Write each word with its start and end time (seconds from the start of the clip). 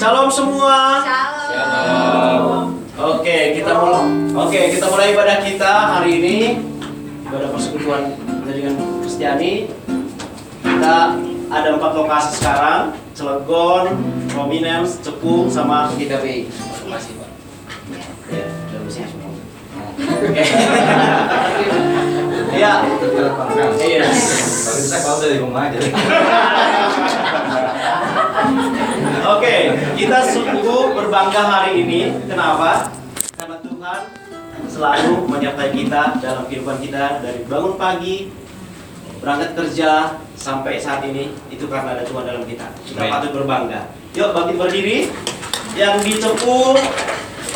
Shalom 0.00 0.32
semua. 0.32 1.04
Shalom. 1.04 2.72
Oke, 2.96 3.52
kita 3.52 3.76
mulai. 3.76 4.08
Oke, 4.32 4.72
kita 4.72 4.88
mulai 4.88 5.12
ibadah 5.12 5.44
kita 5.44 5.72
hari 5.92 6.24
ini. 6.24 6.56
Ibadah 7.28 7.52
persekutuan 7.52 8.16
jaringan 8.48 8.80
Kristiani. 9.04 9.68
Kita 10.64 11.20
ada 11.52 11.68
empat 11.76 11.92
lokasi 11.92 12.40
sekarang: 12.40 12.96
Cilegon, 13.12 13.92
Prominence, 14.32 15.04
Cepu, 15.04 15.52
sama 15.52 15.92
GKBI. 15.92 16.48
Terima 16.48 16.96
kasih, 16.96 17.20
Pak. 17.20 17.28
Ya, 18.32 18.48
udah 18.48 18.80
bersih 18.88 19.04
semua. 19.04 19.36
Oke. 20.00 20.44
Iya. 22.56 22.72
Iya. 23.84 24.08
Tapi 24.64 24.80
saya 24.80 25.00
kalau 25.04 25.20
dari 25.20 25.36
rumah 25.44 25.68
aja. 25.68 25.76
Oke, 29.20 29.76
kita 30.00 30.18
sungguh 30.32 30.96
berbangga 30.96 31.42
hari 31.44 31.84
ini. 31.84 32.00
Kenapa? 32.24 32.88
Karena 33.36 33.56
Tuhan 33.60 34.00
selalu 34.64 35.28
menyertai 35.28 35.70
kita 35.76 36.16
dalam 36.24 36.48
kehidupan 36.48 36.80
kita 36.80 37.20
dari 37.20 37.44
bangun 37.44 37.76
pagi, 37.76 38.32
berangkat 39.20 39.52
kerja 39.52 40.16
sampai 40.40 40.80
saat 40.80 41.04
ini 41.04 41.36
itu 41.52 41.68
karena 41.68 42.00
ada 42.00 42.04
Tuhan 42.08 42.24
dalam 42.24 42.48
kita. 42.48 42.72
Kita 42.88 43.00
Amin. 43.04 43.12
patut 43.12 43.30
berbangga. 43.36 43.92
Yuk 44.16 44.32
bangkit 44.32 44.56
berdiri. 44.56 44.98
Yang 45.76 45.94
di 46.02 46.12
Cepu, 46.18 46.74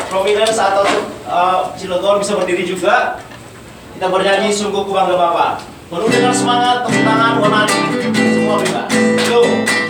Prominence 0.07 0.55
atau 0.61 0.85
uh, 1.27 1.73
Cilegon 1.75 2.21
bisa 2.21 2.37
berdiri 2.37 2.63
juga. 2.63 3.19
Kita 3.97 4.07
bernyanyi 4.13 4.53
sungguh 4.53 4.85
ku 4.85 4.93
bangga 4.93 5.17
Bapak. 5.17 5.65
Penuh 5.85 6.09
dengan 6.09 6.33
semangat, 6.33 6.85
tepuk 6.85 7.01
tangan, 7.05 7.41
warnani. 7.41 7.79
Semua 8.13 8.57
bebas. 8.61 8.89
Go. 9.29 9.84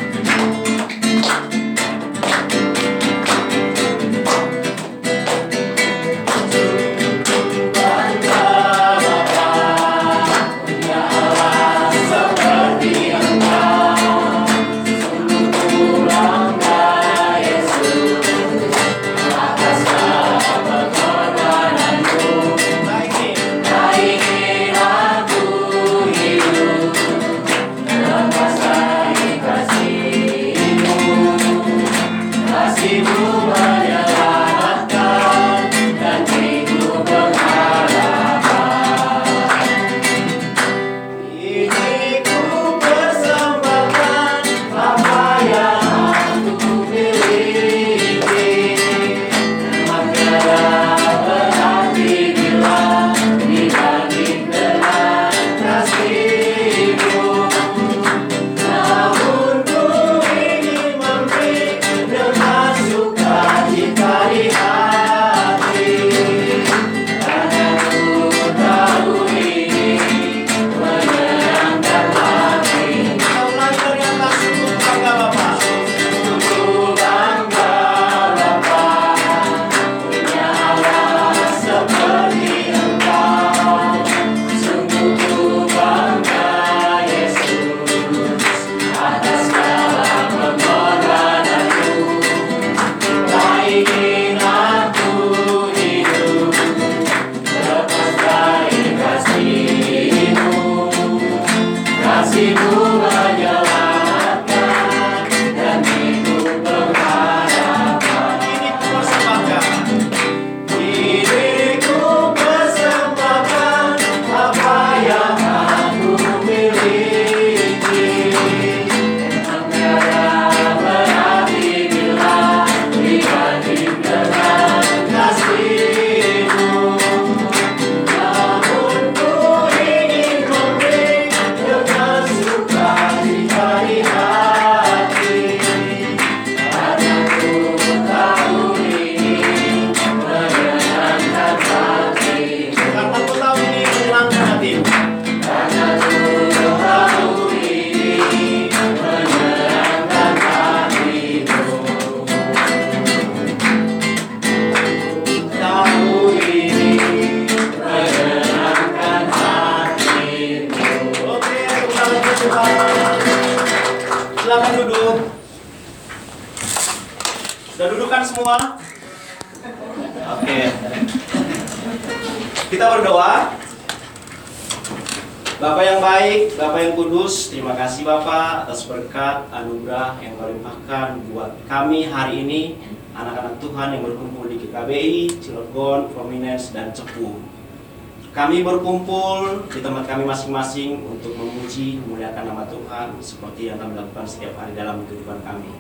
Kami 188.35 188.67
berkumpul 188.67 189.63
di 189.71 189.79
tempat 189.79 190.11
kami 190.11 190.27
masing-masing 190.27 190.99
untuk 191.07 191.39
memuji, 191.39 192.03
memuliakan 192.03 192.51
nama 192.51 192.67
Tuhan 192.67 193.15
seperti 193.23 193.71
yang 193.71 193.79
kami 193.79 193.95
lakukan 193.95 194.27
setiap 194.27 194.59
hari 194.59 194.75
dalam 194.75 195.07
kehidupan 195.07 195.39
kami. 195.39 195.71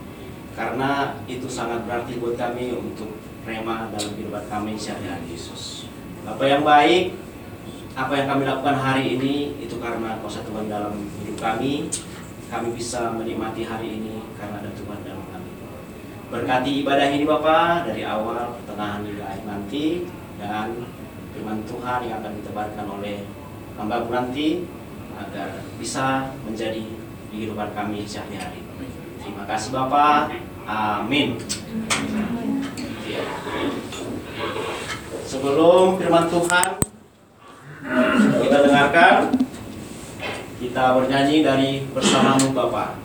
Karena 0.55 1.19
itu 1.27 1.51
sangat 1.51 1.83
berarti 1.83 2.15
buat 2.15 2.39
kami 2.39 2.71
untuk 2.71 3.11
rema 3.43 3.91
dalam 3.91 4.07
kehidupan 4.15 4.47
kami 4.47 4.79
sehari-hari 4.79 5.35
Yesus. 5.35 5.91
Bapak 6.23 6.47
yang 6.47 6.63
baik, 6.63 7.19
apa 7.91 8.23
yang 8.23 8.27
kami 8.31 8.47
lakukan 8.47 8.77
hari 8.79 9.19
ini 9.19 9.59
itu 9.59 9.75
karena 9.75 10.15
kuasa 10.23 10.39
Tuhan 10.47 10.71
dalam 10.71 10.95
hidup 11.27 11.35
kami. 11.35 11.91
Kami 12.47 12.71
bisa 12.71 13.11
menikmati 13.11 13.67
hari 13.67 13.99
ini 13.99 14.23
karena 14.39 14.63
ada 14.63 14.71
Tuhan 14.71 15.03
dalam 15.03 15.27
kami. 15.27 15.51
Berkati 16.31 16.71
ibadah 16.87 17.11
ini 17.11 17.27
Bapak 17.27 17.91
dari 17.91 18.07
awal, 18.07 18.55
pertengahan 18.63 19.03
hingga 19.03 19.27
akhir 19.27 19.43
nanti 19.43 20.07
dan 20.39 20.94
firman 21.35 21.59
Tuhan 21.67 21.99
yang 22.07 22.23
akan 22.23 22.33
ditebarkan 22.39 22.85
oleh 22.87 23.27
hamba 23.75 24.07
nanti 24.07 24.63
agar 25.19 25.59
bisa 25.75 26.31
menjadi 26.47 26.87
kehidupan 27.27 27.75
kami 27.75 28.07
sehari-hari. 28.07 28.63
Terima 29.19 29.43
kasih 29.43 29.75
Bapak. 29.75 30.31
Amin. 30.63 31.35
Ya. 33.05 33.21
Sebelum 35.27 35.99
firman 35.99 36.25
Tuhan 36.31 36.67
kita 38.41 38.57
dengarkan, 38.65 39.15
kita 40.57 40.83
bernyanyi 40.95 41.43
dari 41.43 41.71
bersamamu 41.91 42.55
Bapak. 42.55 43.04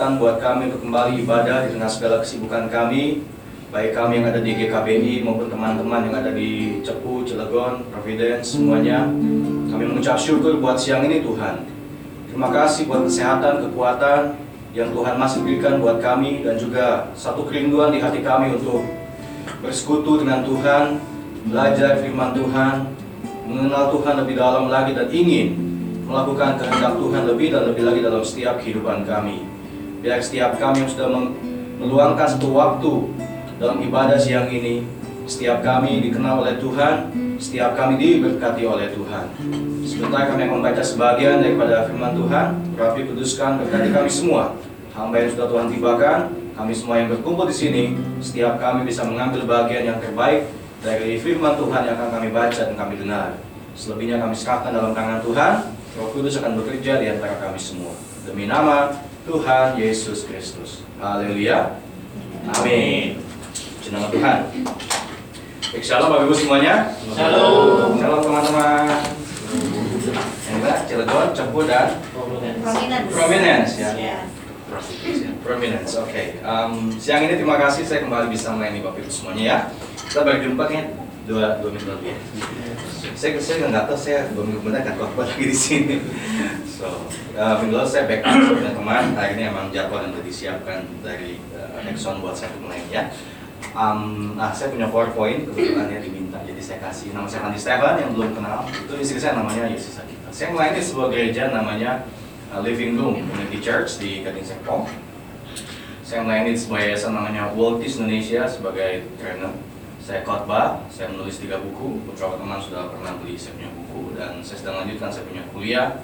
Kesempatan 0.00 0.16
buat 0.16 0.40
kami 0.40 0.72
untuk 0.72 0.80
kembali 0.88 1.12
ibadah 1.28 1.68
di 1.68 1.76
tengah 1.76 1.90
segala 1.92 2.16
kesibukan 2.24 2.72
kami, 2.72 3.20
baik 3.68 3.92
kami 3.92 4.16
yang 4.16 4.32
ada 4.32 4.40
di 4.40 4.56
GKBI 4.56 5.20
maupun 5.20 5.52
teman-teman 5.52 6.08
yang 6.08 6.16
ada 6.24 6.32
di 6.32 6.80
Cepu, 6.80 7.20
Cilegon, 7.28 7.84
Providence, 7.92 8.56
semuanya. 8.56 9.04
Kami 9.68 9.84
mengucap 9.84 10.16
syukur 10.16 10.56
buat 10.56 10.80
siang 10.80 11.04
ini 11.04 11.20
Tuhan. 11.20 11.68
Terima 12.32 12.48
kasih 12.48 12.88
buat 12.88 13.04
kesehatan, 13.12 13.60
kekuatan 13.68 14.40
yang 14.72 14.88
Tuhan 14.88 15.20
masih 15.20 15.44
berikan 15.44 15.84
buat 15.84 16.00
kami 16.00 16.48
dan 16.48 16.56
juga 16.56 17.12
satu 17.12 17.44
kerinduan 17.44 17.92
di 17.92 18.00
hati 18.00 18.24
kami 18.24 18.56
untuk 18.56 18.80
bersekutu 19.60 20.24
dengan 20.24 20.48
Tuhan, 20.48 20.96
belajar 21.44 22.00
firman 22.00 22.32
Tuhan, 22.32 22.88
mengenal 23.44 23.92
Tuhan 23.92 24.14
lebih 24.24 24.40
dalam 24.40 24.72
lagi 24.72 24.96
dan 24.96 25.12
ingin 25.12 25.60
melakukan 26.08 26.56
kehendak 26.56 26.96
Tuhan 26.96 27.22
lebih 27.28 27.52
dan 27.52 27.68
lebih 27.68 27.84
lagi 27.84 28.00
dalam 28.00 28.24
setiap 28.24 28.56
kehidupan 28.64 29.04
kami. 29.04 29.59
Biar 30.00 30.16
setiap 30.16 30.56
kami 30.56 30.80
yang 30.80 30.90
sudah 30.90 31.08
meluangkan 31.76 32.24
satu 32.24 32.56
waktu 32.56 32.92
dalam 33.60 33.84
ibadah 33.84 34.16
siang 34.16 34.48
ini, 34.48 34.80
setiap 35.28 35.60
kami 35.60 36.00
dikenal 36.00 36.40
oleh 36.40 36.56
Tuhan, 36.56 37.12
setiap 37.36 37.76
kami 37.76 38.00
diberkati 38.00 38.64
oleh 38.64 38.96
Tuhan. 38.96 39.28
Sebentar 39.84 40.32
kami 40.32 40.48
akan 40.48 40.64
membaca 40.64 40.80
sebagian 40.80 41.44
daripada 41.44 41.84
firman 41.84 42.16
Tuhan, 42.16 42.46
Rabi 42.80 43.12
kuduskan 43.12 43.60
berkati 43.60 43.92
kami 43.92 44.08
semua. 44.08 44.56
Hamba 44.96 45.20
yang 45.20 45.36
sudah 45.36 45.46
Tuhan 45.52 45.66
tibakan, 45.68 46.18
kami 46.56 46.72
semua 46.72 46.96
yang 46.96 47.08
berkumpul 47.12 47.44
di 47.44 47.56
sini, 47.56 47.82
setiap 48.24 48.56
kami 48.56 48.88
bisa 48.88 49.04
mengambil 49.04 49.44
bagian 49.44 49.84
yang 49.84 49.98
terbaik 50.00 50.48
dari 50.80 51.20
firman 51.20 51.60
Tuhan 51.60 51.84
yang 51.84 52.00
akan 52.00 52.08
kami 52.16 52.28
baca 52.32 52.56
dan 52.56 52.72
kami 52.72 52.96
dengar. 52.96 53.36
Selebihnya 53.76 54.16
kami 54.16 54.32
serahkan 54.32 54.72
dalam 54.72 54.96
tangan 54.96 55.20
Tuhan, 55.20 55.52
Roh 56.00 56.08
Kudus 56.16 56.40
akan 56.40 56.56
bekerja 56.56 57.04
di 57.04 57.06
antara 57.12 57.36
kami 57.36 57.60
semua. 57.60 57.92
Demi 58.24 58.48
nama 58.48 58.92
Tuhan 59.26 59.76
Yesus 59.76 60.24
Kristus. 60.24 60.80
Haleluya. 60.96 61.76
Amin. 62.56 63.20
Puji 63.52 63.88
nama 63.92 64.08
Tuhan. 64.08 64.38
Baik, 65.70 65.84
shalom 65.86 66.08
Bapak 66.10 66.26
Ibu 66.26 66.34
semuanya. 66.34 66.74
Shalom. 67.14 68.00
Shalom 68.00 68.20
teman-teman. 68.24 68.84
Yang 70.50 70.58
mana? 70.58 70.76
Cilegon, 70.88 71.28
Cepu, 71.36 71.60
dan 71.68 71.88
Prominence. 72.10 73.12
Prominence 73.14 73.72
ya. 73.78 73.90
Ya. 73.94 74.18
Prominence, 75.46 75.92
oke. 76.00 76.22
Em, 76.40 76.72
siang 76.98 77.22
ini 77.26 77.38
terima 77.38 77.58
kasih 77.60 77.86
saya 77.86 78.02
kembali 78.02 78.32
bisa 78.32 78.50
melayani 78.56 78.82
Bapak 78.82 79.04
Ibu 79.04 79.10
semuanya 79.12 79.42
ya. 79.44 79.58
Kita 80.10 80.26
berjumpa 80.26 80.64
kayaknya 80.66 80.96
dua, 81.30 81.62
dua 81.62 81.70
minggu 81.70 82.02
ya. 82.02 82.18
Saya 83.14 83.38
saya 83.38 83.70
nggak 83.70 83.86
tahu 83.86 83.98
saya 83.98 84.26
dua 84.34 84.42
minggu 84.42 84.66
kemudian 84.66 84.82
akan 84.82 84.94
kuat 85.14 85.30
lagi 85.30 85.44
di 85.46 85.54
sini. 85.54 85.96
So 86.66 87.06
eh, 87.38 87.54
minggu 87.62 87.74
lalu 87.78 87.86
saya 87.86 88.10
backup 88.10 88.34
dengan 88.58 88.74
teman. 88.74 89.04
Hari 89.14 89.30
ini 89.38 89.42
emang 89.46 89.70
jadwal 89.70 90.02
yang 90.02 90.12
sudah 90.18 90.26
disiapkan 90.26 90.78
dari 91.06 91.38
uh, 91.54 91.86
Exxon 91.86 92.18
buat 92.18 92.34
saya 92.34 92.50
melayani 92.58 92.90
ya. 92.90 93.02
Um, 93.70 94.34
nah, 94.34 94.50
saya 94.50 94.72
punya 94.74 94.90
PowerPoint 94.90 95.46
kebetulan 95.46 95.92
ya 95.92 96.00
diminta, 96.02 96.42
jadi 96.42 96.58
saya 96.58 96.78
kasih 96.80 97.12
nama 97.14 97.28
saya 97.28 97.46
Andi 97.46 97.60
Stefan 97.60 98.02
yang 98.02 98.10
belum 98.16 98.34
kenal. 98.34 98.66
Itu 98.66 98.98
istri 98.98 99.20
saya 99.22 99.38
namanya 99.38 99.68
Yesus 99.70 100.00
Adita. 100.00 100.32
Saya 100.34 100.50
melayani 100.50 100.80
sebuah 100.82 101.12
gereja 101.12 101.54
namanya 101.54 102.08
uh, 102.50 102.64
Living 102.64 102.98
Room 102.98 103.22
Community 103.22 103.62
Church 103.62 104.02
di 104.02 104.26
Gading 104.26 104.42
Serpong. 104.42 104.90
Saya 106.02 106.26
melayani 106.26 106.58
sebuah 106.58 106.80
yayasan 106.82 107.14
namanya 107.14 107.54
World 107.54 107.78
Peace 107.78 108.00
Indonesia 108.00 108.48
sebagai 108.50 109.06
trainer. 109.20 109.54
Saya 110.10 110.26
khotbah, 110.26 110.90
saya 110.90 111.06
menulis 111.14 111.38
tiga 111.38 111.62
buku. 111.62 112.02
Beberapa 112.02 112.34
teman 112.34 112.58
sudah 112.58 112.90
pernah 112.90 113.14
beli 113.22 113.38
saya 113.38 113.54
punya 113.54 113.70
buku 113.70 114.18
dan 114.18 114.42
saya 114.42 114.58
sedang 114.58 114.82
lanjutkan 114.82 115.06
saya 115.06 115.22
punya 115.22 115.46
kuliah 115.54 116.02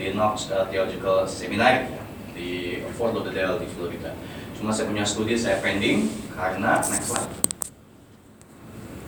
di 0.00 0.16
Knox 0.16 0.48
uh, 0.48 0.64
Theological 0.72 1.28
Seminary 1.28 1.84
ya, 1.92 2.00
di 2.32 2.80
Fort 2.96 3.12
Lauderdale 3.12 3.60
di 3.60 3.68
Florida. 3.76 4.16
Cuma 4.56 4.72
saya 4.72 4.88
punya 4.88 5.04
studi 5.04 5.36
saya 5.36 5.60
pending 5.60 6.08
karena 6.32 6.80
next 6.80 7.12
slide. 7.12 7.28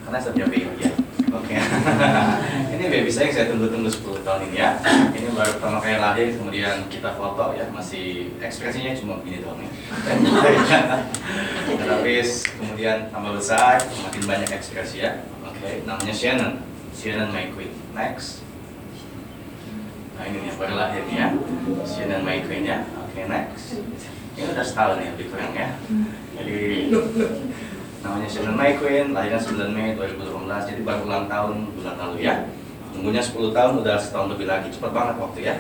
Karena 0.04 0.18
saya 0.20 0.36
punya 0.36 0.48
baby 0.52 1.03
Oke. 1.34 1.58
ini 2.78 2.84
baby 2.86 3.10
saya 3.10 3.26
yang 3.26 3.34
saya 3.34 3.46
tunggu-tunggu 3.50 3.90
10 3.90 4.22
tahun 4.22 4.40
ini 4.46 4.56
ya. 4.62 4.70
Ini 5.10 5.28
baru 5.34 5.50
pertama 5.58 5.82
kali 5.82 5.98
lahir 5.98 6.28
kemudian 6.38 6.86
kita 6.86 7.10
foto 7.18 7.58
ya 7.58 7.66
masih 7.74 8.30
ekspresinya 8.38 8.94
cuma 8.94 9.18
begini 9.18 9.42
doang 9.42 9.58
ya. 9.58 9.70
Tetapi 11.82 12.12
kemudian 12.54 13.10
tambah 13.10 13.34
besar, 13.34 13.82
makin 13.82 14.22
banyak 14.30 14.50
ekspresi 14.54 15.02
ya. 15.02 15.26
Oke, 15.42 15.82
namanya 15.82 16.14
Shannon. 16.14 16.62
Shannon 16.94 17.34
My 17.34 17.50
Queen. 17.50 17.74
Next. 17.98 18.46
Nah 20.14 20.30
ini 20.30 20.46
nih 20.46 20.54
baru 20.54 20.74
lahir 20.78 21.02
nih 21.10 21.16
ya. 21.18 21.28
Shannon 21.82 22.22
My 22.22 22.38
Queen 22.46 22.62
ya. 22.62 22.86
Oke, 22.94 23.26
next. 23.26 23.82
Ini 24.34 24.50
udah 24.50 24.66
setahun 24.66 25.02
ya, 25.02 25.10
lebih 25.18 25.34
kurang 25.34 25.54
ya. 25.54 25.78
Jadi 26.38 26.90
namanya 28.04 28.28
Shannon 28.28 28.54
My 28.60 28.76
Queen, 28.76 29.16
lahirnya 29.16 29.40
9 29.40 29.72
Mei 29.72 29.96
2018, 29.96 30.68
jadi 30.68 30.80
baru 30.84 31.00
ulang 31.08 31.26
tahun 31.26 31.54
bulan 31.72 31.96
lalu 31.96 32.16
ya. 32.28 32.34
Tunggunya 32.92 33.24
10 33.24 33.50
tahun, 33.50 33.72
udah 33.82 33.96
setahun 33.98 34.28
lebih 34.36 34.46
lagi, 34.46 34.68
cepet 34.70 34.92
banget 34.92 35.16
waktu 35.18 35.40
ya. 35.42 35.54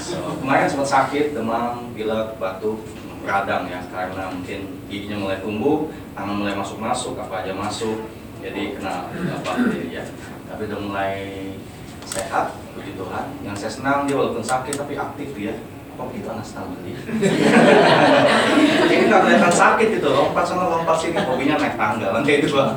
So, 0.00 0.40
kemarin 0.40 0.66
sempat 0.66 0.88
sakit, 0.90 1.36
demam, 1.36 1.94
pilek, 1.94 2.40
batuk, 2.40 2.82
radang 3.22 3.70
ya, 3.70 3.78
karena 3.92 4.32
mungkin 4.32 4.82
giginya 4.90 5.16
mulai 5.22 5.38
tumbuh, 5.38 5.92
tangan 6.18 6.42
mulai 6.42 6.58
masuk-masuk, 6.58 7.14
apa 7.22 7.46
aja 7.46 7.54
masuk, 7.54 8.10
jadi 8.42 8.74
kena 8.74 9.12
bakteri 9.46 9.94
ya. 9.94 10.02
Tapi 10.50 10.66
udah 10.66 10.80
mulai 10.82 11.14
sehat, 12.02 12.58
puji 12.74 12.98
Tuhan. 12.98 13.26
Yang 13.46 13.56
saya 13.62 13.72
senang 13.78 13.98
dia 14.10 14.18
walaupun 14.18 14.42
sakit 14.42 14.74
tapi 14.74 14.98
aktif 14.98 15.28
dia. 15.38 15.54
Kok 15.92 16.08
gitu 16.16 16.28
anak 16.32 16.44
setahun 16.44 16.72
tadi? 16.80 16.92
ini 18.88 19.04
nggak 19.08 19.20
kelihatan 19.28 19.52
sakit 19.52 19.86
gitu, 20.00 20.08
lompat 20.08 20.44
sana 20.48 20.64
lompat 20.66 20.96
sini, 20.96 21.20
hobinya 21.20 21.60
naik 21.60 21.76
tangga 21.76 22.16
lantai 22.16 22.40
dua. 22.48 22.72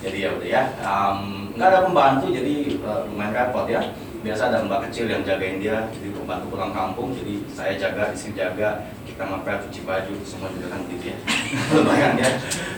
jadi 0.00 0.18
ya 0.24 0.28
udah 0.36 0.48
ya, 0.48 0.62
Em, 0.80 1.18
nggak 1.52 1.68
ada 1.68 1.78
pembantu 1.84 2.26
jadi 2.32 2.54
eh, 2.76 3.00
lumayan 3.08 3.32
repot 3.32 3.68
ya. 3.68 3.80
Biasa 4.24 4.48
ada 4.48 4.64
mbak 4.64 4.88
kecil 4.88 5.04
yang 5.04 5.20
jagain 5.20 5.60
dia, 5.60 5.84
jadi 5.92 6.08
pembantu 6.16 6.56
pulang 6.56 6.72
kampung, 6.72 7.12
jadi 7.12 7.44
saya 7.52 7.76
jaga, 7.76 8.08
istri 8.16 8.32
jaga, 8.32 8.88
kita 9.04 9.20
ngepel 9.20 9.68
cuci 9.68 9.80
baju, 9.84 10.14
semua 10.24 10.48
juga 10.48 10.72
kan 10.72 10.80
gitu 10.88 11.12
ya. 11.12 11.16
lumayan 11.76 12.16
ya. 12.16 12.28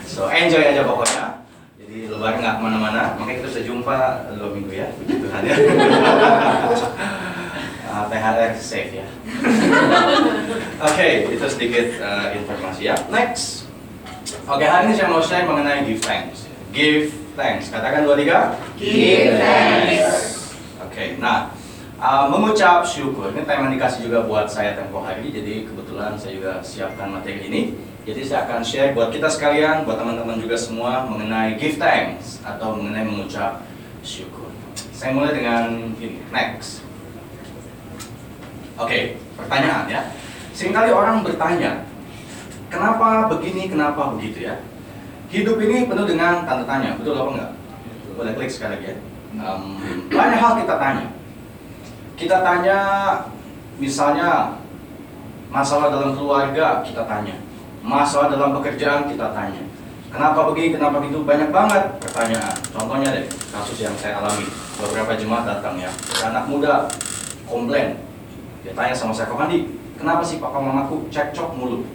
So 0.03 0.27
enjoy 0.27 0.59
aja 0.75 0.83
pokoknya. 0.83 1.47
Jadi 1.79 2.11
lebaran 2.11 2.43
nggak 2.43 2.55
ke 2.59 2.61
mana-mana, 2.67 3.15
makanya 3.15 3.35
kita 3.39 3.47
bisa 3.47 3.61
jumpa 3.63 3.95
dua 4.35 4.49
minggu 4.51 4.75
ya, 4.75 4.91
puji 4.91 5.23
Tuhan 5.23 5.41
ya. 5.47 5.55
Ah, 7.97 8.05
THR 8.05 8.53
safe 8.61 8.93
ya. 9.01 9.07
Oke, 10.87 11.33
itu 11.33 11.45
sedikit 11.49 11.97
eh, 11.97 12.37
informasi 12.37 12.93
ya. 12.93 12.95
Next. 13.09 13.65
Oke, 14.45 14.69
hari 14.69 14.85
ini 14.85 14.93
saya 14.93 15.09
mau 15.09 15.17
share 15.17 15.49
mengenai 15.49 15.81
give 15.81 16.05
thanks. 16.05 16.45
Give 16.69 17.09
thanks. 17.33 17.73
Katakan 17.73 18.05
dua 18.05 18.13
tiga. 18.13 18.53
Give 18.77 19.33
thanks. 19.33 20.53
Oke, 20.77 21.17
nah 21.17 21.49
uh, 21.97 22.29
mengucap 22.29 22.85
syukur 22.85 23.33
ini 23.33 23.49
tema 23.49 23.73
dikasih 23.73 24.05
juga 24.05 24.29
buat 24.29 24.45
saya 24.45 24.77
tempo 24.77 25.01
hari. 25.01 25.33
Jadi 25.33 25.65
kebetulan 25.65 26.13
saya 26.21 26.37
juga 26.37 26.61
siapkan 26.61 27.09
materi 27.09 27.49
ini. 27.49 27.61
Jadi 28.05 28.21
saya 28.21 28.45
akan 28.45 28.61
share 28.61 28.93
buat 28.93 29.09
kita 29.09 29.25
sekalian, 29.25 29.89
buat 29.89 29.97
teman-teman 29.97 30.37
juga 30.37 30.53
semua 30.53 31.01
mengenai 31.09 31.57
give 31.57 31.81
thanks 31.81 32.45
atau 32.45 32.77
mengenai 32.77 33.09
mengucap 33.09 33.65
syukur. 34.05 34.53
Saya 34.93 35.17
mulai 35.17 35.33
dengan 35.33 35.97
ini, 35.97 36.21
next. 36.29 36.86
Oke, 38.77 39.17
pertanyaan 39.33 39.89
ya. 39.89 40.01
Seringkali 40.53 40.93
orang 40.93 41.25
bertanya, 41.25 41.81
kenapa 42.69 43.25
begini, 43.33 43.65
kenapa 43.69 44.13
begitu 44.13 44.45
ya? 44.45 44.61
Hidup 45.33 45.57
ini 45.59 45.89
penuh 45.89 46.05
dengan 46.05 46.45
tanda 46.45 46.63
tanya, 46.63 46.93
betul 46.97 47.17
apa 47.17 47.29
enggak? 47.33 47.51
Boleh 48.13 48.33
klik 48.37 48.49
sekali 48.53 48.77
lagi 48.77 48.85
ya. 48.93 48.95
Em, 49.37 49.63
banyak 50.13 50.39
hal 50.39 50.53
kita 50.61 50.75
tanya. 50.77 51.05
Kita 52.17 52.37
tanya, 52.41 52.77
misalnya 53.81 54.57
masalah 55.49 55.93
dalam 55.93 56.13
keluarga 56.13 56.81
kita 56.85 57.05
tanya, 57.05 57.37
masalah 57.81 58.29
dalam 58.33 58.57
pekerjaan 58.61 59.09
kita 59.09 59.33
tanya. 59.33 59.61
Kenapa 60.07 60.47
begini, 60.49 60.79
kenapa 60.79 61.03
begitu? 61.03 61.21
Banyak 61.27 61.49
banget 61.51 61.83
pertanyaan. 61.99 62.55
Contohnya 62.71 63.09
deh, 63.11 63.25
kasus 63.51 63.77
yang 63.83 63.93
saya 63.99 64.23
alami. 64.23 64.47
Beberapa 64.79 65.17
jemaat 65.17 65.45
datang 65.45 65.75
ya, 65.81 65.91
anak 66.23 66.45
muda 66.47 66.87
komplain. 67.45 68.06
Dia 68.67 68.75
tanya 68.75 68.91
sama 68.91 69.15
saya, 69.15 69.31
Kok 69.31 69.47
Andi, 69.47 69.63
kenapa 69.95 70.19
sih 70.27 70.43
papa 70.43 70.59
mamaku 70.59 71.07
cekcok 71.07 71.55
mulu? 71.55 71.87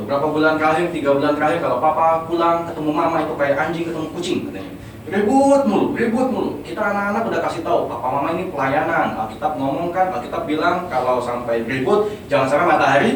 Beberapa 0.00 0.32
bulan 0.32 0.56
terakhir, 0.56 0.88
tiga 0.96 1.12
bulan 1.12 1.36
terakhir, 1.36 1.60
kalau 1.60 1.76
papa 1.76 2.24
pulang 2.24 2.64
ketemu 2.64 2.88
mama 2.88 3.20
itu 3.20 3.36
kayak 3.36 3.60
anjing 3.60 3.84
ketemu 3.84 4.08
kucing 4.16 4.38
katanya. 4.48 4.72
Ribut 5.12 5.62
mulu, 5.68 5.92
ribut 5.92 6.28
mulu. 6.32 6.50
Kita 6.64 6.80
anak-anak 6.80 7.28
udah 7.28 7.40
kasih 7.44 7.60
tahu, 7.60 7.84
papa 7.84 8.06
mama 8.16 8.32
ini 8.32 8.48
pelayanan. 8.48 9.12
Alkitab 9.12 9.60
ngomong 9.60 9.92
kan, 9.92 10.08
Alkitab 10.08 10.48
bilang 10.48 10.88
kalau 10.88 11.20
sampai 11.20 11.68
ribut, 11.68 12.08
jangan 12.32 12.48
sampai 12.48 12.64
matahari 12.64 13.12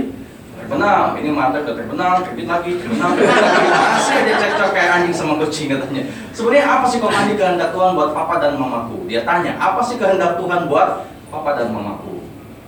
terbenam. 0.61 1.17
Ini 1.17 1.29
matahari 1.33 1.65
udah 1.65 1.77
terbenam, 1.81 2.15
terbit 2.21 2.47
lagi, 2.53 2.71
terbenam, 2.85 3.11
terbit 3.17 3.33
lagi. 3.33 3.69
Masih 3.73 4.17
dia 4.29 4.37
cekcok 4.45 4.71
kayak 4.77 4.91
anjing 5.01 5.15
sama 5.17 5.41
kucing 5.41 5.73
katanya. 5.73 6.05
Sebenarnya 6.37 6.65
apa 6.69 6.85
sih 6.93 7.01
kok 7.01 7.09
Andi 7.09 7.33
kehendak 7.33 7.73
Tuhan 7.73 7.97
buat 7.97 8.13
papa 8.13 8.45
dan 8.45 8.61
mamaku? 8.61 9.09
Dia 9.09 9.25
tanya, 9.25 9.57
apa 9.57 9.81
sih 9.81 9.97
kehendak 9.97 10.37
Tuhan 10.37 10.69
buat 10.69 11.09
papa 11.33 11.57
dan 11.57 11.73
mamaku? 11.73 12.14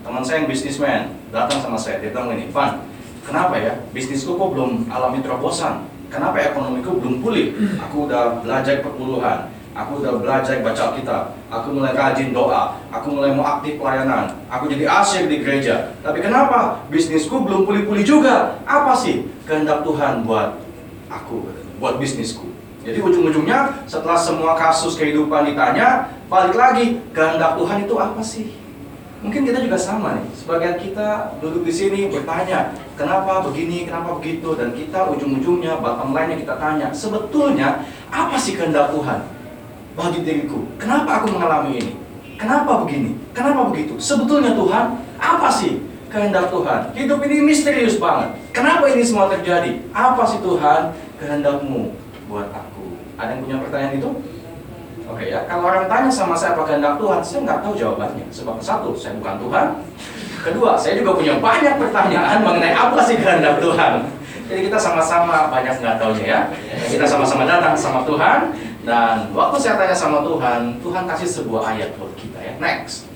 Teman 0.07 0.23
saya 0.23 0.39
yang 0.39 0.47
bisnismen 0.47 1.19
datang 1.35 1.59
sama 1.59 1.75
saya, 1.75 1.99
dia 1.99 2.15
bilang 2.15 2.31
ini, 2.31 2.47
Van, 2.55 2.79
kenapa 3.27 3.59
ya 3.59 3.75
bisnisku 3.91 4.39
kok 4.39 4.55
belum 4.55 4.87
alami 4.87 5.19
terobosan? 5.19 5.83
Kenapa 6.07 6.39
ekonomiku 6.39 7.03
belum 7.03 7.27
pulih? 7.27 7.59
Aku 7.83 8.07
udah 8.07 8.39
belajar 8.39 8.87
perpuluhan, 8.87 9.51
aku 9.75 9.99
udah 9.99 10.23
belajar 10.23 10.63
baca 10.63 10.95
Alkitab, 10.95 11.35
aku 11.51 11.75
mulai 11.75 11.91
rajin 11.91 12.31
doa, 12.31 12.79
aku 12.95 13.19
mulai 13.19 13.35
mau 13.35 13.59
aktif 13.59 13.83
pelayanan, 13.83 14.31
aku 14.47 14.71
jadi 14.71 14.87
asyik 14.87 15.27
di 15.27 15.43
gereja. 15.43 15.99
Tapi 16.07 16.23
kenapa 16.23 16.87
bisnisku 16.87 17.43
belum 17.43 17.67
pulih-pulih 17.67 18.07
juga? 18.07 18.63
Apa 18.63 18.95
sih 18.95 19.27
kehendak 19.43 19.83
Tuhan 19.83 20.23
buat 20.23 20.63
aku, 21.11 21.51
buat 21.83 21.99
bisnisku? 21.99 22.47
Jadi 22.87 23.03
ujung-ujungnya 23.03 23.83
setelah 23.91 24.15
semua 24.15 24.55
kasus 24.55 24.95
kehidupan 24.95 25.51
ditanya, 25.51 26.15
balik 26.31 26.55
lagi 26.55 27.03
kehendak 27.11 27.59
Tuhan 27.59 27.83
itu 27.83 27.95
apa 27.99 28.23
sih? 28.23 28.66
Mungkin 29.27 29.43
kita 29.43 29.59
juga 29.59 29.75
sama 29.75 30.15
nih. 30.15 30.27
Sebagian 30.39 30.79
kita 30.79 31.35
duduk 31.43 31.67
di 31.67 31.75
sini 31.75 32.07
bertanya, 32.07 32.71
kenapa 32.95 33.43
begini, 33.43 33.83
kenapa 33.83 34.23
begitu, 34.23 34.55
dan 34.55 34.71
kita 34.71 35.11
ujung-ujungnya 35.11 35.83
bottom 35.83 36.15
line-nya 36.15 36.47
kita 36.47 36.55
tanya, 36.63 36.95
sebetulnya 36.95 37.83
apa 38.07 38.39
sih 38.39 38.55
kehendak 38.55 38.95
Tuhan 38.95 39.27
bagi 39.99 40.23
diriku? 40.23 40.71
Kenapa 40.79 41.19
aku 41.19 41.35
mengalami 41.35 41.83
ini? 41.83 41.93
Kenapa 42.39 42.87
begini? 42.87 43.19
Kenapa 43.35 43.67
begitu? 43.67 43.99
Sebetulnya 43.99 44.55
Tuhan, 44.55 44.95
apa 45.19 45.51
sih 45.51 45.83
kehendak 46.07 46.47
Tuhan? 46.55 46.95
Hidup 46.95 47.19
ini 47.27 47.51
misterius 47.51 47.99
banget. 47.99 48.31
Kenapa 48.55 48.87
ini 48.95 49.03
semua 49.03 49.27
terjadi? 49.27 49.83
Apa 49.91 50.23
sih 50.23 50.39
Tuhan 50.39 50.95
kehendakmu 51.19 51.99
buat 52.31 52.47
aku? 52.55 52.95
Ada 53.19 53.35
yang 53.35 53.43
punya 53.43 53.57
pertanyaan 53.59 53.99
itu? 53.99 54.11
Oke 55.07 55.31
ya, 55.31 55.47
kalau 55.47 55.71
orang 55.71 55.87
tanya 55.87 56.11
sama 56.11 56.35
saya 56.35 56.59
apa 56.59 56.67
kehendak 56.67 56.99
Tuhan, 56.99 57.21
saya 57.23 57.39
nggak 57.47 57.61
tahu 57.63 57.75
jawabannya. 57.79 58.27
Sebab 58.35 58.59
satu, 58.59 58.91
saya 58.99 59.15
bukan 59.23 59.39
Tuhan. 59.39 59.67
Kedua, 60.43 60.75
saya 60.75 60.99
juga 60.99 61.15
punya 61.15 61.39
banyak 61.39 61.75
pertanyaan 61.79 62.43
mengenai 62.43 62.75
apa 62.75 62.99
sih 63.07 63.19
kehendak 63.19 63.63
Tuhan. 63.63 64.03
Jadi 64.47 64.61
kita 64.71 64.79
sama-sama 64.79 65.51
banyak 65.51 65.75
nggak 65.83 65.97
taunya 65.99 66.27
ya. 66.27 66.41
Kita 66.87 67.07
sama-sama 67.07 67.47
datang 67.47 67.75
sama 67.75 68.07
Tuhan. 68.07 68.55
Dan 68.87 69.35
waktu 69.35 69.57
saya 69.59 69.75
tanya 69.75 69.97
sama 69.99 70.23
Tuhan, 70.23 70.79
Tuhan 70.79 71.03
kasih 71.11 71.27
sebuah 71.27 71.75
ayat 71.75 71.99
buat 71.99 72.15
kita 72.15 72.39
ya. 72.39 72.55
Next. 72.63 73.11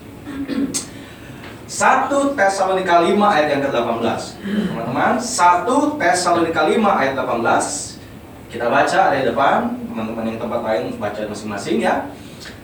1 1.70 2.35
Tesalonika 2.35 3.06
5 3.06 3.14
ayat 3.14 3.47
yang 3.54 3.62
ke-18. 3.62 4.20
Teman-teman, 4.42 5.14
1 5.23 6.02
Tesalonika 6.02 6.66
5 6.66 6.99
ayat 6.99 7.14
18. 7.14 8.02
Kita 8.50 8.66
baca 8.66 8.99
ada 8.99 9.14
di 9.14 9.30
depan, 9.30 9.70
teman-teman 10.00 10.33
yang 10.33 10.40
tempat 10.40 10.61
lain 10.64 10.85
baca 10.97 11.21
masing-masing 11.28 11.85
ya. 11.85 12.09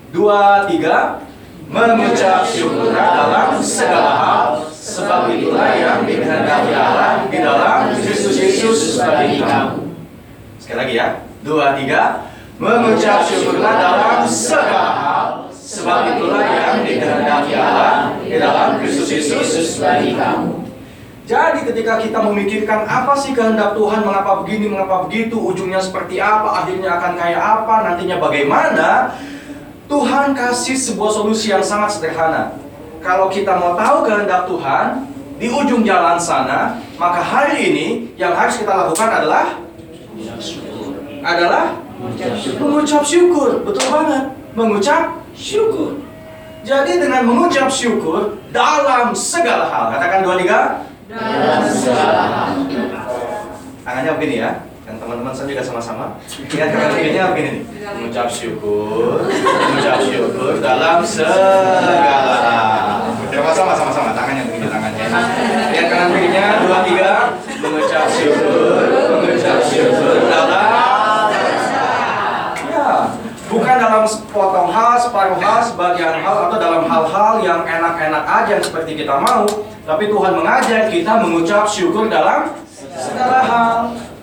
Dua, 0.09 0.64
tiga, 0.64 1.21
mengucap 1.69 2.49
syukur 2.49 2.97
dalam 2.97 3.61
segala 3.61 4.12
hal, 4.16 4.49
sebab 4.73 5.28
itulah 5.37 5.76
yang 5.76 6.09
dikehendaki 6.09 6.73
Allah 6.73 7.28
di 7.28 7.37
dalam 7.37 7.93
Kristus 7.93 8.40
Yesus 8.40 8.97
bagi 8.97 9.45
kamu. 9.45 9.93
Sekali 10.57 10.78
lagi 10.81 10.95
ya, 10.97 11.09
dua, 11.45 11.76
tiga, 11.76 12.33
mengucap 12.57 13.28
syukurlah 13.28 13.75
dalam 13.76 14.25
segala 14.25 14.93
hal, 14.97 15.26
sebab 15.52 16.16
itulah 16.16 16.40
yang 16.40 16.88
dikehendaki 16.88 17.52
Allah 17.52 18.16
di 18.25 18.40
dalam 18.40 18.81
Kristus 18.81 19.12
Yesus 19.12 19.76
bagi 19.76 20.16
kamu. 20.16 20.66
Jadi 21.26 21.66
ketika 21.66 21.99
kita 21.99 22.23
memikirkan 22.23 22.87
apa 22.87 23.18
sih 23.18 23.35
kehendak 23.35 23.75
Tuhan, 23.75 24.06
mengapa 24.06 24.47
begini, 24.47 24.71
mengapa 24.71 25.11
begitu, 25.11 25.35
ujungnya 25.35 25.83
seperti 25.83 26.23
apa, 26.23 26.62
akhirnya 26.62 27.02
akan 27.02 27.12
kayak 27.18 27.42
apa, 27.42 27.75
nantinya 27.83 28.23
bagaimana, 28.23 29.11
Tuhan 29.90 30.38
kasih 30.38 30.78
sebuah 30.78 31.11
solusi 31.11 31.50
yang 31.50 31.66
sangat 31.66 31.99
sederhana. 31.99 32.54
Kalau 33.02 33.26
kita 33.26 33.59
mau 33.59 33.75
tahu 33.75 34.06
kehendak 34.06 34.47
Tuhan 34.47 35.02
di 35.42 35.50
ujung 35.50 35.83
jalan 35.83 36.14
sana, 36.14 36.78
maka 36.95 37.18
hari 37.18 37.75
ini 37.75 37.87
yang 38.14 38.30
harus 38.30 38.62
kita 38.62 38.71
lakukan 38.71 39.11
adalah 39.11 39.59
adalah 41.26 41.75
mengucap 42.62 43.02
syukur. 43.02 43.66
Betul 43.66 43.87
banget, 43.90 44.30
mengucap 44.54 45.26
syukur. 45.35 45.99
Jadi 46.62 47.02
dengan 47.02 47.26
mengucap 47.26 47.66
syukur 47.66 48.38
dalam 48.54 49.11
segala 49.11 49.66
hal, 49.66 49.90
katakan 49.90 50.23
dua 50.23 50.38
tiga. 50.38 50.86
Dalam 51.17 51.65
segala 51.73 52.25
hal. 52.29 52.53
Tangannya 53.81 54.13
begini 54.21 54.37
ya. 54.45 54.51
Yang 54.85 54.97
teman-teman 55.03 55.33
saya 55.33 55.49
juga 55.49 55.63
sama-sama. 55.65 56.21
Lihat 56.29 56.69
kanan 56.71 56.93
kirinya 56.93 57.33
begini 57.33 57.49
nih. 57.57 57.63
Mengucap 57.97 58.29
syukur, 58.29 59.25
mengucap 59.25 59.99
syukur 60.05 60.61
dalam 60.61 61.01
segala 61.01 62.37
hal. 62.45 63.17
Sama-sama, 63.33 63.73
sama-sama. 63.73 64.11
Tangannya 64.13 64.45
begini 64.45 64.69
tangannya. 64.69 65.07
Lihat 65.73 65.87
kanan 65.89 66.09
kirinya, 66.13 66.45
dua 66.69 66.79
tiga. 66.85 67.13
Mengucap 67.65 68.07
syukur, 68.13 68.85
mengucap 69.25 69.59
syukur 69.65 70.17
dalam 70.29 70.69
Ya, 72.77 73.09
bukan 73.57 73.77
dalam 73.81 74.05
sepotong 74.05 74.69
hal, 74.69 75.01
separuh 75.01 75.41
hal, 75.41 75.65
sebagian 75.65 76.21
hal, 76.21 76.37
atau 76.49 76.59
dalam 76.61 76.85
hal-hal 76.85 77.33
yang 77.41 77.61
enak-enak 77.65 78.25
aja 78.29 78.51
yang 78.61 78.65
seperti 78.65 79.01
kita 79.01 79.17
mau. 79.17 79.49
Tapi 79.89 80.13
Tuhan 80.13 80.33
mengajar 80.37 80.93
kita 80.93 81.13
mengucap 81.25 81.65
syukur 81.65 82.13
dalam 82.13 82.53
segala 82.93 83.41
hal. 83.41 83.77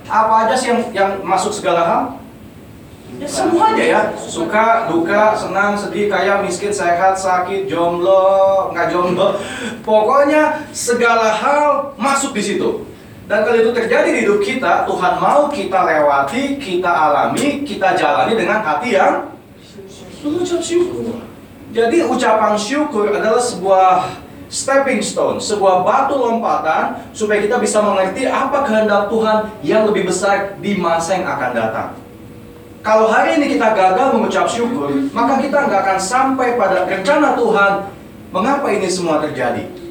Apa 0.05 0.45
aja 0.45 0.53
sih 0.53 0.69
yang, 0.69 0.81
yang 0.93 1.11
masuk 1.25 1.49
segala 1.49 1.81
hal? 1.81 2.03
Ya 3.17 3.29
semuanya 3.29 3.85
ya, 3.85 4.01
suka, 4.17 4.89
duka, 4.89 5.37
senang, 5.37 5.77
sedih, 5.77 6.09
kaya, 6.09 6.41
miskin, 6.41 6.73
sehat, 6.73 7.13
sakit, 7.13 7.69
jomblo, 7.69 8.73
nggak 8.73 8.89
jomblo. 8.89 9.37
Pokoknya 9.85 10.65
segala 10.73 11.29
hal 11.29 11.93
masuk 11.93 12.33
di 12.33 12.41
situ. 12.41 12.69
Dan 13.23 13.39
kalau 13.47 13.55
itu 13.55 13.71
terjadi 13.71 14.09
di 14.11 14.19
hidup 14.27 14.39
kita, 14.43 14.83
Tuhan 14.83 15.13
mau 15.15 15.47
kita 15.47 15.79
lewati, 15.87 16.59
kita 16.59 16.91
alami, 16.91 17.63
kita 17.63 17.95
jalani 17.95 18.35
dengan 18.35 18.59
hati 18.59 18.99
yang 18.99 19.31
mengucap 20.19 20.59
syukur. 20.59 21.23
Jadi 21.71 22.03
ucapan 22.03 22.53
syukur 22.59 23.15
adalah 23.15 23.39
sebuah 23.39 24.11
stepping 24.51 25.01
stone, 25.01 25.39
sebuah 25.39 25.81
batu 25.81 26.19
lompatan 26.19 27.09
supaya 27.15 27.41
kita 27.41 27.57
bisa 27.57 27.81
mengerti 27.81 28.29
apa 28.29 28.61
kehendak 28.67 29.09
Tuhan 29.09 29.37
yang 29.65 29.89
lebih 29.89 30.11
besar 30.11 30.59
di 30.61 30.77
masa 30.77 31.17
yang 31.17 31.25
akan 31.25 31.51
datang. 31.55 31.89
Kalau 32.83 33.07
hari 33.07 33.39
ini 33.39 33.55
kita 33.55 33.71
gagal 33.71 34.11
mengucap 34.13 34.45
syukur, 34.51 34.91
maka 35.15 35.39
kita 35.39 35.65
nggak 35.65 35.81
akan 35.87 35.99
sampai 36.03 36.59
pada 36.59 36.83
rencana 36.83 37.33
Tuhan 37.39 37.71
mengapa 38.29 38.67
ini 38.69 38.91
semua 38.91 39.23
terjadi. 39.23 39.82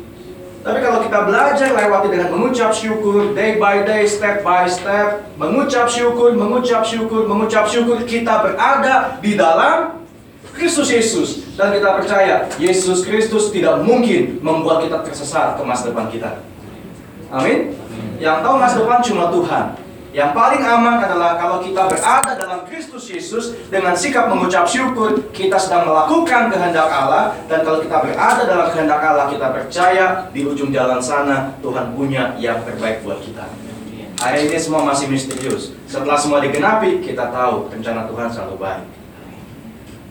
Tapi 0.62 0.78
kalau 0.78 1.02
kita 1.02 1.26
belajar 1.26 1.68
lewati 1.74 2.08
dengan 2.14 2.30
mengucap 2.38 2.70
syukur, 2.70 3.34
day 3.34 3.58
by 3.58 3.82
day, 3.82 4.06
step 4.06 4.46
by 4.46 4.70
step, 4.70 5.26
mengucap 5.34 5.90
syukur, 5.90 6.38
mengucap 6.38 6.86
syukur, 6.86 7.26
mengucap 7.26 7.66
syukur, 7.66 7.98
kita 8.06 8.46
berada 8.46 9.18
di 9.18 9.34
dalam 9.34 10.06
Kristus 10.54 10.86
Yesus. 10.86 11.50
Dan 11.58 11.74
kita 11.74 11.98
percaya, 11.98 12.46
Yesus 12.62 13.02
Kristus 13.02 13.50
tidak 13.50 13.82
mungkin 13.82 14.38
membuat 14.38 14.86
kita 14.86 15.02
tersesat 15.02 15.58
ke 15.58 15.62
masa 15.66 15.90
depan 15.90 16.06
kita. 16.06 16.38
Amin. 17.34 17.74
Yang 18.22 18.46
tahu 18.46 18.54
masa 18.54 18.76
depan 18.86 19.02
cuma 19.02 19.34
Tuhan. 19.34 19.81
Yang 20.12 20.36
paling 20.36 20.60
aman 20.60 21.00
adalah 21.00 21.40
kalau 21.40 21.64
kita 21.64 21.88
berada 21.88 22.36
dalam 22.36 22.68
Kristus 22.68 23.08
Yesus 23.08 23.56
dengan 23.72 23.96
sikap 23.96 24.28
mengucap 24.28 24.68
syukur, 24.68 25.16
kita 25.32 25.56
sedang 25.56 25.88
melakukan 25.88 26.52
kehendak 26.52 26.84
Allah 26.84 27.32
dan 27.48 27.64
kalau 27.64 27.80
kita 27.80 27.96
berada 27.96 28.44
dalam 28.44 28.68
kehendak 28.76 29.00
Allah, 29.00 29.32
kita 29.32 29.48
percaya 29.56 30.28
di 30.28 30.44
ujung 30.44 30.68
jalan 30.68 31.00
sana 31.00 31.56
Tuhan 31.64 31.96
punya 31.96 32.36
yang 32.36 32.60
terbaik 32.60 33.00
buat 33.00 33.24
kita. 33.24 33.48
Hari 34.20 34.52
ini 34.52 34.60
semua 34.60 34.84
masih 34.84 35.08
misterius. 35.08 35.72
Setelah 35.88 36.20
semua 36.20 36.44
digenapi, 36.44 37.00
kita 37.00 37.32
tahu 37.32 37.72
rencana 37.72 38.04
Tuhan 38.04 38.28
selalu 38.28 38.56
baik. 38.60 38.86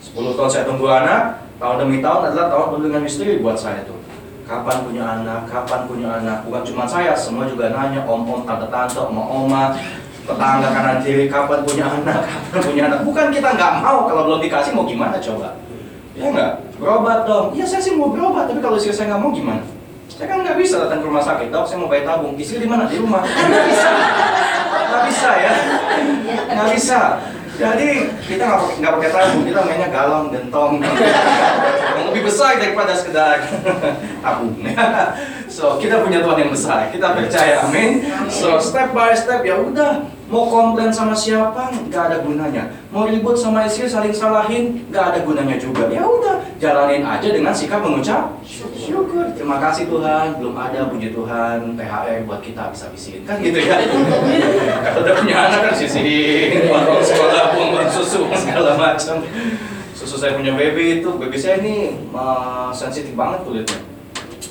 10 0.01 0.33
tahun 0.33 0.49
saya 0.49 0.65
tunggu 0.65 0.89
anak, 0.89 1.45
tahun 1.61 1.77
demi 1.85 2.01
tahun 2.01 2.33
adalah 2.33 2.49
tahun 2.49 2.65
penuh 2.73 2.83
dengan 2.89 3.01
misteri 3.05 3.37
buat 3.37 3.55
saya 3.55 3.85
tuh. 3.85 4.01
Kapan 4.47 4.77
punya 4.83 5.03
anak, 5.05 5.47
kapan 5.47 5.81
punya 5.87 6.09
anak, 6.19 6.43
bukan 6.43 6.61
cuma 6.67 6.83
saya, 6.83 7.15
semua 7.15 7.47
juga 7.47 7.71
nanya, 7.71 8.03
om-om, 8.03 8.43
tante-tante, 8.43 8.99
oma-oma, 8.99 9.71
tetangga 10.27 10.69
kanan 10.75 10.97
kiri, 10.99 11.31
kapan 11.31 11.63
punya 11.63 11.85
anak, 11.87 12.19
kapan 12.51 12.61
punya 12.65 12.83
anak. 12.91 12.99
Bukan 13.07 13.27
kita 13.31 13.49
nggak 13.55 13.73
mau, 13.79 14.05
kalau 14.09 14.21
belum 14.27 14.39
dikasih 14.43 14.71
mau 14.75 14.83
gimana 14.83 15.15
coba? 15.23 15.55
Ya 16.17 16.27
nggak? 16.27 16.51
Berobat 16.81 17.23
dong. 17.23 17.55
Iya 17.55 17.65
saya 17.69 17.81
sih 17.81 17.93
mau 17.95 18.11
berobat, 18.11 18.49
tapi 18.51 18.59
kalau 18.59 18.75
istri 18.75 18.91
saya 18.91 19.15
nggak 19.15 19.21
mau 19.23 19.31
gimana? 19.31 19.63
Saya 20.11 20.27
kan 20.27 20.43
nggak 20.43 20.57
bisa 20.59 20.75
datang 20.85 20.99
ke 20.99 21.07
rumah 21.07 21.23
sakit, 21.23 21.47
dok 21.49 21.65
saya 21.65 21.77
mau 21.79 21.89
bayi 21.89 22.03
tabung. 22.03 22.35
Istri 22.35 22.57
di 22.61 22.67
mana? 22.67 22.83
Di 22.85 22.99
rumah. 22.99 23.23
Nggak 23.31 23.63
bisa. 23.71 23.89
Nggak 24.91 25.03
bisa 25.07 25.29
ya. 25.39 25.53
Nggak 26.51 26.67
bisa. 26.75 26.99
Jadi 27.61 27.89
kita 28.27 28.45
nggak 28.81 28.91
pakai 28.97 29.11
tabung, 29.13 29.43
kita 29.47 29.59
mainnya 29.63 29.89
galon, 29.93 30.33
gentong, 30.33 30.81
lebih 32.11 32.27
besar 32.27 32.59
daripada 32.59 32.91
sekedar 32.91 33.39
tabung. 34.23 34.59
so 35.55 35.79
kita 35.79 36.03
punya 36.03 36.19
Tuhan 36.19 36.37
yang 36.43 36.51
besar, 36.51 36.91
kita 36.91 37.15
percaya, 37.15 37.63
amin. 37.63 38.03
So 38.27 38.59
step 38.59 38.91
by 38.91 39.15
step 39.15 39.47
ya 39.47 39.55
udah, 39.55 40.11
mau 40.27 40.51
komplain 40.51 40.91
sama 40.91 41.15
siapa 41.15 41.71
nggak 41.87 42.03
ada 42.11 42.17
gunanya, 42.19 42.67
mau 42.91 43.07
ribut 43.07 43.39
sama 43.39 43.63
istri 43.63 43.87
saling 43.87 44.11
salahin 44.11 44.83
nggak 44.91 45.15
ada 45.15 45.19
gunanya 45.23 45.55
juga. 45.55 45.87
Ya 45.87 46.03
udah, 46.03 46.43
jalanin 46.59 47.07
aja 47.07 47.31
dengan 47.31 47.55
sikap 47.55 47.79
mengucap 47.79 48.35
syukur. 48.75 49.31
Terima 49.31 49.63
kasih 49.63 49.87
Tuhan, 49.87 50.35
belum 50.35 50.55
ada 50.59 50.91
puji 50.91 51.15
Tuhan 51.15 51.79
THR 51.79 52.27
buat 52.27 52.43
kita 52.43 52.75
bisa 52.75 52.91
bisin 52.91 53.23
kan 53.23 53.39
gitu 53.39 53.55
ya. 53.63 53.79
Kalau 54.83 55.07
udah 55.07 55.15
punya 55.15 55.35
anak 55.47 55.59
kan 55.71 55.73
sisihin, 55.79 56.67
sekolah, 57.01 57.55
uang 57.55 57.87
susu 57.87 58.27
segala 58.35 58.75
macam. 58.75 59.23
Susu 60.01 60.17
saya 60.17 60.33
punya 60.33 60.57
baby 60.57 60.97
itu, 60.97 61.09
baby 61.21 61.37
saya 61.37 61.61
ini 61.61 61.93
uh, 62.09 62.73
sensitif 62.73 63.13
banget 63.13 63.45
kulitnya. 63.45 63.85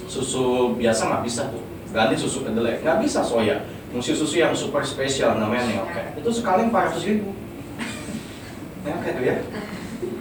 Susu 0.06 0.78
biasa 0.78 1.10
nggak 1.10 1.22
bisa 1.26 1.50
tuh, 1.50 1.58
ganti 1.90 2.14
susu 2.14 2.46
kedelai 2.46 2.78
nggak 2.78 3.02
bisa 3.02 3.26
soya. 3.26 3.66
Mesti 3.90 4.14
susu 4.14 4.38
yang 4.38 4.54
super 4.54 4.86
spesial 4.86 5.42
namanya 5.42 5.66
Neoke. 5.66 6.22
Itu 6.22 6.30
sekali 6.30 6.70
400 6.70 7.02
ribu. 7.02 7.34
Neoke 8.86 9.10
tuh 9.10 9.24
ya. 9.26 9.42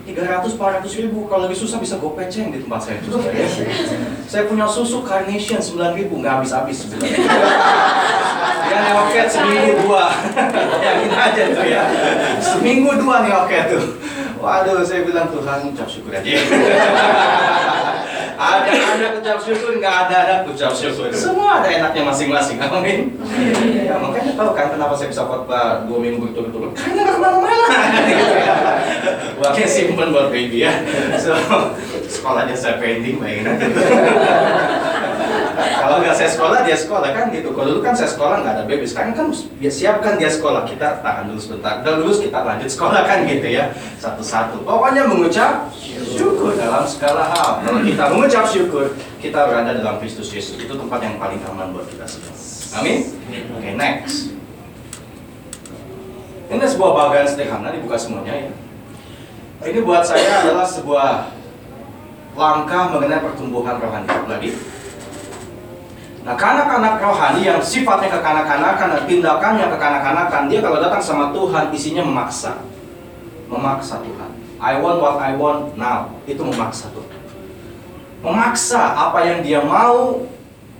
300 0.09 0.57
400 0.57 1.01
ribu 1.05 1.29
kalau 1.29 1.45
lebih 1.45 1.61
susah 1.61 1.77
bisa 1.77 2.01
gopeceng 2.01 2.49
di 2.49 2.65
tempat 2.65 2.81
saya 2.81 2.97
susah 3.05 3.29
ya. 3.29 3.45
saya 4.25 4.43
punya 4.49 4.65
susu 4.65 5.05
carnation 5.05 5.61
9 5.61 5.93
ribu 5.93 6.17
nggak 6.17 6.41
habis 6.41 6.51
habis 6.51 6.77
ya 8.69 8.77
neoket 8.89 9.27
seminggu 9.29 9.85
dua 9.85 10.09
yakin 10.85 11.11
aja 11.13 11.43
tuh 11.53 11.65
ya 11.65 11.83
seminggu 12.41 12.89
dua 12.97 13.15
neoket 13.21 13.65
tuh 13.77 13.85
waduh 14.39 14.81
saya 14.87 15.03
bilang 15.03 15.27
Tuhan 15.29 15.75
ucap 15.75 15.87
syukur 15.91 16.11
aja. 16.15 16.23
Ada 18.39 18.71
anak 18.71 19.11
ucap 19.19 19.35
syukur 19.43 19.83
nggak 19.83 19.95
ada 20.07 20.15
anak 20.23 20.39
ucap 20.47 20.71
syukur. 20.71 21.11
Semua 21.11 21.59
ada 21.59 21.67
enaknya 21.67 22.07
masing-masing 22.07 22.55
amin. 22.55 23.19
Ya 23.83 23.99
makanya 23.99 24.31
tahu 24.39 24.55
kan 24.55 24.71
kenapa 24.71 24.95
saya 24.95 25.11
bisa 25.11 25.27
khotbah 25.27 25.83
dua 25.83 25.99
minggu 25.99 26.23
berturut-turut? 26.23 26.71
Karena 26.71 27.03
nggak 27.03 27.15
ke 27.15 27.19
mana-mana. 27.19 27.67
Uangnya 29.43 29.67
simpen 29.67 30.15
buat 30.15 30.31
baby 30.31 30.63
ya. 30.63 30.71
So 31.19 31.35
sekolahnya 32.07 32.55
saya 32.55 32.79
pending 32.79 33.19
bayangin 33.19 33.59
kalau 35.59 35.99
nggak 35.99 36.15
saya 36.15 36.29
sekolah 36.31 36.59
dia 36.63 36.77
sekolah. 36.77 37.09
Kan 37.11 37.31
gitu. 37.35 37.51
Kalau 37.51 37.67
dulu 37.75 37.81
kan 37.83 37.93
saya 37.93 38.09
sekolah 38.09 38.35
nggak 38.41 38.53
ada 38.55 38.63
baby. 38.65 38.85
Sekarang 38.87 39.13
kan 39.13 39.27
ya 39.59 39.71
siapkan 39.71 40.15
dia 40.15 40.31
sekolah. 40.31 40.63
Kita 40.63 41.03
tahan 41.03 41.29
dulu 41.29 41.39
sebentar. 41.39 41.83
Udah 41.83 41.93
lulus 41.99 42.19
kita 42.23 42.39
lanjut 42.41 42.69
sekolah 42.69 43.01
kan 43.05 43.27
gitu 43.27 43.47
ya. 43.47 43.73
Satu-satu. 44.01 44.63
Pokoknya 44.63 45.05
mengucap 45.05 45.69
syukur 46.15 46.55
dalam 46.55 46.83
segala 46.87 47.29
hal. 47.31 47.63
Kalau 47.63 47.79
kita 47.83 48.03
mengucap 48.09 48.45
syukur 48.47 48.95
kita 49.19 49.39
berada 49.47 49.71
dalam 49.75 49.99
Kristus 49.99 50.31
Yesus. 50.31 50.55
Itu 50.55 50.73
tempat 50.79 50.99
yang 51.03 51.15
paling 51.19 51.39
aman 51.43 51.75
buat 51.75 51.85
kita 51.87 52.07
semua. 52.07 52.33
Amin? 52.79 53.05
Oke 53.57 53.71
next. 53.75 54.33
Ini 56.49 56.65
sebuah 56.65 56.91
bagian 56.97 57.29
sederhana 57.29 57.69
dibuka 57.69 57.93
semuanya 57.93 58.33
ya. 58.33 58.51
Ini 59.59 59.85
buat 59.85 60.01
saya 60.01 60.41
adalah 60.41 60.65
sebuah 60.65 61.35
langkah 62.33 62.89
mengenai 62.95 63.21
pertumbuhan 63.21 63.77
rohani. 63.77 64.09
Lagi 64.25 64.49
Nah, 66.29 66.37
kanak-kanak 66.37 67.01
rohani 67.01 67.41
yang 67.41 67.57
sifatnya 67.57 68.21
kekanak-kanakan 68.21 68.87
dan 68.93 69.03
tindakannya 69.09 69.65
kekanak-kanakan, 69.65 70.45
dia 70.45 70.61
kalau 70.61 70.77
datang 70.77 71.01
sama 71.01 71.33
Tuhan 71.33 71.73
isinya 71.73 72.05
memaksa. 72.05 72.61
Memaksa 73.49 73.97
Tuhan. 74.05 74.29
I 74.61 74.77
want 74.77 75.01
what 75.01 75.17
I 75.17 75.33
want 75.33 75.73
now. 75.73 76.13
Itu 76.29 76.45
memaksa 76.45 76.93
Tuhan. 76.93 77.17
Memaksa 78.21 78.93
apa 79.09 79.25
yang 79.25 79.41
dia 79.41 79.65
mau 79.65 80.21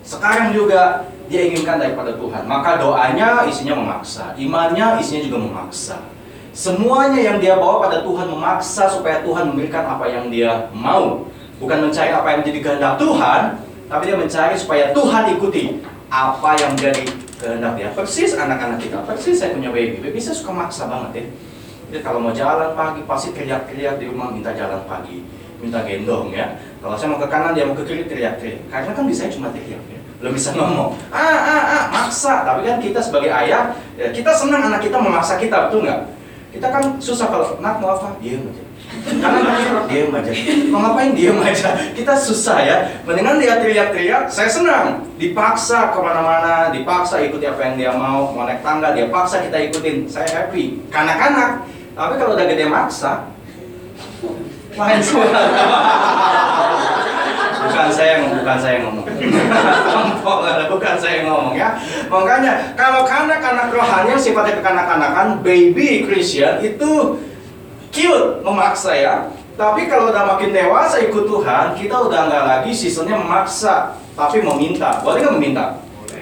sekarang 0.05 0.53
juga 0.53 1.09
dia 1.25 1.49
inginkan 1.49 1.81
daripada 1.81 2.13
Tuhan. 2.13 2.45
Maka 2.45 2.77
doanya 2.77 3.41
isinya 3.49 3.73
memaksa, 3.73 4.38
imannya 4.38 5.01
isinya 5.01 5.33
juga 5.33 5.49
memaksa. 5.49 5.97
Semuanya 6.53 7.25
yang 7.25 7.41
dia 7.41 7.57
bawa 7.57 7.89
pada 7.89 8.05
Tuhan 8.05 8.29
memaksa 8.29 8.85
supaya 8.85 9.25
Tuhan 9.25 9.49
memberikan 9.49 9.81
apa 9.97 10.13
yang 10.13 10.29
dia 10.29 10.69
mau. 10.77 11.25
Bukan 11.57 11.89
mencari 11.89 12.13
apa 12.13 12.38
yang 12.38 12.39
menjadi 12.45 12.59
kehendak 12.62 13.01
Tuhan, 13.01 13.41
tapi 13.89 14.13
dia 14.13 14.15
mencari 14.15 14.54
supaya 14.54 14.93
Tuhan 14.93 15.34
ikuti 15.34 15.82
apa 16.13 16.54
yang 16.62 16.78
menjadi 16.78 17.04
kehendak 17.41 17.73
dia. 17.73 17.89
Persis 17.97 18.38
anak-anak 18.38 18.78
kita, 18.78 19.02
persis 19.02 19.41
saya 19.41 19.58
punya 19.58 19.73
baby. 19.73 19.97
Baby 19.97 20.21
saya 20.21 20.38
suka 20.38 20.54
maksa 20.54 20.86
banget 20.86 21.12
ya. 21.17 21.25
Dia 21.89 21.99
kalau 22.06 22.21
mau 22.21 22.30
jalan 22.30 22.78
pagi 22.78 23.02
pasti 23.10 23.34
teriak-teriak 23.34 23.97
di 23.97 24.06
rumah 24.06 24.30
minta 24.30 24.54
jalan 24.54 24.86
pagi, 24.86 25.25
minta 25.58 25.82
gendong 25.82 26.30
ya. 26.30 26.62
Kalau 26.86 26.93
saya 26.93 27.10
mau 27.10 27.17
ke 27.17 27.28
kanan 27.28 27.58
dia 27.58 27.65
mau 27.65 27.73
ke 27.73 27.82
kiri 27.89 28.06
teriak-teriak. 28.06 28.69
Karena 28.69 28.93
kan 28.93 29.06
bisa 29.10 29.25
cuma 29.34 29.49
teriak 29.49 29.82
ya. 29.89 29.99
Belum 30.21 30.38
bisa 30.38 30.54
ngomong. 30.54 30.93
Ah 31.10 31.17
ah 31.41 31.63
ah 31.65 31.84
maksa. 31.89 32.45
Tapi 32.45 32.69
kan 32.69 32.78
kita 32.78 33.02
sebagai 33.02 33.34
ayah, 33.34 33.73
ya, 33.97 34.13
kita 34.13 34.30
senang 34.38 34.69
anak 34.69 34.86
kita 34.86 35.02
memaksa 35.02 35.41
kita, 35.41 35.65
betul 35.65 35.89
nggak? 35.89 36.13
Kita 36.54 36.67
kan 36.69 36.84
susah 37.02 37.25
kalau 37.25 37.58
nak 37.58 37.82
mau 37.82 37.97
apa? 37.97 38.21
Karena 39.17 39.39
mereka 39.41 39.82
diam 39.89 40.13
aja. 40.13 40.32
Mau 40.72 40.80
ngapain 40.86 41.12
diam 41.17 41.38
aja. 41.41 41.69
Kita 41.98 42.13
susah 42.13 42.58
ya. 42.62 42.78
Mendingan 43.10 43.41
dia 43.41 43.58
teriak-teriak, 43.58 44.30
saya 44.30 44.45
senang. 44.45 45.10
Dipaksa 45.17 45.89
ke 45.89 46.00
mana-mana, 46.00 46.69
dipaksa 46.69 47.17
ikuti 47.26 47.50
apa 47.50 47.62
yang 47.65 47.76
dia 47.76 47.91
mau. 47.98 48.32
Mau 48.32 48.45
naik 48.45 48.62
tangga, 48.62 48.93
dia 48.93 49.10
paksa 49.10 49.41
kita 49.43 49.58
ikutin. 49.69 50.06
Saya 50.06 50.30
happy. 50.30 50.86
Kanak-kanak. 50.93 51.65
Tapi 51.98 52.13
kalau 52.15 52.38
udah 52.38 52.45
gede 52.48 52.65
maksa, 52.69 53.28
lain 54.78 55.02
suara. 55.04 55.41
Bukan 57.60 57.91
saya 57.91 58.10
yang 58.17 58.24
bukan 58.39 58.58
saya 58.58 58.74
yang 58.80 58.84
ngomong. 58.88 59.06
Bukan 60.72 60.95
saya 60.95 61.13
yang 61.19 61.28
ngomong 61.28 61.54
ya. 61.60 61.69
Makanya 62.08 62.54
kalau 62.80 63.04
kanak-kanak 63.04 63.67
rohani 63.67 64.15
yang 64.15 64.22
sifatnya 64.22 64.63
kekanak-kanakan, 64.63 65.43
baby 65.43 66.08
Christian 66.08 66.63
itu 66.63 67.19
cute 67.89 68.41
memaksa 68.41 68.91
ya. 68.95 69.15
Tapi 69.60 69.91
kalau 69.91 70.08
udah 70.08 70.23
makin 70.23 70.56
dewasa 70.56 71.04
ikut 71.04 71.28
Tuhan, 71.28 71.75
kita 71.75 71.95
udah 71.99 72.32
nggak 72.32 72.43
lagi 72.47 72.71
seasonnya 72.71 73.19
memaksa, 73.19 73.99
tapi 74.15 74.39
meminta. 74.39 75.04
Boleh 75.04 75.19
nggak 75.19 75.36
meminta? 75.36 75.63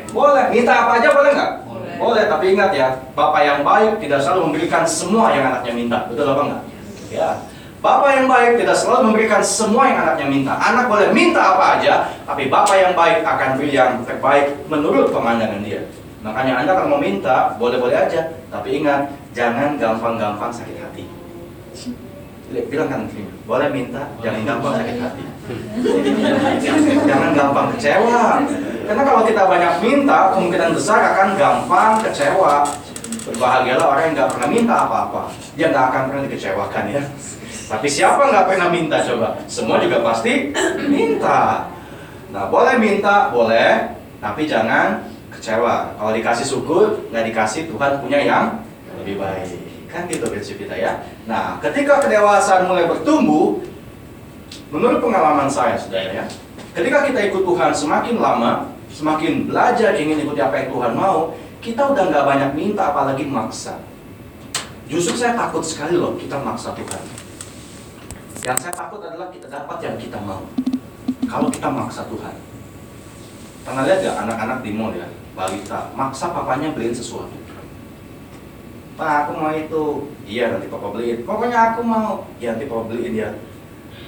Boleh. 0.09 0.49
Minta 0.49 0.73
apa 0.73 0.91
aja 0.97 1.13
boleh 1.13 1.31
nggak? 1.37 1.51
Boleh. 1.69 1.93
Boleh. 2.01 2.23
Tapi 2.25 2.45
ingat 2.57 2.73
ya, 2.73 2.87
Bapak 3.13 3.41
yang 3.45 3.59
baik 3.61 4.01
tidak 4.01 4.25
selalu 4.25 4.49
memberikan 4.49 4.83
semua 4.89 5.29
yang 5.29 5.53
anaknya 5.53 5.73
minta. 5.77 5.97
Betul 6.09 6.33
apa 6.33 6.41
enggak? 6.49 6.63
Ya. 7.13 7.29
Bapak 7.77 8.09
yang 8.09 8.25
baik 8.25 8.57
tidak 8.57 8.73
selalu 8.73 9.13
memberikan 9.13 9.41
semua 9.45 9.85
yang 9.85 10.01
anaknya 10.01 10.25
minta. 10.25 10.53
Anak 10.57 10.89
boleh 10.89 11.13
minta 11.13 11.53
apa 11.53 11.77
aja, 11.77 12.09
tapi 12.25 12.49
Bapak 12.49 12.73
yang 12.73 12.93
baik 12.97 13.21
akan 13.21 13.49
beri 13.61 13.71
yang 13.77 14.01
terbaik 14.01 14.65
menurut 14.65 15.13
pemandangan 15.13 15.61
dia. 15.61 15.85
Makanya 16.25 16.65
Anda 16.65 16.73
kalau 16.73 16.97
mau 16.97 17.01
minta, 17.01 17.53
boleh-boleh 17.61 17.93
aja. 17.93 18.33
Tapi 18.49 18.81
ingat, 18.81 19.13
jangan 19.37 19.77
gampang-gampang 19.77 20.49
sakit 20.49 20.81
hati. 20.81 21.16
Bilang 22.47 22.87
kan, 22.87 23.01
boleh 23.43 23.67
minta, 23.75 24.07
jangan 24.23 24.41
gampang 24.47 24.73
sakit 24.79 24.97
hati. 25.03 25.23
jangan 27.03 27.31
gampang 27.35 27.67
kecewa. 27.75 28.39
Karena 28.87 29.03
kalau 29.03 29.21
kita 29.27 29.43
banyak 29.43 29.73
minta, 29.83 30.31
kemungkinan 30.31 30.71
besar 30.71 30.99
akan 31.11 31.29
gampang 31.35 31.91
kecewa. 32.07 32.63
Berbahagialah 33.27 33.85
orang 33.91 34.03
yang 34.07 34.13
nggak 34.15 34.31
pernah 34.31 34.47
minta 34.47 34.75
apa-apa. 34.87 35.21
Dia 35.59 35.75
nggak 35.75 35.85
akan 35.91 36.01
pernah 36.07 36.21
dikecewakan 36.23 36.83
ya. 36.95 37.03
Tapi 37.67 37.87
siapa 37.91 38.21
nggak 38.31 38.47
pernah 38.47 38.71
minta 38.71 39.03
coba? 39.03 39.35
Semua 39.51 39.83
juga 39.83 39.99
pasti 39.99 40.55
minta. 40.87 41.67
Nah 42.31 42.47
boleh 42.47 42.79
minta, 42.79 43.27
boleh. 43.27 43.99
Tapi 44.23 44.47
jangan 44.47 45.03
kecewa. 45.35 45.99
Kalau 45.99 46.11
dikasih 46.15 46.47
syukur, 46.47 47.11
nggak 47.11 47.27
dikasih 47.27 47.67
Tuhan 47.67 47.99
punya 47.99 48.23
yang 48.23 48.63
lebih 49.03 49.19
baik. 49.19 49.66
Kan 49.97 50.05
gitu 50.05 50.29
prinsip 50.29 50.61
kita 50.61 50.77
ya. 50.77 51.01
Nah, 51.25 51.57
ketika 51.57 51.97
kedewasaan 52.05 52.69
mulai 52.69 52.85
bertumbuh, 52.85 53.57
menurut 54.69 55.01
pengalaman 55.01 55.49
saya, 55.49 55.73
saudara 55.73 56.13
ya, 56.13 56.25
ketika 56.77 57.09
kita 57.09 57.33
ikut 57.33 57.41
Tuhan 57.41 57.73
semakin 57.73 58.21
lama, 58.21 58.77
semakin 58.93 59.49
belajar 59.49 59.97
ingin 59.97 60.21
ikuti 60.21 60.37
apa 60.37 60.61
yang 60.61 60.69
Tuhan 60.69 60.93
mau, 60.93 61.33
kita 61.65 61.81
udah 61.81 62.13
nggak 62.13 62.25
banyak 62.29 62.51
minta, 62.53 62.93
apalagi 62.93 63.25
maksa. 63.25 63.81
Justru 64.85 65.17
saya 65.17 65.33
takut 65.33 65.65
sekali 65.65 65.97
loh 65.97 66.13
kita 66.13 66.37
maksa 66.45 66.77
Tuhan. 66.77 67.03
Yang 68.45 68.69
saya 68.69 68.73
takut 68.77 69.01
adalah 69.01 69.33
kita 69.33 69.49
dapat 69.49 69.81
yang 69.81 69.97
kita 69.97 70.21
mau. 70.21 70.45
Kalau 71.25 71.49
kita 71.49 71.73
maksa 71.73 72.05
Tuhan. 72.05 72.37
Pernah 73.65 73.81
lihat 73.89 73.99
ya 74.05 74.13
anak-anak 74.13 74.61
di 74.61 74.71
mall 74.77 74.93
ya, 74.93 75.09
balita, 75.33 75.89
maksa 75.97 76.29
papanya 76.29 76.69
beliin 76.69 76.93
sesuatu. 76.93 77.46
Pak, 78.97 79.29
aku 79.29 79.31
mau 79.37 79.53
itu. 79.53 79.83
Iya, 80.25 80.57
nanti 80.57 80.65
papa 80.73 80.89
beliin. 80.89 81.21
Pokoknya 81.21 81.57
aku 81.71 81.85
mau. 81.85 82.25
Iya, 82.41 82.57
nanti 82.57 82.65
papa 82.65 82.89
beliin 82.89 83.13
ya. 83.13 83.29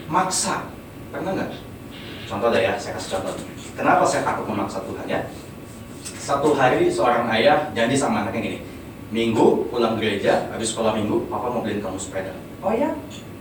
Maksa. 0.09 0.65
Pernah 1.13 1.37
nggak? 1.37 1.51
Contoh 2.25 2.49
deh 2.49 2.65
ya, 2.65 2.73
saya 2.81 2.97
kasih 2.97 3.21
contoh. 3.21 3.33
Kenapa 3.77 4.01
saya 4.09 4.25
takut 4.25 4.49
memaksa 4.49 4.81
Tuhan 4.81 5.05
ya? 5.05 5.21
Satu 6.01 6.57
hari 6.57 6.89
seorang 6.89 7.29
ayah 7.37 7.69
janji 7.77 7.93
sama 7.93 8.25
anaknya 8.25 8.41
gini. 8.41 8.59
Minggu 9.13 9.69
pulang 9.69 9.97
gereja, 9.97 10.49
habis 10.53 10.73
sekolah 10.73 10.97
minggu, 10.97 11.29
papa 11.29 11.53
mau 11.53 11.61
beliin 11.61 11.81
kamu 11.81 11.97
sepeda. 11.97 12.33
Oh 12.65 12.73
ya? 12.73 12.93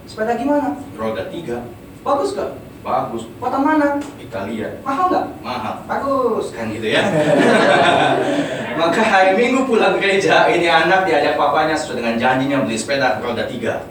Sepeda 0.05 0.37
gimana? 0.37 0.77
Roda 0.97 1.29
tiga. 1.33 1.65
Bagus 2.05 2.33
gak? 2.37 2.57
Bagus. 2.89 3.23
Kota 3.37 3.59
mana? 3.61 4.01
Italia. 4.17 4.69
Mahal 4.81 5.05
nggak? 5.13 5.27
Mahal. 5.45 5.75
Bagus 5.85 6.57
kan 6.57 6.73
gitu 6.73 6.89
ya. 6.89 7.05
Maka 8.81 9.03
hari 9.05 9.37
Minggu 9.37 9.69
pulang 9.69 10.01
gereja, 10.01 10.49
ini 10.49 10.65
anak 10.65 11.05
diajak 11.05 11.37
papanya 11.37 11.77
sesuai 11.77 12.01
dengan 12.01 12.15
janjinya 12.17 12.65
beli 12.65 12.81
sepeda 12.81 13.21
roda 13.21 13.45
tiga. 13.45 13.85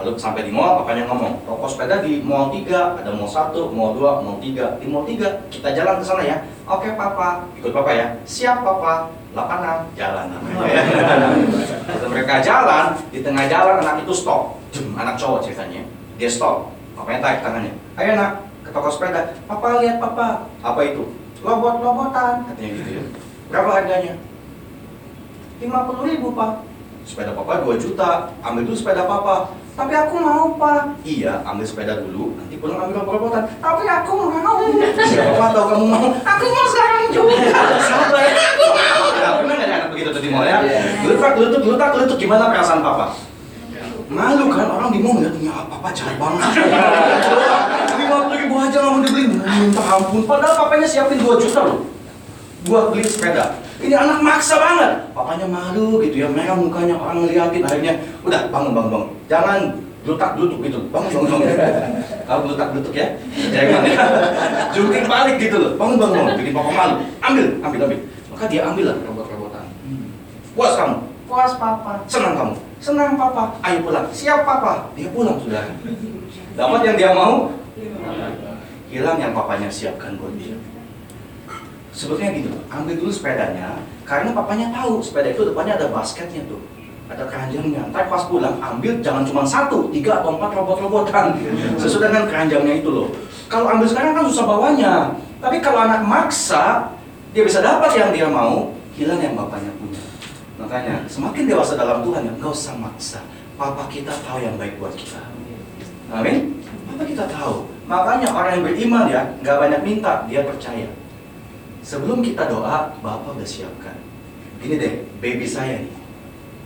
Lalu 0.00 0.16
sampai 0.16 0.48
di 0.48 0.52
mall, 0.54 0.80
papanya 0.80 1.04
ngomong, 1.06 1.44
toko 1.44 1.68
sepeda 1.68 2.00
di 2.00 2.24
mall 2.24 2.48
tiga, 2.48 2.96
ada 2.96 3.12
mall 3.12 3.28
satu, 3.28 3.68
mall 3.68 3.92
dua, 3.92 4.24
mall 4.24 4.40
tiga. 4.40 4.80
Di 4.80 4.88
mall 4.88 5.04
tiga, 5.04 5.44
kita 5.52 5.76
jalan 5.76 6.00
ke 6.00 6.04
sana 6.08 6.22
ya. 6.24 6.36
Oke 6.64 6.88
papa, 6.96 7.44
ikut 7.60 7.70
papa 7.70 7.90
ya. 7.92 8.06
Siap 8.24 8.64
papa, 8.64 9.12
86, 9.36 9.94
jalan 9.94 10.26
namanya 10.32 10.64
ya. 10.66 10.82
Waktu 11.92 12.06
mereka 12.08 12.34
jalan, 12.40 12.96
di 13.12 13.20
tengah 13.20 13.44
jalan 13.46 13.76
anak 13.84 14.02
itu 14.02 14.14
stop. 14.16 14.56
Anak 14.96 15.20
cowok 15.20 15.44
ceritanya. 15.44 15.84
Dia 16.16 16.32
stop, 16.32 16.72
papanya 16.96 17.20
tarik 17.20 17.40
tangannya. 17.44 17.72
Ayo 18.00 18.16
nak, 18.16 18.48
ke 18.64 18.72
toko 18.72 18.88
sepeda. 18.88 19.36
Papa 19.44 19.84
lihat 19.84 20.00
papa. 20.00 20.48
Apa 20.64 20.80
itu? 20.88 21.12
Lobot-lobotan, 21.44 22.48
katanya 22.48 22.70
gitu 22.80 22.90
ya. 22.96 23.04
Berapa 23.52 23.68
harganya? 23.76 24.16
50 25.60 26.08
ribu 26.08 26.32
pak. 26.32 26.64
Sepeda 27.04 27.36
papa 27.36 27.60
2 27.60 27.76
juta. 27.76 28.32
Ambil 28.40 28.64
dulu 28.64 28.76
sepeda 28.80 29.04
papa. 29.04 29.52
Tapi 29.76 29.92
aku 29.92 30.16
mau 30.16 30.56
pak. 30.56 30.96
Iya 31.04 31.44
ambil 31.44 31.68
sepeda 31.68 32.00
dulu 32.00 32.40
nanti 32.40 32.56
pulang 32.56 32.80
ambil 32.80 33.04
robot-robotan 33.04 33.44
tapi 33.60 33.84
aku 33.84 34.32
mau. 34.32 34.64
Siapa 35.04 35.36
papa 35.36 35.52
tahu 35.52 35.64
kamu 35.76 35.84
mau? 35.92 36.08
Aku 36.24 36.44
mau 36.48 36.66
sekarang 36.72 37.04
juga. 37.12 37.36
Sabar 37.84 38.24
aku 38.24 38.66
mau. 38.80 39.04
Nah, 39.12 39.32
pernah 39.44 39.54
nggak 39.60 39.68
ada 39.68 39.76
anak 39.76 39.88
begitu 39.92 40.08
tuh 40.08 40.22
di 40.24 40.28
mall 40.32 40.48
ya. 40.48 40.64
Gelutak 41.04 41.32
gelutuk 41.36 41.60
gelutak 41.68 41.88
gelutuk. 41.92 42.16
Gimana 42.16 42.48
perasaan 42.48 42.80
papa 42.80 43.12
malu 44.10 44.50
kan 44.50 44.66
orang 44.66 44.90
di 44.90 44.98
mall 44.98 45.22
ngeliat 45.22 45.38
ya 45.38 45.54
papa 45.70 45.88
jahat 45.94 46.18
banget. 46.18 46.50
Lima 47.94 48.16
puluh 48.26 48.38
ribu 48.42 48.54
aja 48.58 48.76
nggak 48.82 48.92
mau 48.92 49.00
dibeli 49.06 49.24
minta 49.38 49.82
ampun. 49.86 50.22
Padahal 50.26 50.54
papanya 50.66 50.86
siapin 50.90 51.22
2 51.22 51.38
juta 51.38 51.60
loh. 51.62 51.86
Buat 52.66 52.90
beli 52.92 53.06
sepeda. 53.06 53.62
Ini 53.80 53.94
anak 53.94 54.18
maksa 54.20 54.58
banget. 54.58 55.14
Papanya 55.14 55.46
malu 55.46 56.02
gitu 56.02 56.26
ya 56.26 56.28
merah 56.28 56.58
mukanya 56.58 56.98
orang 56.98 57.22
ngeliatin. 57.22 57.62
Akhirnya 57.62 57.94
udah 58.26 58.50
bangun 58.50 58.74
bangun 58.74 58.90
bangun. 58.90 59.08
Jangan 59.30 59.58
gelutak 60.02 60.30
gelutuk 60.34 60.58
gitu. 60.66 60.78
Bangun 60.90 61.10
bangun 61.14 61.28
bangun. 61.30 61.48
Kalau 62.26 62.40
gelutak 62.46 62.68
gelutuk 62.74 62.94
ya 62.94 63.06
jangan 63.54 63.82
ya 63.86 63.98
jungkir 64.74 65.06
balik 65.06 65.36
gitu 65.38 65.56
loh. 65.56 65.72
Bangun 65.78 65.96
bangun 66.02 66.14
bangun. 66.18 66.34
Bikin 66.42 66.52
papa 66.58 66.70
malu. 66.74 66.94
Ambil 67.22 67.46
ambil 67.62 67.78
ambil. 67.86 68.00
Maka 68.34 68.44
dia 68.50 68.60
ambil 68.66 68.84
lah 68.90 68.96
robot-robotan. 69.06 69.64
Puas 70.58 70.74
kamu? 70.74 70.96
Puas 71.30 71.52
papa. 71.54 72.02
Senang 72.10 72.34
kamu 72.34 72.69
senang 72.80 73.14
papa. 73.20 73.60
Ayo 73.60 73.84
pulang. 73.84 74.08
Siap 74.10 74.42
papa. 74.48 74.88
Dia 74.96 75.12
pulang 75.12 75.36
sudah. 75.36 75.68
Dapat 76.56 76.80
yang 76.88 76.96
dia 76.96 77.10
mau? 77.12 77.52
Hilang 78.90 79.18
yang 79.22 79.32
papanya 79.36 79.70
siapkan 79.70 80.18
buat 80.18 80.34
dia. 80.34 80.56
Sebetulnya 81.94 82.34
gitu 82.34 82.50
ambil 82.72 82.94
dulu 82.96 83.12
sepedanya. 83.12 83.78
Karena 84.02 84.34
papanya 84.34 84.74
tahu 84.74 84.98
sepeda 84.98 85.30
itu 85.30 85.46
depannya 85.46 85.78
ada 85.78 85.86
basketnya 85.92 86.42
tuh. 86.50 86.58
Ada 87.06 87.28
keranjangnya. 87.30 87.86
Ntar 87.94 88.10
pas 88.10 88.26
pulang 88.26 88.58
ambil 88.58 88.98
jangan 88.98 89.22
cuma 89.22 89.46
satu 89.46 89.92
tiga 89.94 90.24
atau 90.24 90.34
empat 90.34 90.50
robot-robotan. 90.56 91.38
Sesuai 91.80 92.10
dengan 92.10 92.26
keranjangnya 92.26 92.82
itu 92.82 92.90
loh. 92.90 93.08
Kalau 93.46 93.70
ambil 93.70 93.86
sekarang 93.86 94.16
kan 94.16 94.24
susah 94.26 94.46
bawanya. 94.48 94.94
Tapi 95.38 95.62
kalau 95.62 95.86
anak 95.86 96.02
maksa 96.02 96.90
dia 97.30 97.46
bisa 97.46 97.62
dapat 97.62 97.94
yang 97.94 98.10
dia 98.10 98.26
mau. 98.26 98.74
Hilang 98.98 99.22
yang 99.22 99.38
bapaknya 99.38 99.70
punya 99.78 100.09
makanya 100.60 101.08
semakin 101.08 101.48
dewasa 101.48 101.72
dalam 101.74 102.04
Tuhan 102.04 102.28
ya 102.28 102.32
nggak 102.36 102.52
usah 102.52 102.76
maksa 102.76 103.20
papa 103.56 103.88
kita 103.88 104.12
tahu 104.20 104.44
yang 104.44 104.60
baik 104.60 104.76
buat 104.76 104.92
kita 104.92 105.24
amin 106.12 106.60
papa 106.84 107.02
kita 107.08 107.24
tahu 107.26 107.66
makanya 107.88 108.28
orang 108.30 108.52
yang 108.60 108.64
beriman 108.68 109.04
ya 109.08 109.22
nggak 109.40 109.56
banyak 109.56 109.80
minta 109.82 110.28
dia 110.28 110.44
percaya 110.44 110.88
sebelum 111.80 112.20
kita 112.20 112.48
doa, 112.48 112.92
Bapak 113.00 113.36
udah 113.36 113.48
siapkan. 113.48 113.96
Gini 114.60 114.76
deh, 114.76 115.08
baby 115.24 115.48
saya 115.48 115.80
nih, 115.80 115.92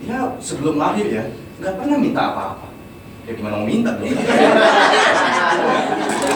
dia 0.03 0.35
sebelum 0.43 0.75
lahir 0.75 1.07
ya, 1.07 1.23
nggak 1.63 1.79
pernah 1.79 1.97
minta 1.97 2.21
apa-apa. 2.35 2.67
Ya 3.25 3.33
gimana 3.33 3.57
mau 3.63 3.65
minta 3.65 3.97
dong? 3.97 4.05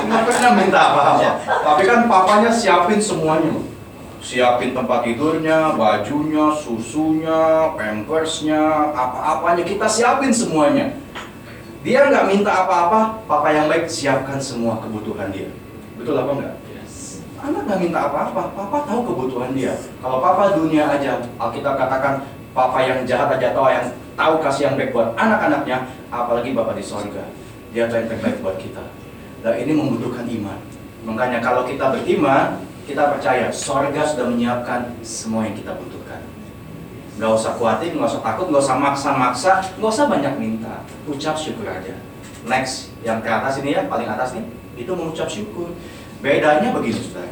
nggak 0.09 0.23
pernah 0.25 0.51
minta 0.57 0.79
apa-apa. 0.79 1.29
Tapi 1.45 1.83
kan 1.85 2.09
papanya 2.09 2.49
siapin 2.49 2.97
semuanya. 3.03 3.51
Siapin 4.19 4.75
tempat 4.75 5.07
tidurnya, 5.07 5.79
bajunya, 5.79 6.51
susunya, 6.51 7.71
pampersnya, 7.79 8.91
apa-apanya 8.91 9.63
kita 9.63 9.87
siapin 9.87 10.27
semuanya. 10.27 10.91
Dia 11.79 12.11
nggak 12.11 12.27
minta 12.27 12.51
apa-apa, 12.51 13.23
papa 13.23 13.47
yang 13.55 13.71
baik 13.71 13.87
siapkan 13.87 14.35
semua 14.35 14.83
kebutuhan 14.83 15.31
dia. 15.31 15.47
Betul 15.95 16.19
apa 16.19 16.31
enggak? 16.35 16.55
Anak 17.39 17.61
nggak 17.71 17.79
minta 17.79 17.99
apa-apa, 18.11 18.51
papa 18.51 18.77
tahu 18.83 18.99
kebutuhan 19.07 19.55
dia. 19.55 19.79
Kalau 20.03 20.19
papa 20.19 20.59
dunia 20.59 20.91
aja, 20.91 21.23
Alkitab 21.39 21.79
katakan 21.79 22.27
papa 22.51 22.83
yang 22.83 23.07
jahat 23.07 23.31
aja 23.39 23.55
tahu 23.55 23.71
yang 23.71 23.87
tahu 24.19 24.43
kasih 24.43 24.67
yang 24.67 24.75
baik 24.75 24.91
buat 24.91 25.15
anak-anaknya, 25.15 25.87
apalagi 26.11 26.51
bapak 26.51 26.75
di 26.75 26.83
sorga. 26.83 27.23
Dia 27.71 27.87
tahu 27.87 28.03
yang 28.03 28.09
terbaik 28.11 28.43
buat 28.43 28.59
kita. 28.59 28.83
Dan 29.39 29.55
ini 29.63 29.71
membutuhkan 29.71 30.27
iman. 30.27 30.59
Makanya 31.07 31.39
kalau 31.39 31.63
kita 31.63 31.95
beriman, 31.95 32.59
kita 32.89 33.13
percaya 33.13 33.53
sorga 33.53 34.01
sudah 34.01 34.25
menyiapkan 34.33 34.97
semua 35.05 35.45
yang 35.45 35.53
kita 35.53 35.77
butuhkan. 35.77 36.25
Gak 37.21 37.31
usah 37.37 37.53
khawatir, 37.53 37.93
gak 37.93 38.09
usah 38.09 38.25
takut, 38.25 38.49
gak 38.49 38.65
usah 38.65 38.77
maksa-maksa, 38.81 39.61
gak 39.77 39.91
usah 39.93 40.09
banyak 40.09 40.33
minta. 40.41 40.81
Ucap 41.05 41.37
syukur 41.37 41.69
aja. 41.69 41.93
Next, 42.49 42.89
yang 43.05 43.21
ke 43.21 43.29
atas 43.29 43.61
ini 43.61 43.77
ya, 43.77 43.85
paling 43.85 44.09
atas 44.09 44.33
nih, 44.33 44.41
itu 44.73 44.89
mengucap 44.97 45.29
syukur. 45.29 45.69
Bedanya 46.25 46.73
begini, 46.73 46.97
saudara. 46.97 47.29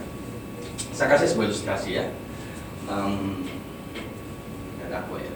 Saya 0.94 1.08
kasih 1.18 1.34
sebuah 1.34 1.50
ilustrasi 1.50 1.90
ya. 1.98 2.06
Um, 2.86 3.42
ada 4.86 5.02
apa 5.02 5.14
ya? 5.18 5.32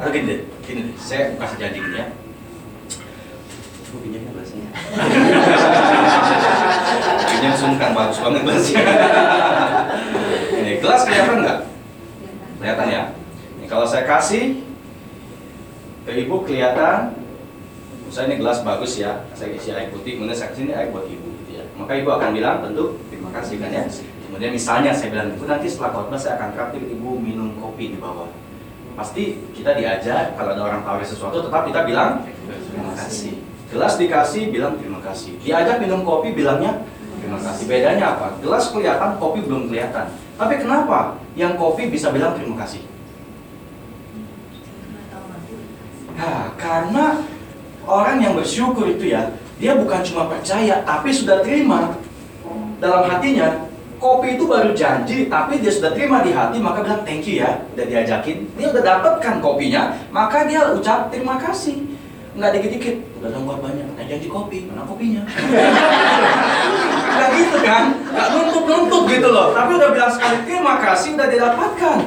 Atau 0.00 0.10
gini 0.12 0.24
deh, 0.24 0.40
gini 0.64 0.80
deh. 0.88 0.96
Saya 0.96 1.36
kasih 1.36 1.56
janji 1.60 1.78
gini 1.84 2.00
ya. 2.00 2.06
Gue 3.92 4.00
pinjamnya 4.02 4.32
bahasanya. 4.32 4.70
Pinjam 7.16 7.54
sungkan, 7.56 7.90
bagus 7.96 8.18
banget 8.20 8.42
bahasanya. 8.44 8.84
Ini 10.56 10.72
gelas 10.82 11.02
kelihatan 11.08 11.36
nggak? 11.40 11.58
Kelihatan 12.60 12.86
ya? 12.92 13.02
Ini 13.60 13.66
kalau 13.68 13.86
saya 13.88 14.04
kasih 14.04 14.60
ke 16.06 16.12
ibu 16.26 16.44
kelihatan 16.44 17.16
saya 18.06 18.30
ini 18.30 18.38
gelas 18.38 18.62
bagus 18.62 18.96
ya, 19.02 19.26
saya 19.34 19.50
isi 19.50 19.74
air 19.74 19.90
putih, 19.90 20.16
kemudian 20.16 20.38
saya 20.38 20.54
kasih 20.54 20.70
ini 20.70 20.74
air 20.78 20.88
buat 20.94 21.10
ibu 21.10 21.26
gitu 21.42 21.58
ya. 21.58 21.64
Maka 21.74 21.98
ibu 21.98 22.08
akan 22.14 22.30
bilang 22.30 22.62
tentu 22.62 23.02
terima 23.10 23.34
kasih 23.34 23.58
kan 23.58 23.70
ya. 23.74 23.82
Kemudian 24.26 24.52
misalnya 24.54 24.92
saya 24.94 25.10
bilang, 25.10 25.34
ibu 25.34 25.44
nanti 25.48 25.66
setelah 25.66 25.90
khotbah 25.96 26.18
saya 26.20 26.38
akan 26.38 26.54
traktir 26.54 26.82
ibu 26.86 27.18
minum 27.18 27.58
kopi 27.58 27.92
di 27.92 27.98
bawah. 27.98 28.30
Pasti 28.96 29.42
kita 29.52 29.76
diajar 29.76 30.32
kalau 30.38 30.56
ada 30.56 30.62
orang 30.64 30.80
tawar 30.86 31.04
sesuatu 31.04 31.44
tetap 31.44 31.68
kita 31.68 31.84
bilang 31.84 32.24
terima 32.46 32.94
kasih. 32.96 33.42
Gelas 33.66 33.98
dikasih 33.98 34.54
bilang 34.54 34.78
terima 34.78 35.02
kasih. 35.02 35.36
Diajak 35.42 35.82
minum 35.82 36.06
kopi 36.06 36.32
bilangnya 36.32 36.86
terima 37.26 37.42
kasih. 37.42 37.64
Bedanya 37.66 38.06
apa? 38.14 38.38
Gelas 38.38 38.70
kelihatan, 38.70 39.18
kopi 39.18 39.42
belum 39.42 39.66
kelihatan. 39.66 40.06
Tapi 40.38 40.54
kenapa 40.62 41.18
yang 41.34 41.58
kopi 41.58 41.90
bisa 41.90 42.14
bilang 42.14 42.38
terima 42.38 42.62
kasih? 42.62 42.86
Nah, 46.14 46.54
karena 46.54 47.20
orang 47.82 48.22
yang 48.22 48.38
bersyukur 48.38 48.86
itu 48.86 49.10
ya, 49.10 49.34
dia 49.58 49.74
bukan 49.74 50.00
cuma 50.06 50.30
percaya, 50.30 50.86
tapi 50.86 51.10
sudah 51.10 51.42
terima 51.42 51.98
dalam 52.78 53.10
hatinya. 53.10 53.66
kopi 53.96 54.36
itu 54.36 54.44
baru 54.44 54.76
janji, 54.76 55.24
tapi 55.32 55.56
dia 55.56 55.72
sudah 55.72 55.96
terima 55.96 56.20
di 56.20 56.28
hati, 56.28 56.60
maka 56.60 56.84
bilang 56.84 57.00
thank 57.08 57.24
you 57.24 57.40
ya, 57.40 57.64
udah 57.72 57.86
diajakin. 57.88 58.44
Dia 58.52 58.68
udah 58.68 58.84
dapatkan 58.84 59.40
kopinya, 59.40 59.96
maka 60.12 60.44
dia 60.44 60.68
ucap 60.68 61.08
terima 61.08 61.40
kasih. 61.40 61.80
Nggak 62.36 62.60
dikit-dikit, 62.60 62.96
udah 63.16 63.32
dong 63.32 63.48
banyak, 63.48 63.88
nah 63.96 64.04
janji 64.04 64.28
kopi, 64.28 64.68
mana 64.68 64.84
kopinya? 64.84 65.24
Nggak 67.16 67.30
gitu 67.40 67.58
kan, 67.64 67.82
nggak 68.12 68.28
nuntut-nuntut 68.36 69.02
gitu 69.08 69.28
loh. 69.32 69.56
Tapi 69.56 69.70
udah 69.80 69.88
bilang 69.90 70.12
sekali 70.12 70.36
terima 70.44 70.74
kasih, 70.84 71.16
udah 71.16 71.28
didapatkan. 71.32 71.98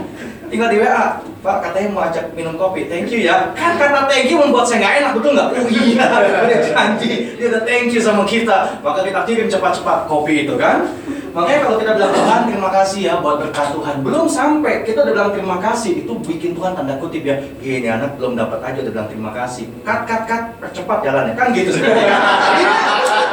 Tinggal 0.49 0.69
di 0.73 0.77
WA, 0.81 1.21
Pak 1.45 1.57
katanya 1.61 1.87
mau 1.93 2.01
ajak 2.09 2.33
minum 2.33 2.57
kopi, 2.57 2.89
thank 2.89 3.09
you 3.13 3.21
ya. 3.21 3.53
Kan 3.53 3.77
kata 3.77 4.09
thank 4.09 4.29
you 4.33 4.37
membuat 4.41 4.65
saya 4.65 4.81
nggak 4.81 4.93
enak, 5.01 5.11
betul 5.13 5.31
nggak? 5.37 5.49
Oh 5.53 5.67
iya, 5.69 6.05
dia 6.49 6.59
janji, 6.73 7.11
dia 7.37 7.45
udah 7.53 7.61
thank 7.69 7.93
you 7.93 8.01
sama 8.01 8.25
kita. 8.25 8.81
Maka 8.81 9.05
kita 9.05 9.19
kirim 9.29 9.45
cepat-cepat 9.45 10.09
kopi 10.09 10.49
itu 10.49 10.57
kan. 10.57 10.89
Makanya 11.29 11.59
kalau 11.61 11.77
kita 11.77 11.91
bilang 11.93 12.13
Tuhan 12.13 12.39
terima 12.49 12.69
kasih 12.73 12.99
ya 13.05 13.13
buat 13.21 13.37
berkat 13.37 13.67
Tuhan 13.69 13.95
Belum 14.01 14.25
sampai 14.25 14.81
kita 14.81 15.05
udah 15.05 15.13
bilang 15.13 15.31
terima 15.31 15.57
kasih 15.61 16.01
Itu 16.01 16.17
bikin 16.25 16.57
Tuhan 16.57 16.73
tanda 16.73 16.97
kutip 16.97 17.21
ya 17.21 17.37
Ini 17.61 17.85
anak 17.85 18.17
belum 18.17 18.33
dapat 18.33 18.65
aja 18.65 18.81
udah 18.81 18.93
bilang 18.97 19.09
terima 19.13 19.31
kasih 19.37 19.69
Cut, 19.85 20.09
cut, 20.09 20.25
cut, 20.25 20.43
percepat 20.57 21.05
jalannya 21.05 21.37
Kan 21.37 21.53
gitu 21.53 21.69
sebenarnya 21.69 22.17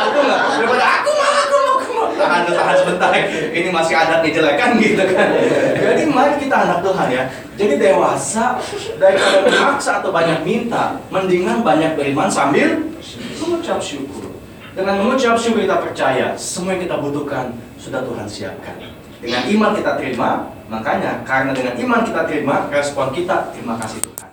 Betul 0.06 0.22
nggak? 0.28 0.40
Daripada 0.60 0.86
aku 1.00 1.10
mau, 1.16 1.32
aku 1.32 1.56
mau, 1.56 1.72
aku 1.80 1.92
mau 1.96 2.05
Tahan, 2.16 2.48
tahan 2.48 2.76
sebentar 2.80 3.12
Ini 3.52 3.68
masih 3.68 3.94
adat 3.94 4.24
nih 4.24 4.32
jelek 4.32 4.56
kan 4.56 4.70
gitu 4.80 5.04
kan 5.12 5.28
Jadi 5.76 6.02
mari 6.08 6.34
kita 6.40 6.56
anak 6.64 6.78
Tuhan 6.80 7.08
ya 7.12 7.22
Jadi 7.60 7.74
dewasa 7.76 8.56
Daripada 8.96 9.38
memaksa 9.44 10.00
atau 10.00 10.10
banyak 10.10 10.40
minta 10.42 10.96
Mendingan 11.12 11.60
banyak 11.60 11.94
beriman 11.94 12.32
sambil 12.32 12.80
Mengucap 13.36 13.78
syukur 13.78 14.36
dengan 14.76 15.00
mengucap 15.00 15.40
syukur 15.40 15.64
kita 15.64 15.80
percaya 15.80 16.36
semua 16.36 16.76
yang 16.76 16.84
kita 16.84 17.00
butuhkan 17.00 17.48
sudah 17.80 18.04
Tuhan 18.04 18.28
siapkan. 18.28 18.76
Dengan 19.24 19.48
iman 19.48 19.72
kita 19.72 19.96
terima, 19.96 20.52
makanya 20.68 21.24
karena 21.24 21.56
dengan 21.56 21.80
iman 21.80 22.04
kita 22.04 22.28
terima, 22.28 22.68
respon 22.68 23.08
kita 23.16 23.56
terima 23.56 23.80
kasih 23.80 24.04
Tuhan. 24.04 24.30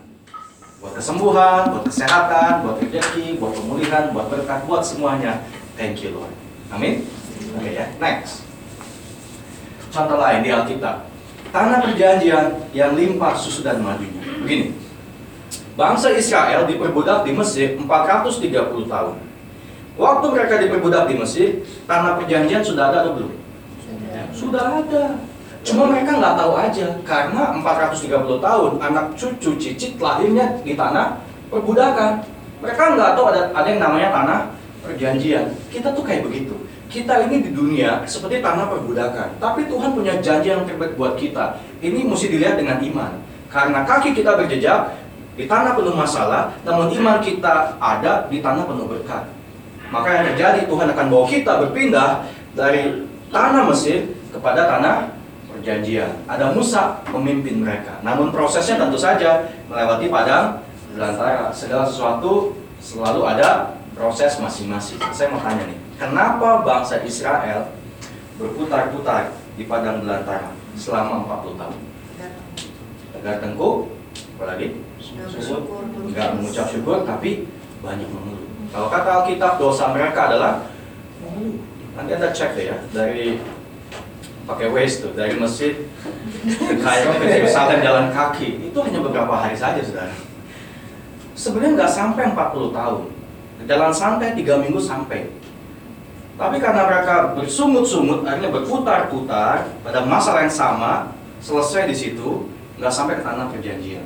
Buat 0.84 1.00
kesembuhan, 1.00 1.72
buat 1.72 1.84
kesehatan, 1.88 2.68
buat 2.68 2.76
rezeki, 2.84 3.40
buat 3.40 3.56
pemulihan, 3.56 4.12
buat 4.12 4.28
berkat, 4.28 4.68
buat 4.68 4.84
semuanya. 4.84 5.48
Thank 5.80 6.04
you 6.04 6.12
Lord. 6.12 6.36
Amin. 6.76 7.08
Oke 7.54 7.70
ya, 7.78 7.86
next. 8.02 8.46
Contoh 9.94 10.18
lain 10.18 10.42
di 10.42 10.50
Alkitab. 10.50 11.06
Tanah 11.54 11.86
perjanjian 11.86 12.66
yang 12.74 12.98
limpah 12.98 13.38
susu 13.38 13.62
dan 13.62 13.78
madunya. 13.86 14.26
Begini. 14.42 14.74
Bangsa 15.78 16.14
Israel 16.14 16.66
diperbudak 16.66 17.26
di 17.26 17.34
Mesir 17.34 17.78
430 17.78 18.90
tahun. 18.90 19.16
Waktu 19.94 20.26
mereka 20.34 20.58
diperbudak 20.58 21.06
di 21.06 21.16
Mesir, 21.22 21.62
tanah 21.86 22.18
perjanjian 22.18 22.66
sudah 22.66 22.90
ada 22.90 23.06
atau 23.06 23.14
belum? 23.18 23.34
Sudah 24.34 24.82
ada. 24.82 25.22
Cuma 25.62 25.94
mereka 25.94 26.18
nggak 26.18 26.36
tahu 26.36 26.54
aja, 26.58 26.88
karena 27.06 27.42
430 27.62 28.42
tahun 28.42 28.72
anak 28.82 29.06
cucu 29.14 29.56
cicit 29.62 30.02
lahirnya 30.02 30.58
di 30.66 30.74
tanah 30.74 31.22
perbudakan. 31.54 32.26
Mereka 32.60 32.82
nggak 32.98 33.12
tahu 33.14 33.26
ada 33.30 33.42
ada 33.54 33.68
yang 33.70 33.82
namanya 33.82 34.10
tanah 34.10 34.40
perjanjian. 34.82 35.54
Kita 35.70 35.94
tuh 35.94 36.02
kayak 36.02 36.26
begitu. 36.26 36.58
Kita 36.92 37.26
ini 37.26 37.42
di 37.42 37.52
dunia 37.56 38.04
seperti 38.06 38.44
tanah 38.44 38.70
perbudakan, 38.70 39.40
tapi 39.42 39.66
Tuhan 39.66 39.98
punya 39.98 40.20
janji 40.22 40.54
yang 40.54 40.68
terbaik 40.68 40.94
buat 40.94 41.18
kita. 41.18 41.58
Ini 41.82 42.06
mesti 42.06 42.30
dilihat 42.30 42.60
dengan 42.60 42.78
iman. 42.78 43.12
Karena 43.50 43.86
kaki 43.86 44.14
kita 44.14 44.38
berjejak 44.38 44.94
di 45.34 45.50
tanah 45.50 45.74
penuh 45.74 45.98
masalah, 45.98 46.54
namun 46.62 46.94
iman 46.94 47.18
kita 47.22 47.78
ada 47.82 48.30
di 48.30 48.42
tanah 48.42 48.66
penuh 48.70 48.86
berkat. 48.86 49.26
Maka 49.90 50.08
yang 50.10 50.24
terjadi 50.34 50.66
Tuhan 50.66 50.88
akan 50.90 51.06
bawa 51.10 51.26
kita 51.30 51.52
berpindah 51.66 52.26
dari 52.58 53.06
tanah 53.30 53.66
Mesir 53.70 54.14
kepada 54.30 54.66
tanah 54.66 55.14
perjanjian. 55.50 56.26
Ada 56.26 56.54
Musa 56.54 57.02
memimpin 57.14 57.62
mereka. 57.62 58.02
Namun 58.02 58.34
prosesnya 58.34 58.82
tentu 58.82 58.98
saja 58.98 59.50
melewati 59.70 60.10
padang 60.10 60.62
belantara. 60.94 61.54
Segala 61.54 61.86
sesuatu 61.86 62.58
selalu 62.82 63.22
ada 63.26 63.78
proses 63.94 64.38
masing-masing. 64.42 64.98
Saya 65.14 65.30
mau 65.30 65.42
tanya 65.42 65.70
nih, 65.70 65.78
kenapa 65.98 66.66
bangsa 66.66 67.02
Israel 67.06 67.74
berputar-putar 68.38 69.34
di 69.58 69.64
padang 69.70 70.02
belantara 70.02 70.54
selama 70.74 71.26
40 71.44 71.60
tahun? 71.62 71.80
Tegar 73.14 73.36
tengkuk, 73.42 73.94
apalagi? 74.38 74.82
Enggak 76.10 76.30
mengucap 76.38 76.68
syukur, 76.70 77.06
tapi 77.06 77.46
banyak 77.84 78.10
mengeluh. 78.10 78.48
Kalau 78.74 78.88
kata 78.90 79.10
Alkitab 79.22 79.62
dosa 79.62 79.94
mereka 79.94 80.34
adalah 80.34 80.66
nanti 81.94 82.12
anda 82.18 82.34
cek 82.34 82.58
deh 82.58 82.66
ya 82.74 82.78
dari 82.90 83.38
pakai 84.50 84.68
Waze 84.74 85.06
tuh 85.06 85.12
dari 85.14 85.38
Mesir 85.38 85.88
ke 86.44 86.74
Kairo 86.82 87.16
ke 87.22 87.26
Yerusalem 87.30 87.80
jalan 87.86 88.10
kaki 88.10 88.74
itu 88.74 88.78
hanya 88.82 89.00
beberapa 89.00 89.34
hari 89.38 89.54
saja 89.54 89.80
saudara. 89.86 90.16
Sebenarnya 91.38 91.86
nggak 91.86 91.94
sampai 91.94 92.24
40 92.34 92.74
tahun. 92.74 93.02
Jalan 93.64 93.94
santai 93.94 94.36
tiga 94.36 94.60
minggu 94.60 94.82
sampai. 94.82 95.30
Tapi 96.34 96.58
karena 96.58 96.90
mereka 96.90 97.38
bersungut-sungut, 97.38 98.26
akhirnya 98.26 98.50
berputar-putar 98.50 99.70
pada 99.86 100.00
masalah 100.02 100.42
yang 100.42 100.54
sama, 100.54 101.14
selesai 101.38 101.86
di 101.86 101.96
situ, 101.96 102.50
nggak 102.82 102.90
sampai 102.90 103.22
ke 103.22 103.24
tanah 103.24 103.54
perjanjian. 103.54 104.06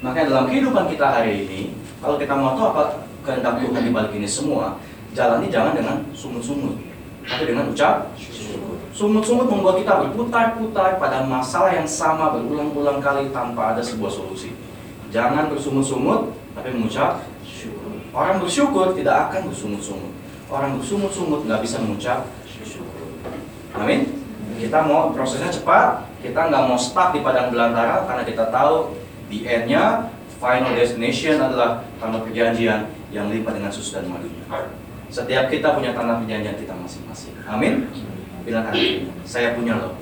Makanya 0.00 0.32
dalam 0.32 0.44
kehidupan 0.48 0.88
kita 0.88 1.20
hari 1.20 1.44
ini, 1.44 1.60
kalau 2.00 2.16
kita 2.16 2.32
mau 2.32 2.56
tahu 2.56 2.72
apa 2.72 3.04
kehendak 3.20 3.60
Tuhan 3.60 3.82
di 3.84 3.92
balik 3.92 4.12
ini 4.16 4.24
semua, 4.24 4.80
jalani 5.12 5.52
jangan 5.52 5.76
dengan 5.76 5.96
sumut-sumut, 6.16 6.80
tapi 7.28 7.44
dengan 7.44 7.68
ucap. 7.68 8.08
Sumut-sumut 8.96 9.48
membuat 9.48 9.80
kita 9.80 10.00
berputar-putar 10.00 10.96
pada 10.96 11.24
masalah 11.28 11.76
yang 11.76 11.88
sama 11.88 12.36
berulang-ulang 12.36 13.00
kali 13.04 13.28
tanpa 13.32 13.76
ada 13.76 13.84
sebuah 13.84 14.08
solusi. 14.08 14.56
Jangan 15.12 15.52
bersumut-sumut, 15.52 16.32
tapi 16.56 16.72
mengucap 16.72 17.24
syukur. 17.44 18.00
Orang 18.16 18.40
bersyukur 18.40 18.96
tidak 18.96 19.28
akan 19.28 19.52
bersumut-sumut. 19.52 20.19
Orang 20.50 20.82
bersumut-sumut 20.82 21.46
nggak 21.46 21.62
bisa 21.62 21.78
mengucap 21.78 22.26
syukur. 22.66 23.14
Amin. 23.78 24.18
Kita 24.58 24.82
mau 24.82 25.14
prosesnya 25.14 25.46
cepat, 25.48 26.10
kita 26.20 26.50
nggak 26.50 26.62
mau 26.66 26.74
stuck 26.74 27.14
di 27.14 27.22
padang 27.22 27.54
belantara 27.54 28.02
karena 28.04 28.26
kita 28.26 28.50
tahu 28.50 28.98
di 29.30 29.46
end-nya 29.46 30.10
final 30.42 30.74
destination 30.74 31.38
adalah 31.38 31.86
tanah 32.02 32.26
perjanjian 32.26 32.90
yang 33.14 33.30
limpah 33.30 33.54
dengan 33.54 33.70
susu 33.70 34.02
dan 34.02 34.10
madunya. 34.10 34.42
Setiap 35.06 35.46
kita 35.54 35.78
punya 35.78 35.94
tanah 35.94 36.18
perjanjian 36.18 36.58
kita 36.58 36.74
masing-masing. 36.74 37.38
Amin. 37.46 37.86
Bilang 38.42 38.66
kan, 38.66 38.74
saya 39.22 39.54
punya 39.54 39.78
loh. 39.78 39.94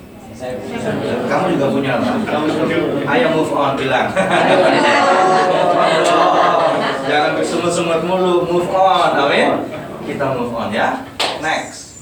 Kamu 1.29 1.45
juga 1.55 1.67
punya 1.77 1.93
loh. 2.01 2.25
Ayo 3.05 3.27
move 3.37 3.53
on 3.53 3.77
bilang. 3.77 4.09
Jangan 7.09 7.41
bersumut-sumut 7.41 8.01
mulu, 8.05 8.49
move 8.49 8.71
on. 8.73 9.11
Amin. 9.17 9.78
Kita 10.09 10.25
move 10.33 10.57
on 10.57 10.73
ya. 10.73 11.05
Next. 11.45 11.93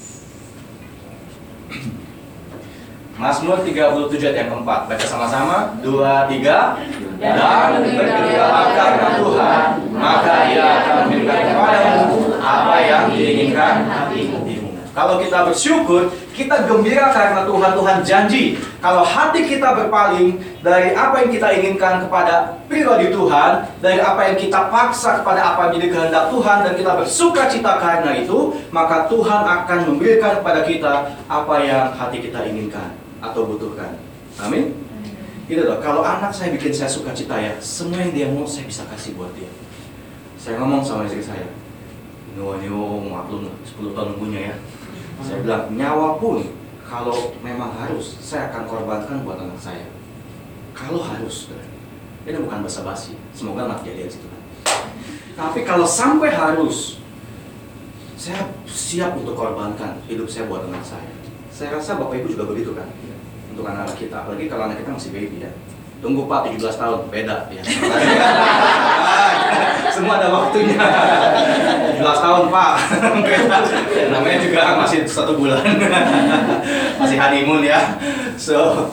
Mazmur 3.16 3.64
37 3.64 4.12
ayat 4.21 4.37
yang 4.45 4.51
keempat 4.53 4.92
Baca 4.92 5.07
sama-sama 5.09 5.73
Dua, 5.81 6.29
tiga 6.29 6.77
Dan 7.16 7.33
bergembiralah 7.97 8.77
karena 8.77 9.09
Tuhan 9.16 9.64
Maka 9.97 10.35
ia 10.53 10.64
akan 10.85 10.95
memberikan 11.09 11.40
kepadamu 11.49 12.37
Apa 12.37 12.77
yang 12.85 13.03
diinginkan 13.09 13.88
hatimu 13.88 14.45
Kalau 14.92 15.16
kita 15.16 15.49
bersyukur 15.49 16.12
Kita 16.37 16.68
gembira 16.68 17.09
karena 17.16 17.49
Tuhan 17.49 17.72
Tuhan 17.72 17.99
janji 18.05 18.61
Kalau 18.85 19.01
hati 19.01 19.49
kita 19.49 19.72
berpaling 19.72 20.37
Dari 20.61 20.92
apa 20.92 21.25
yang 21.25 21.33
kita 21.33 21.49
inginkan 21.57 22.05
kepada 22.05 22.61
pribadi 22.68 23.09
Tuhan 23.09 23.64
Dari 23.81 24.05
apa 24.05 24.20
yang 24.29 24.37
kita 24.37 24.68
paksa 24.68 25.25
kepada 25.25 25.57
apa 25.57 25.66
yang 25.66 25.81
menjadi 25.81 25.88
kehendak 25.96 26.25
Tuhan 26.29 26.59
Dan 26.68 26.72
kita 26.77 26.92
bersuka 27.01 27.49
cita 27.49 27.81
karena 27.81 28.12
itu 28.20 28.53
Maka 28.68 29.09
Tuhan 29.09 29.49
akan 29.49 29.79
memberikan 29.88 30.44
kepada 30.44 30.61
kita 30.68 31.16
Apa 31.25 31.64
yang 31.64 31.96
hati 31.96 32.20
kita 32.20 32.44
inginkan 32.44 33.07
atau 33.20 33.49
butuhkan. 33.49 33.96
Amin. 34.40 34.77
Gitu 35.46 35.62
loh. 35.62 35.79
Kalau 35.79 36.03
anak 36.03 36.35
saya 36.35 36.53
bikin 36.53 36.75
saya 36.75 36.90
suka 36.90 37.14
cita 37.14 37.38
ya, 37.38 37.55
semua 37.62 38.03
yang 38.03 38.12
dia 38.12 38.27
mau 38.31 38.44
saya 38.44 38.66
bisa 38.66 38.83
kasih 38.90 39.14
buat 39.14 39.31
dia. 39.38 39.49
Saya 40.37 40.61
ngomong 40.62 40.83
sama 40.83 41.07
istri 41.07 41.22
saya, 41.22 41.46
Nyo, 42.37 42.61
nyo, 42.61 43.01
maklum 43.09 43.49
lah, 43.49 43.57
10 43.64 43.96
tahun 43.96 44.11
punya 44.20 44.40
ya. 44.53 44.55
Saya 45.24 45.38
bilang, 45.40 45.72
nyawa 45.72 46.20
pun 46.20 46.44
kalau 46.85 47.33
memang 47.40 47.72
harus, 47.72 48.20
saya 48.20 48.52
akan 48.52 48.68
korbankan 48.68 49.24
buat 49.24 49.40
anak 49.40 49.57
saya. 49.57 49.88
Kalau 50.76 51.00
harus, 51.00 51.48
ini 52.29 52.37
bukan 52.37 52.61
basa-basi. 52.61 53.16
Semoga 53.33 53.64
nggak 53.70 53.81
kejadian 53.87 54.11
situ. 54.12 54.29
Tapi 55.37 55.64
kalau 55.64 55.88
sampai 55.88 56.33
harus, 56.33 57.00
saya 58.16 58.48
siap 58.68 59.16
untuk 59.16 59.37
korbankan 59.37 60.00
hidup 60.09 60.29
saya 60.29 60.48
buat 60.48 60.64
anak 60.68 60.85
saya. 60.85 61.12
Saya 61.52 61.81
rasa 61.81 61.96
Bapak 61.96 62.20
Ibu 62.20 62.37
juga 62.37 62.44
begitu 62.48 62.76
kan 62.76 62.88
untuk 63.57 63.64
anak-anak 63.72 63.96
kita, 63.96 64.16
apalagi 64.20 64.52
kalau 64.52 64.68
anak 64.68 64.85
kita 64.85 64.92
masih 64.92 65.11
baby 65.16 65.48
ya. 65.48 65.52
Tunggu 66.05 66.29
Pak 66.29 66.52
17 66.52 66.76
tahun, 66.76 67.00
beda 67.09 67.48
ya. 67.48 67.62
Semua 69.95 70.21
ada 70.21 70.29
waktunya. 70.33 70.77
17 70.77 72.03
tahun 72.03 72.45
Pak. 72.53 72.75
Namanya 74.12 74.38
juga 74.42 74.61
masih 74.81 75.09
satu 75.09 75.37
bulan. 75.38 75.62
masih 77.01 77.16
honeymoon 77.16 77.64
ya. 77.64 77.97
So, 78.37 78.90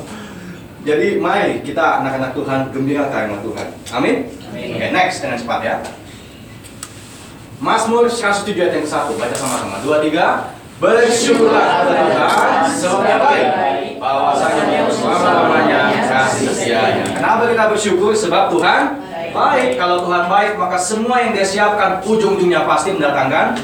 jadi 0.84 1.19
mari 1.19 1.63
kita 1.63 2.04
anak-anak 2.04 2.32
Tuhan 2.36 2.60
gembirakan 2.71 3.21
nama 3.32 3.39
Tuhan. 3.39 3.67
Amin. 3.95 4.15
Amin. 4.52 4.67
Oke, 4.76 4.88
next 4.91 5.23
dengan 5.23 5.38
cepat 5.39 5.60
ya. 5.63 5.76
Mazmur 7.63 8.12
107 8.12 8.60
ayat 8.60 8.76
yang 8.76 8.84
ke-1 8.84 9.08
baca 9.15 9.36
sama-sama. 9.39 9.80
Dua 9.80 10.04
tiga. 10.04 10.52
Bersyukurlah 10.84 11.88
kepada 11.88 12.04
Tuhan 12.12 12.52
semuanya 12.67 13.17
baik. 13.23 13.47
Bahwasanya 14.04 14.84
selama-lamanya 14.91 15.80
kasih 16.12 16.52
setianya. 16.52 17.08
Kenapa 17.15 17.47
kita 17.47 17.71
bersyukur? 17.71 18.12
Sebab 18.12 18.52
Tuhan 18.52 18.99
baik. 19.33 19.75
Kalau 19.75 20.05
Tuhan 20.05 20.29
baik, 20.29 20.53
maka 20.55 20.77
semua 20.77 21.19
yang 21.19 21.33
dia 21.33 21.43
siapkan 21.43 21.99
ujung-ujungnya 22.05 22.63
pasti 22.69 22.93
mendatangkan 22.93 23.57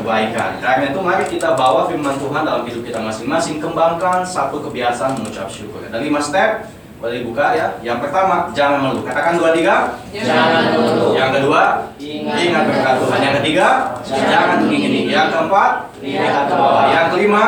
kebaikan. 0.00 0.58
Karena 0.64 0.84
itu 0.90 1.00
mari 1.04 1.24
kita 1.28 1.52
bawa 1.54 1.86
firman 1.86 2.16
Tuhan 2.16 2.42
dalam 2.42 2.64
hidup 2.64 2.82
kita 2.82 2.98
masing-masing. 3.04 3.60
Kembangkan 3.60 4.24
satu 4.24 4.64
kebiasaan 4.64 5.20
mengucap 5.20 5.52
syukur. 5.52 5.84
Ada 5.84 6.00
lima 6.00 6.18
step. 6.18 6.66
Boleh 7.00 7.24
dibuka 7.24 7.56
ya. 7.56 7.80
Yang 7.80 8.08
pertama, 8.08 8.52
jangan 8.52 8.84
mengeluh. 8.84 9.04
Katakan 9.08 9.40
dua 9.40 9.56
tiga. 9.56 9.96
Jangan 10.12 10.68
mengeluh. 10.68 11.12
Yang 11.16 11.30
kedua, 11.40 11.62
Ingat. 11.96 12.36
ingat 12.44 12.62
berkat 12.68 12.94
Tuhan. 13.00 13.18
Yang 13.24 13.34
ketiga, 13.40 13.68
jangan 14.04 14.56
mengingini. 14.68 15.00
Yang 15.08 15.28
keempat, 15.32 15.72
lihat 16.04 16.44
ke 16.48 16.54
bawah. 16.60 16.84
Yang 16.92 17.06
kelima, 17.16 17.44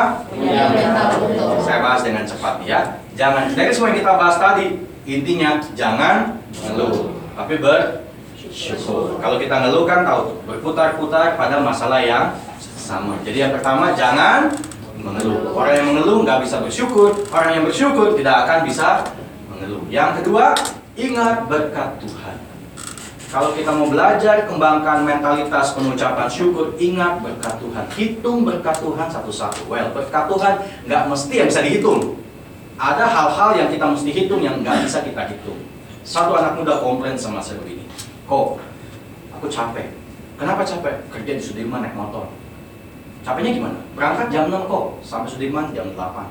saya 1.61 1.77
bahas 1.85 2.01
dengan 2.01 2.25
cepat 2.25 2.65
ya. 2.65 2.79
Jangan 3.13 3.53
dari 3.53 3.69
semua 3.69 3.93
yang 3.93 3.99
kita 4.01 4.13
bahas 4.17 4.35
tadi, 4.41 4.65
intinya 5.05 5.61
jangan 5.77 6.41
mengeluh, 6.57 7.13
tapi 7.33 7.57
bersyukur. 7.59 9.17
Kalau 9.17 9.37
kita 9.41 9.55
ngeluh 9.65 9.83
kan 9.89 10.05
tahu 10.05 10.37
berputar-putar 10.45 11.33
pada 11.37 11.57
masalah 11.59 12.01
yang 12.01 12.37
sama. 12.61 13.17
Jadi 13.25 13.37
yang 13.49 13.53
pertama 13.53 13.93
jangan 13.97 14.53
mengeluh. 15.01 15.51
Orang 15.57 15.73
yang 15.73 15.87
mengeluh 15.93 16.17
nggak 16.21 16.45
bisa 16.45 16.61
bersyukur. 16.61 17.11
Orang 17.33 17.51
yang 17.57 17.63
bersyukur 17.65 18.13
tidak 18.13 18.45
akan 18.45 18.59
bisa 18.65 19.01
mengeluh. 19.49 19.81
Yang 19.89 20.21
kedua, 20.21 20.53
ingat 20.93 21.49
berkat 21.49 21.97
Tuhan. 21.99 22.37
Kalau 23.33 23.49
kita 23.57 23.73
mau 23.73 23.89
belajar 23.89 24.45
kembangkan 24.45 25.09
mentalitas 25.09 25.73
pengucapan 25.73 26.29
syukur, 26.29 26.77
ingat 26.77 27.17
berkat 27.17 27.57
Tuhan. 27.57 27.85
Hitung 27.97 28.45
berkat 28.45 28.77
Tuhan 28.77 29.09
satu-satu. 29.09 29.65
Well, 29.65 29.89
berkat 29.89 30.29
Tuhan 30.29 30.53
nggak 30.85 31.03
mesti 31.09 31.33
yang 31.41 31.49
bisa 31.49 31.65
dihitung. 31.65 32.21
Ada 32.77 33.09
hal-hal 33.09 33.49
yang 33.57 33.69
kita 33.73 33.89
mesti 33.89 34.09
hitung 34.13 34.41
yang 34.45 34.61
nggak 34.61 34.85
bisa 34.85 35.01
kita 35.01 35.25
hitung. 35.33 35.57
Satu 36.03 36.35
anak 36.35 36.59
muda 36.59 36.83
komplain 36.83 37.15
sama 37.15 37.39
saya 37.39 37.63
begini, 37.63 37.87
kok 38.27 38.59
aku 39.31 39.47
capek. 39.47 39.87
Kenapa 40.35 40.67
capek? 40.67 40.99
Kerja 41.07 41.31
di 41.39 41.43
Sudirman 41.43 41.79
naik 41.79 41.95
motor. 41.95 42.27
Capeknya 43.23 43.55
gimana? 43.55 43.79
Berangkat 43.95 44.27
jam 44.27 44.51
6 44.51 44.67
kok, 44.67 44.99
sampai 44.99 45.31
Sudirman 45.31 45.71
jam 45.71 45.95
8. 45.95 46.27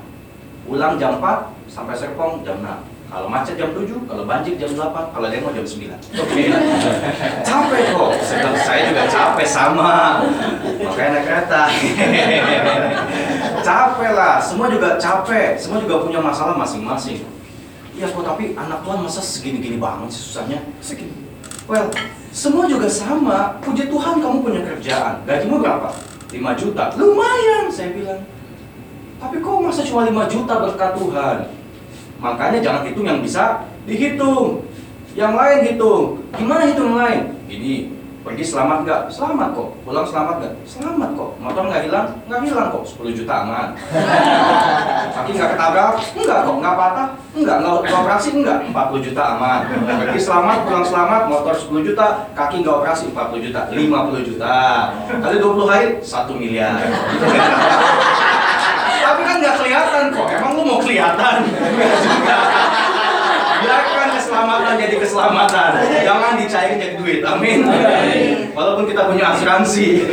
Pulang 0.69 1.01
jam 1.01 1.17
4, 1.17 1.49
sampai 1.65 1.97
Serpong 1.97 2.45
jam 2.45 2.61
6. 2.61 2.69
Kalau 3.09 3.25
macet 3.29 3.57
jam 3.57 3.73
7, 3.73 4.05
kalau 4.05 4.29
banjir 4.29 4.53
jam 4.61 4.77
8, 4.77 5.09
kalau 5.09 5.27
demo 5.33 5.49
jam 5.49 5.65
9. 5.65 6.21
Oke. 6.21 6.43
capek 7.49 7.81
kok. 7.97 8.11
Bilang, 8.29 8.57
saya 8.61 8.81
juga 8.93 9.03
capek 9.09 9.47
sama. 9.49 10.21
Makanya 10.85 11.09
naik 11.17 11.25
kereta. 11.25 11.63
capek 13.67 14.11
lah, 14.13 14.37
semua 14.37 14.69
juga 14.69 15.01
capek. 15.01 15.57
Semua 15.57 15.81
juga 15.81 16.05
punya 16.05 16.21
masalah 16.21 16.53
masing-masing. 16.61 17.25
Iya 17.93 18.09
kok, 18.09 18.25
tapi 18.25 18.57
anak 18.57 18.81
Tuhan 18.81 18.99
masa 19.05 19.21
segini-gini 19.21 19.77
banget 19.77 20.09
sih 20.09 20.21
susahnya? 20.33 20.59
Segini. 20.81 21.13
Well, 21.69 21.93
semua 22.33 22.65
juga 22.65 22.89
sama. 22.89 23.61
Puji 23.61 23.87
Tuhan 23.87 24.17
kamu 24.17 24.37
punya 24.41 24.61
kerjaan. 24.65 25.21
Gajimu 25.29 25.61
berapa? 25.61 25.93
5 26.33 26.57
juta. 26.57 26.89
Lumayan, 26.97 27.69
saya 27.69 27.93
bilang. 27.93 28.25
Tapi 29.21 29.37
kok 29.39 29.61
masa 29.61 29.85
cuma 29.85 30.09
5 30.09 30.25
juta 30.25 30.53
berkat 30.57 30.91
Tuhan? 30.97 31.37
Makanya 32.17 32.59
jangan 32.59 32.81
hitung 32.89 33.05
yang 33.05 33.21
bisa 33.21 33.69
dihitung. 33.85 34.65
Yang 35.13 35.33
lain 35.37 35.59
hitung. 35.69 36.05
Gimana 36.33 36.63
hitung 36.65 36.87
yang 36.91 36.99
lain? 36.99 37.21
Ini 37.45 37.73
pergi 38.23 38.43
selamat 38.47 38.87
nggak? 38.87 39.01
Selamat 39.11 39.51
kok. 39.51 39.69
Pulang 39.83 40.07
selamat 40.07 40.35
nggak? 40.39 40.53
Selamat 40.63 41.09
kok. 41.11 41.31
Motor 41.43 41.63
nggak 41.67 41.83
hilang? 41.83 42.07
Nggak 42.31 42.39
hilang 42.47 42.67
kok. 42.71 42.83
10 42.87 43.19
juta 43.19 43.33
aman. 43.43 43.67
Kaki 45.15 45.31
nggak 45.35 45.49
ketabrak? 45.53 45.93
Enggak 46.15 46.39
kok. 46.47 46.55
Nggak 46.63 46.75
patah? 46.79 47.07
Enggak. 47.35 47.55
Nggak 47.59 47.75
nggak 47.83 47.99
operasi? 47.99 48.29
Enggak. 48.39 48.59
40 48.71 49.07
juta 49.11 49.23
aman. 49.35 49.59
Pergi 49.99 50.19
selamat, 50.23 50.57
pulang 50.63 50.85
selamat. 50.87 51.21
Motor 51.27 51.53
10 51.53 51.87
juta. 51.91 52.07
Kaki 52.31 52.55
nggak 52.63 52.75
operasi 52.79 53.03
40 53.11 53.45
juta. 53.45 53.61
50 53.67 54.27
juta. 54.31 54.55
Kali 55.11 55.35
20 55.43 55.67
hari 55.67 55.87
1 55.99 56.39
miliar. 56.39 56.79
Tapi 59.03 59.21
kan 59.27 59.35
nggak 59.43 59.55
kelihatan 59.59 60.03
kok. 60.15 60.27
Emang 60.31 60.51
lu 60.55 60.63
mau 60.63 60.79
kelihatan? 60.79 61.35
Nggak 61.43 61.95
juga. 61.99 62.37
Keselamatan 64.43 64.75
jadi 64.75 64.95
keselamatan. 64.99 65.71
Jangan 66.03 66.31
dicairin 66.35 66.75
jadi 66.75 66.95
duit. 66.99 67.23
Amin. 67.23 67.63
Walaupun 68.51 68.83
kita 68.91 69.07
punya 69.07 69.31
asuransi, 69.31 70.03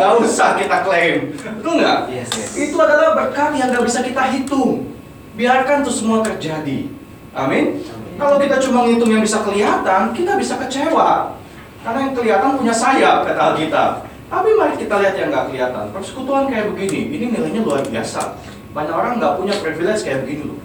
nggak 0.00 0.12
usah 0.24 0.56
kita 0.56 0.80
klaim. 0.80 1.36
Itu 1.36 1.68
nggak? 1.68 1.98
Yes, 2.08 2.32
yes. 2.32 2.50
Itu 2.56 2.80
adalah 2.80 3.12
berkat 3.12 3.52
yang 3.60 3.68
nggak 3.68 3.84
bisa 3.84 4.00
kita 4.00 4.32
hitung. 4.32 4.88
Biarkan 5.36 5.84
itu 5.84 5.92
semua 5.92 6.24
terjadi. 6.24 6.88
Amin. 7.36 7.84
Kalau 8.16 8.40
kita 8.40 8.56
cuma 8.64 8.88
ngitung 8.88 9.12
yang 9.12 9.20
bisa 9.20 9.44
kelihatan, 9.44 10.16
kita 10.16 10.32
bisa 10.40 10.56
kecewa. 10.64 11.36
Karena 11.84 12.08
yang 12.08 12.14
kelihatan 12.16 12.56
punya 12.56 12.72
sayap, 12.72 13.28
kata 13.28 13.52
Alkitab. 13.52 14.08
Tapi 14.32 14.48
mari 14.56 14.80
kita 14.80 14.96
lihat 14.96 15.14
yang 15.20 15.28
nggak 15.28 15.52
kelihatan. 15.52 15.84
Persekutuan 15.92 16.48
kayak 16.48 16.72
begini, 16.72 17.20
ini 17.20 17.36
nilainya 17.36 17.60
luar 17.60 17.84
biasa. 17.84 18.40
Banyak 18.72 18.96
orang 18.96 19.20
nggak 19.20 19.36
punya 19.36 19.54
privilege 19.60 20.00
kayak 20.08 20.24
begini 20.24 20.56
loh. 20.56 20.63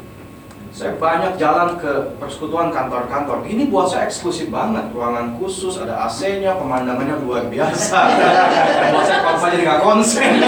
Saya 0.70 0.94
banyak 1.02 1.42
jalan 1.42 1.82
ke 1.82 2.14
persekutuan 2.22 2.70
kantor-kantor. 2.70 3.42
Ini 3.50 3.74
buat 3.74 3.90
saya 3.90 4.06
eksklusif 4.06 4.54
banget. 4.54 4.94
Ruangan 4.94 5.34
khusus, 5.42 5.82
ada 5.82 6.06
AC-nya, 6.06 6.62
pemandangannya 6.62 7.26
luar 7.26 7.50
biasa. 7.50 8.00
buat 8.94 9.06
saya 9.06 9.20
kalau 9.26 9.50
jadi 9.50 9.66
nggak 9.66 9.82
konsen. 9.82 10.34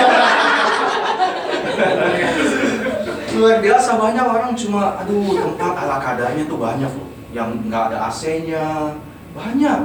luar 3.41 3.57
biasa 3.63 3.97
banyak 3.97 4.25
orang 4.27 4.53
cuma, 4.53 5.01
aduh 5.01 5.41
tempat 5.41 5.73
ala 5.73 5.97
kadarnya 5.97 6.45
tuh 6.45 6.59
banyak 6.61 6.91
loh. 6.93 7.09
Yang 7.33 7.49
nggak 7.65 7.83
ada 7.89 7.97
AC-nya, 8.05 8.93
banyak. 9.33 9.79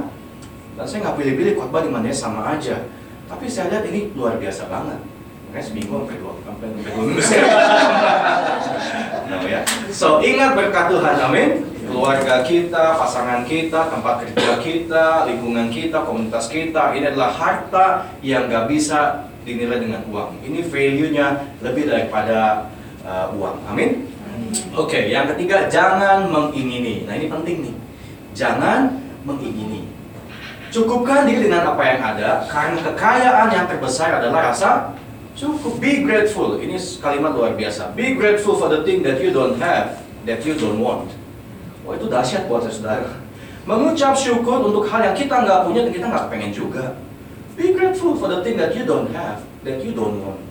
Dan 0.77 0.85
saya 0.85 0.99
nggak 1.09 1.17
pilih-pilih 1.17 1.57
khotbah 1.57 1.81
di 1.81 1.89
mana 1.89 2.13
sama 2.13 2.53
aja. 2.53 2.85
Tapi 3.25 3.49
saya 3.49 3.73
lihat 3.73 3.89
ini 3.89 4.13
luar 4.13 4.37
biasa 4.37 4.69
banget. 4.69 5.01
Makanya 5.57 5.73
seminggu 5.73 5.93
sampai 6.05 6.17
dua, 6.21 6.33
sampai 6.45 6.67
dua. 6.69 6.85
Nah, 9.25 9.41
ya. 9.57 9.61
So 9.89 10.21
ingat 10.21 10.53
berkat 10.53 10.85
Tuhan, 10.93 11.15
amin. 11.17 11.49
Keluarga 11.89 12.45
kita, 12.45 12.93
pasangan 13.01 13.41
kita, 13.41 13.89
tempat 13.89 14.21
kerja 14.21 14.61
kita, 14.61 15.25
lingkungan 15.25 15.73
kita, 15.73 16.05
komunitas 16.05 16.53
kita, 16.53 16.93
ini 16.93 17.09
adalah 17.09 17.33
harta 17.33 18.05
yang 18.21 18.45
nggak 18.45 18.69
bisa 18.69 19.25
dinilai 19.49 19.81
dengan 19.81 20.05
uang. 20.13 20.45
Ini 20.45 20.61
value-nya 20.61 21.57
lebih 21.65 21.89
daripada 21.89 22.69
uh, 23.01 23.33
uang, 23.33 23.57
amin. 23.65 24.05
Oke, 24.77 25.09
yang 25.09 25.25
ketiga 25.33 25.65
jangan 25.73 26.29
mengingini. 26.29 27.09
Nah 27.09 27.17
ini 27.17 27.33
penting 27.33 27.65
nih, 27.65 27.75
jangan 28.37 28.93
mengingini. 29.25 29.89
Cukupkan 30.69 31.25
diri 31.25 31.49
dengan 31.49 31.73
apa 31.73 31.81
yang 31.81 32.01
ada, 32.13 32.45
karena 32.45 32.77
kekayaan 32.77 33.49
yang 33.49 33.65
terbesar 33.65 34.21
adalah 34.21 34.53
rasa 34.53 34.93
cukup. 35.37 35.77
Be 35.77 36.01
grateful. 36.01 36.57
Ini 36.57 36.75
kalimat 36.97 37.37
luar 37.37 37.53
biasa. 37.53 37.93
Be 37.93 38.17
grateful 38.17 38.57
for 38.57 38.67
the 38.73 38.81
thing 38.81 39.05
that 39.05 39.21
you 39.21 39.29
don't 39.29 39.61
have, 39.61 40.01
that 40.25 40.41
you 40.41 40.57
don't 40.57 40.81
want. 40.81 41.13
Wah 41.85 41.95
itu 41.95 42.09
dahsyat 42.09 42.49
buat 42.49 42.65
saya 42.65 42.73
saudara. 42.73 43.11
Mengucap 43.63 44.17
syukur 44.17 44.65
untuk 44.65 44.89
hal 44.89 45.13
yang 45.13 45.15
kita 45.15 45.45
nggak 45.45 45.59
punya 45.69 45.87
dan 45.87 45.93
kita 45.93 46.07
nggak 46.09 46.25
pengen 46.33 46.51
juga. 46.51 46.97
Be 47.55 47.71
grateful 47.71 48.17
for 48.17 48.27
the 48.27 48.41
thing 48.41 48.57
that 48.57 48.73
you 48.73 48.83
don't 48.83 49.13
have, 49.13 49.45
that 49.63 49.79
you 49.85 49.93
don't 49.93 50.19
want. 50.19 50.41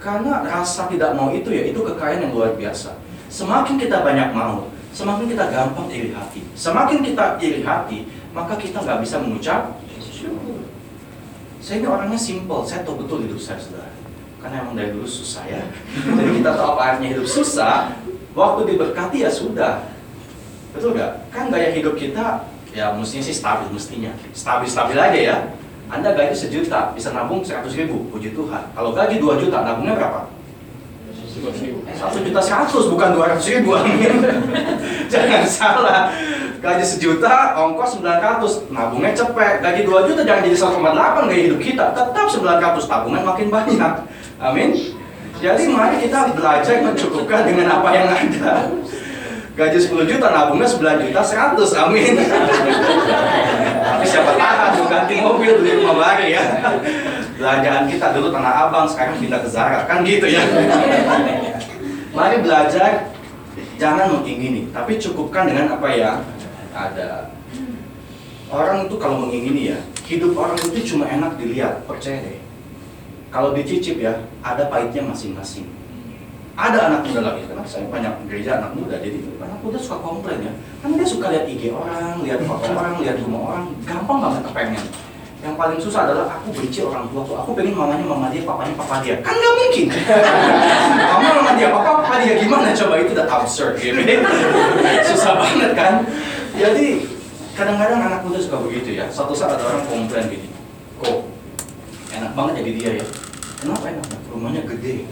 Karena 0.00 0.40
rasa 0.48 0.88
tidak 0.88 1.12
mau 1.12 1.28
itu 1.30 1.52
ya, 1.52 1.68
itu 1.68 1.76
kekayaan 1.76 2.24
yang 2.24 2.32
luar 2.32 2.56
biasa. 2.56 2.96
Semakin 3.28 3.76
kita 3.76 4.00
banyak 4.00 4.32
mau, 4.32 4.72
semakin 4.96 5.28
kita 5.28 5.44
gampang 5.52 5.88
iri 5.92 6.10
hati. 6.16 6.40
Semakin 6.56 7.04
kita 7.04 7.36
iri 7.38 7.60
hati, 7.60 8.08
maka 8.32 8.56
kita 8.56 8.80
nggak 8.80 9.04
bisa 9.04 9.20
mengucap 9.20 9.76
syukur. 10.00 10.64
Saya 11.60 11.84
ini 11.84 11.86
orangnya 11.88 12.16
simple, 12.16 12.64
saya 12.64 12.80
tahu 12.82 13.04
betul 13.04 13.28
hidup 13.28 13.36
saya 13.36 13.60
saudara. 13.60 13.99
Karena 14.40 14.56
emang 14.64 14.74
dari 14.76 14.90
dulu 14.96 15.04
susah 15.04 15.44
ya. 15.44 15.62
Jadi 15.92 16.40
kita 16.40 16.50
tahu 16.56 16.68
apa 16.76 16.82
artinya 16.96 17.08
hidup 17.12 17.28
susah, 17.28 17.92
waktu 18.32 18.60
diberkati 18.72 19.24
ya 19.24 19.30
sudah. 19.30 19.84
Betul 20.72 20.96
nggak? 20.96 21.12
Kan 21.28 21.52
gaya 21.52 21.70
hidup 21.76 21.94
kita 22.00 22.48
ya 22.72 22.94
mestinya 22.96 23.24
sih 23.24 23.36
stabil 23.36 23.68
mestinya. 23.68 24.12
Stabil-stabil 24.32 24.96
aja 24.96 25.20
ya. 25.20 25.36
Anda 25.90 26.14
gaji 26.14 26.38
sejuta, 26.38 26.94
bisa 26.94 27.10
nabung 27.10 27.42
100 27.42 27.66
ribu, 27.74 28.06
puji 28.14 28.30
Tuhan. 28.30 28.62
Kalau 28.72 28.94
gaji 28.94 29.18
2 29.18 29.42
juta, 29.42 29.66
nabungnya 29.66 29.98
berapa? 29.98 30.30
Satu 31.96 32.18
juta 32.20 32.40
seratus 32.42 32.84
bukan 32.90 33.08
dua 33.16 33.32
ratus 33.32 33.46
ribu. 33.48 33.72
Jangan 35.12 35.44
salah. 35.48 36.12
Gaji 36.60 36.84
sejuta, 36.84 37.56
ongkos 37.56 38.04
900, 38.04 38.68
nabungnya 38.68 39.16
cepet. 39.16 39.64
Gaji 39.64 39.80
2 39.88 40.08
juta 40.12 40.20
jangan 40.22 40.44
jadi 40.44 40.56
1,8 40.56 41.28
gaya 41.32 41.42
hidup 41.48 41.60
kita, 41.60 41.84
tetap 41.96 42.26
900 42.28 42.84
tabungan 42.84 43.22
makin 43.24 43.48
banyak. 43.48 43.92
Amin. 44.36 44.76
Jadi 45.40 45.72
mari 45.72 45.96
kita 46.04 46.36
belajar 46.36 46.84
mencukupkan 46.84 47.48
dengan 47.48 47.80
apa 47.80 47.88
yang 47.96 48.12
ada. 48.12 48.68
Gaji 49.56 49.78
10 49.80 50.04
juta, 50.04 50.26
nabungnya 50.28 50.68
9 50.68 51.00
juta 51.08 51.20
100, 51.24 51.80
amin. 51.80 52.12
Tapi 53.80 54.04
siapa 54.04 54.32
tahan 54.36 54.84
ganti 54.84 55.14
mobil 55.20 55.64
beli 55.64 55.80
rumah 55.80 55.96
baru 55.96 56.28
ya. 56.28 56.44
Belanjaan 57.40 57.88
kita 57.88 58.12
dulu 58.12 58.28
Tanah 58.28 58.68
Abang, 58.68 58.84
sekarang 58.84 59.16
pindah 59.16 59.40
ke 59.40 59.48
Zara, 59.48 59.88
kan 59.88 60.04
gitu 60.04 60.28
ya. 60.28 60.44
Mari 62.12 62.44
belajar 62.44 63.08
jangan 63.80 64.12
mengingini, 64.12 64.68
tapi 64.76 65.00
cukupkan 65.00 65.48
dengan 65.48 65.72
apa 65.72 65.88
yang 65.88 66.20
ada. 66.74 67.30
Orang 68.50 68.90
itu 68.90 68.98
kalau 68.98 69.22
mengingini 69.22 69.70
ya, 69.70 69.78
hidup 70.10 70.34
orang 70.34 70.58
itu 70.58 70.94
cuma 70.94 71.06
enak 71.06 71.38
dilihat, 71.38 71.86
percaya 71.86 72.18
deh. 72.18 72.42
Kalau 73.30 73.54
dicicip 73.54 74.02
ya, 74.02 74.26
ada 74.42 74.66
pahitnya 74.66 75.06
masing-masing. 75.06 75.70
Ada 76.58 76.90
anak 76.90 77.06
muda 77.06 77.30
lagi, 77.30 77.46
karena 77.46 77.62
saya 77.62 77.86
banyak 77.86 78.10
gereja 78.26 78.58
anak 78.58 78.74
muda, 78.74 78.98
jadi 78.98 79.22
anak 79.38 79.62
muda 79.62 79.78
suka 79.78 80.02
komplain 80.02 80.50
ya. 80.50 80.52
Kan 80.82 80.98
dia 80.98 81.06
suka 81.06 81.30
lihat 81.30 81.46
IG 81.46 81.70
orang, 81.70 82.26
lihat 82.26 82.42
foto 82.42 82.74
orang, 82.74 82.98
lihat 82.98 83.22
rumah 83.22 83.54
orang, 83.54 83.64
gampang 83.86 84.18
banget 84.18 84.42
kepengen. 84.50 84.86
Yang 85.40 85.54
paling 85.56 85.78
susah 85.80 86.00
adalah 86.04 86.36
aku 86.36 86.52
benci 86.52 86.84
orang 86.84 87.08
tua 87.08 87.24
tuh. 87.24 87.36
Aku 87.40 87.56
pengen 87.56 87.72
mamanya 87.72 88.04
mama 88.04 88.28
dia, 88.28 88.44
papanya 88.44 88.76
papa 88.76 89.00
dia. 89.00 89.16
Kan 89.24 89.32
nggak 89.32 89.54
mungkin. 89.56 89.86
mama 91.16 91.28
mama 91.40 91.52
dia, 91.56 91.68
papa 91.72 91.90
papa 92.04 92.14
dia 92.20 92.34
gimana? 92.36 92.76
Coba 92.76 93.00
itu 93.00 93.16
udah 93.16 93.24
absurd 93.24 93.80
gitu. 93.80 94.04
susah 95.08 95.32
banget 95.40 95.72
kan. 95.72 96.04
Jadi 96.56 96.86
kadang-kadang 97.54 98.00
anak 98.02 98.20
muda 98.26 98.38
suka 98.42 98.58
begitu 98.64 98.98
ya. 98.98 99.06
Satu 99.12 99.36
saat 99.36 99.58
ada 99.58 99.64
orang 99.68 99.84
komplain 99.86 100.26
gini, 100.26 100.48
kok 100.98 101.28
enak 102.14 102.32
banget 102.34 102.52
jadi 102.64 102.70
dia 102.74 102.90
ya. 103.02 103.06
Kenapa 103.60 103.84
enak? 103.92 104.06
Rumahnya 104.32 104.62
gede. 104.64 105.04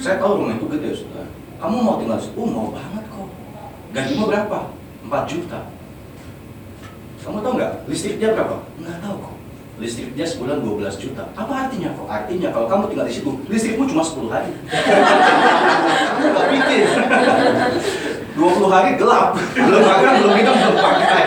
Saya 0.00 0.16
tahu 0.16 0.42
rumah 0.42 0.56
itu 0.56 0.66
gede, 0.66 0.90
saudara. 0.96 1.28
Kamu 1.60 1.76
mau 1.84 2.00
tinggal 2.00 2.16
di 2.16 2.24
situ? 2.24 2.34
Oh, 2.40 2.48
mau 2.48 2.72
banget 2.72 3.04
kok. 3.12 3.28
Gajimu 3.92 4.24
berapa? 4.32 4.58
4 5.04 5.30
juta. 5.30 5.60
Kamu 7.20 7.38
tahu 7.44 7.52
nggak? 7.60 7.72
Listrik 7.84 8.16
dia 8.16 8.32
berapa? 8.32 8.64
Nggak 8.80 8.96
tahu 9.04 9.14
kok. 9.20 9.34
Listrik 9.76 10.10
dia 10.16 10.24
sebulan 10.24 10.64
12 10.64 10.96
juta. 11.04 11.28
Apa 11.36 11.68
artinya 11.68 11.92
kok? 11.92 12.08
Artinya 12.08 12.48
kalau 12.48 12.66
kamu 12.66 12.84
tinggal 12.88 13.06
di 13.06 13.14
situ, 13.14 13.30
listrikmu 13.46 13.84
cuma 13.92 14.02
10 14.02 14.32
hari. 14.32 14.52
kamu 16.16 16.26
nggak 16.32 16.48
pikir. 16.48 16.86
20 18.40 18.72
hari 18.72 18.96
gelap, 18.96 19.36
belum 19.52 19.82
makan, 19.84 20.12
belum 20.24 20.32
minum, 20.32 20.56
belum 20.56 20.76
pakai. 20.80 21.24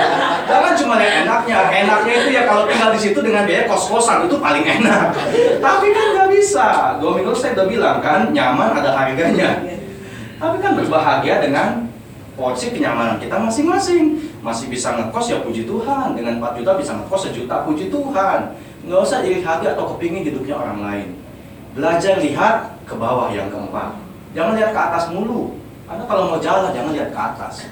Jangan 0.50 0.74
cuma 0.74 0.98
yang 0.98 1.30
enaknya, 1.30 1.60
enaknya 1.86 2.14
itu 2.26 2.30
ya 2.34 2.42
kalau 2.50 2.66
tinggal 2.66 2.90
di 2.90 3.00
situ 3.00 3.20
dengan 3.22 3.46
biaya 3.46 3.70
kos-kosan 3.70 4.26
itu 4.26 4.42
paling 4.42 4.66
enak. 4.66 5.14
Tapi 5.62 5.88
kan 5.94 6.06
nggak 6.18 6.30
bisa. 6.34 6.98
Dua 6.98 7.22
minggu 7.22 7.38
saya 7.38 7.54
udah 7.54 7.68
bilang 7.70 7.98
kan, 8.02 8.34
nyaman 8.34 8.74
ada 8.74 8.92
harganya. 8.98 9.62
Tapi 10.42 10.58
kan 10.60 10.74
berbahagia 10.74 11.40
dengan 11.40 11.86
porsi 12.34 12.74
kenyamanan 12.74 13.22
kita 13.22 13.38
masing-masing. 13.38 14.34
Masih 14.42 14.68
bisa 14.68 14.98
ngekos 14.98 15.32
ya 15.32 15.38
puji 15.46 15.70
Tuhan. 15.70 16.18
Dengan 16.18 16.42
4 16.42 16.60
juta 16.60 16.76
bisa 16.76 16.92
ngekos 16.98 17.30
sejuta 17.30 17.64
puji 17.64 17.94
Tuhan. 17.94 18.58
Nggak 18.84 19.00
usah 19.00 19.24
iri 19.24 19.40
hati 19.40 19.70
atau 19.70 19.96
kepingin 19.96 20.28
hidupnya 20.28 20.60
orang 20.60 20.82
lain. 20.82 21.08
Belajar 21.78 22.20
lihat 22.20 22.84
ke 22.84 22.98
bawah 22.98 23.32
yang 23.32 23.48
keempat. 23.48 23.96
Jangan 24.36 24.54
lihat 24.60 24.76
ke 24.76 24.82
atas 24.82 25.08
mulu. 25.14 25.63
Anda 25.94 26.10
kalau 26.10 26.34
mau 26.34 26.40
jalan 26.42 26.74
jangan 26.74 26.92
lihat 26.98 27.10
ke 27.14 27.20
atas. 27.22 27.70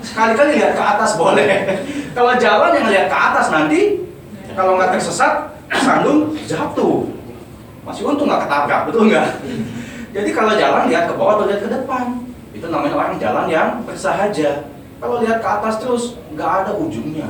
Sekali-kali 0.00 0.56
lihat 0.56 0.72
ke 0.72 0.80
atas 0.80 1.20
boleh. 1.20 1.48
kalau 2.16 2.32
jalan 2.40 2.72
jangan 2.72 2.90
lihat 2.96 3.08
ke 3.12 3.18
atas 3.18 3.46
nanti 3.52 3.80
kalau 4.56 4.80
nggak 4.80 4.96
tersesat, 4.96 5.52
sandung 5.84 6.32
jatuh. 6.48 7.04
Masih 7.84 8.08
untung 8.08 8.24
nggak 8.24 8.48
ketabrak, 8.48 8.80
betul 8.88 9.12
nggak? 9.12 9.28
Jadi 10.16 10.30
kalau 10.32 10.56
jalan 10.56 10.88
lihat 10.88 11.04
ke 11.12 11.14
bawah 11.14 11.36
atau 11.36 11.44
lihat 11.44 11.60
ke 11.60 11.68
depan. 11.68 12.24
Itu 12.56 12.66
namanya 12.72 12.94
orang 12.96 13.20
jalan 13.20 13.46
yang 13.52 13.68
bersahaja. 13.84 14.72
Kalau 14.98 15.20
lihat 15.20 15.44
ke 15.44 15.48
atas 15.48 15.74
terus 15.78 16.04
nggak 16.32 16.50
ada 16.64 16.72
ujungnya. 16.74 17.28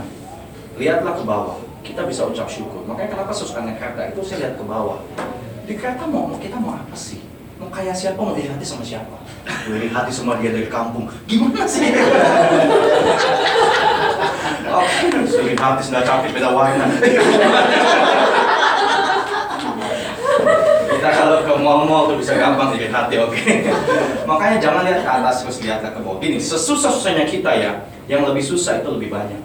Lihatlah 0.78 1.18
ke 1.18 1.24
bawah. 1.26 1.58
Kita 1.82 2.06
bisa 2.06 2.30
ucap 2.30 2.46
syukur. 2.46 2.86
Makanya 2.86 3.18
kenapa 3.18 3.34
suka 3.34 3.66
naik 3.66 3.82
kereta 3.82 4.14
itu 4.14 4.20
saya 4.22 4.38
lihat 4.46 4.54
ke 4.54 4.64
bawah. 4.64 5.02
Di 5.66 5.74
kereta 5.74 6.06
mau 6.06 6.30
kita 6.38 6.56
mau 6.56 6.78
apa 6.78 6.94
sih? 6.94 7.27
Mau 7.58 7.66
kayak 7.74 7.90
siapa? 7.90 8.22
Mau 8.22 8.38
iri 8.38 8.46
hati 8.46 8.62
sama 8.62 8.86
siapa? 8.86 9.18
Mau 9.66 9.74
iri 9.82 9.90
hati 9.90 10.14
sama 10.14 10.38
dia 10.38 10.54
dari 10.54 10.70
kampung. 10.70 11.10
Gimana 11.26 11.66
sih? 11.66 11.90
Oh, 14.70 14.86
iri 15.42 15.58
hati 15.58 15.80
sudah 15.82 16.02
cantik 16.06 16.30
beda 16.30 16.54
warna. 16.54 16.86
kita 20.98 21.10
kalau 21.14 21.46
ke 21.46 21.54
mall-mall 21.58 22.10
tuh 22.10 22.18
bisa 22.22 22.38
gampang 22.38 22.78
iri 22.78 22.94
hati, 22.94 23.18
oke? 23.18 23.42
Makanya 24.26 24.56
jangan 24.62 24.82
lihat 24.86 25.02
ke 25.02 25.10
atas 25.10 25.42
terus 25.42 25.58
lihat 25.62 25.82
ke 25.82 25.98
bawah. 25.98 26.22
Gini, 26.22 26.38
sesusah-susahnya 26.38 27.26
kita 27.26 27.50
ya, 27.58 27.72
yang 28.06 28.22
lebih 28.22 28.42
susah 28.42 28.82
itu 28.82 28.88
lebih 28.94 29.10
banyak. 29.10 29.42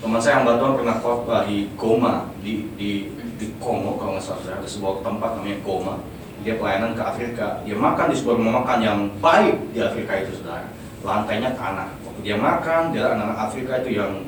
Teman 0.00 0.16
saya 0.16 0.40
yang 0.40 0.48
bantuan 0.48 0.80
pernah 0.80 0.96
khotbah 1.00 1.44
di 1.44 1.68
Goma, 1.76 2.32
di, 2.40 2.64
di, 2.80 3.12
di 3.36 3.52
Kongo 3.60 4.00
kalau 4.00 4.16
nggak 4.16 4.24
salah, 4.24 4.56
ada 4.56 4.68
sebuah 4.68 5.04
tempat 5.04 5.36
namanya 5.36 5.60
Goma. 5.60 6.00
Dia 6.40 6.56
pelayanan 6.56 6.96
ke 6.96 7.02
Afrika, 7.04 7.60
dia 7.68 7.76
makan 7.76 8.06
di 8.08 8.16
sebuah 8.16 8.36
rumah 8.40 8.54
makan 8.64 8.78
yang 8.80 8.98
baik 9.20 9.56
di 9.76 9.78
Afrika 9.84 10.24
itu, 10.24 10.40
saudara. 10.40 10.72
Lantainya 11.04 11.52
tanah. 11.52 11.88
Waktu 12.00 12.20
dia 12.24 12.36
makan, 12.40 12.96
dia 12.96 13.12
anak-anak 13.12 13.38
Afrika 13.44 13.72
itu 13.84 14.00
yang 14.00 14.24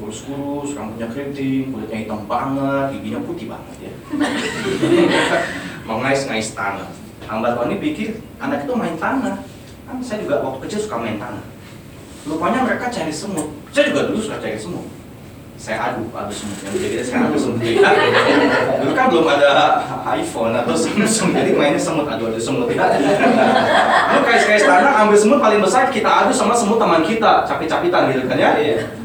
kurus-kurus, 0.00 0.74
rambutnya 0.74 1.06
keriting, 1.12 1.70
kulitnya 1.70 1.98
hitam 2.02 2.24
banget, 2.24 2.96
giginya 2.96 3.20
putih 3.22 3.46
banget 3.52 3.76
ya. 3.90 3.92
Mau 5.86 6.00
ngais-ngais 6.00 6.56
tanah. 6.56 6.88
Hamba 7.28 7.54
Tuhan 7.54 7.70
ini 7.70 7.78
pikir 7.78 8.10
anak 8.42 8.66
itu 8.66 8.72
main 8.74 8.96
tanah. 8.98 9.38
Kan 9.86 9.96
saya 10.02 10.24
juga 10.24 10.42
waktu 10.42 10.66
kecil 10.66 10.88
suka 10.88 10.96
main 10.98 11.20
tanah. 11.20 11.44
Lupanya 12.26 12.66
mereka 12.66 12.90
cari 12.90 13.12
semut. 13.14 13.54
Saya 13.70 13.92
juga 13.92 14.10
dulu 14.10 14.18
suka 14.18 14.42
cari 14.42 14.58
semut. 14.58 14.99
Saya 15.60 15.92
adu, 15.92 16.08
adu 16.16 16.32
semut. 16.32 16.56
Yang 16.64 16.74
jadi 16.80 16.96
saya 17.04 17.28
adu 17.28 17.36
semut. 17.36 17.60
dulu 18.80 18.92
kan 18.96 19.12
belum 19.12 19.28
ada 19.28 19.84
iPhone 20.16 20.56
atau 20.56 20.72
Samsung, 20.72 21.36
jadi 21.36 21.52
mainnya 21.52 21.76
semut, 21.76 22.08
adu-adu 22.08 22.40
semut. 22.40 22.64
Lalu 24.08 24.20
kais-kais 24.24 24.64
tanah, 24.64 25.04
ambil 25.04 25.20
semut 25.20 25.36
paling 25.36 25.60
besar, 25.60 25.92
kita 25.92 26.08
adu 26.08 26.32
sama 26.32 26.56
semut 26.56 26.80
teman 26.80 27.04
kita, 27.04 27.44
capit-capitan 27.44 28.08
gitu 28.08 28.24
kan 28.24 28.40
ya. 28.40 28.56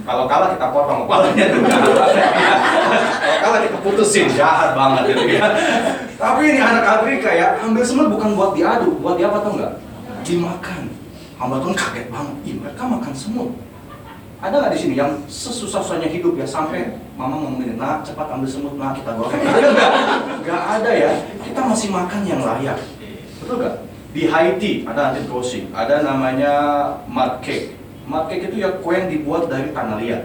Kalau 0.08 0.32
kalah 0.32 0.56
kita 0.56 0.72
potong 0.72 1.04
kepalanya 1.04 1.46
tuh. 1.52 1.60
Kalau 1.68 3.40
kalah 3.44 3.60
kita 3.60 3.78
putusin, 3.84 4.32
jahat 4.32 4.72
banget 4.80 5.12
gitu 5.12 5.36
ya. 5.36 5.52
Tapi 6.16 6.56
ini 6.56 6.64
anak 6.64 7.04
Afrika 7.04 7.36
ya, 7.36 7.60
ambil 7.68 7.84
semut 7.84 8.08
bukan 8.08 8.32
buat 8.32 8.56
diadu, 8.56 8.96
buat 9.04 9.20
dia 9.20 9.28
apa 9.28 9.44
tau 9.44 9.60
nggak? 9.60 9.74
Dimakan. 10.24 10.88
Hamba 11.36 11.60
Tuhan 11.60 11.76
kaget 11.76 12.08
banget, 12.08 12.36
Ih, 12.48 12.56
mereka 12.64 12.88
makan 12.88 13.12
semut. 13.12 13.52
Ada 14.44 14.56
nggak 14.60 14.74
di 14.76 14.80
sini 14.80 14.94
yang 15.00 15.12
sesusah-susahnya 15.32 16.12
hidup 16.12 16.36
ya 16.36 16.44
sampai 16.44 17.00
mama 17.16 17.40
ngomongin, 17.40 17.80
nak 17.80 18.04
cepat 18.04 18.28
ambil 18.36 18.50
semut, 18.50 18.76
nak 18.76 19.00
kita 19.00 19.16
goreng. 19.16 19.40
Ada 19.40 19.68
nggak? 19.76 19.92
Nggak 20.44 20.64
ada 20.80 20.92
ya. 20.92 21.12
Kita 21.40 21.60
masih 21.64 21.90
makan 21.96 22.22
yang 22.28 22.42
layak. 22.44 22.80
Betul 23.40 23.56
nggak? 23.64 23.76
Di 24.16 24.24
Haiti 24.32 24.72
ada 24.88 25.12
nanti 25.12 25.28
crossing, 25.28 25.72
ada 25.76 26.04
namanya 26.04 26.54
mud 27.08 27.44
cake. 27.44 27.76
Mud 28.08 28.32
cake 28.32 28.48
itu 28.52 28.64
ya 28.64 28.80
kue 28.80 28.96
yang 28.96 29.12
dibuat 29.12 29.48
dari 29.52 29.72
tanah 29.76 30.00
liat. 30.00 30.24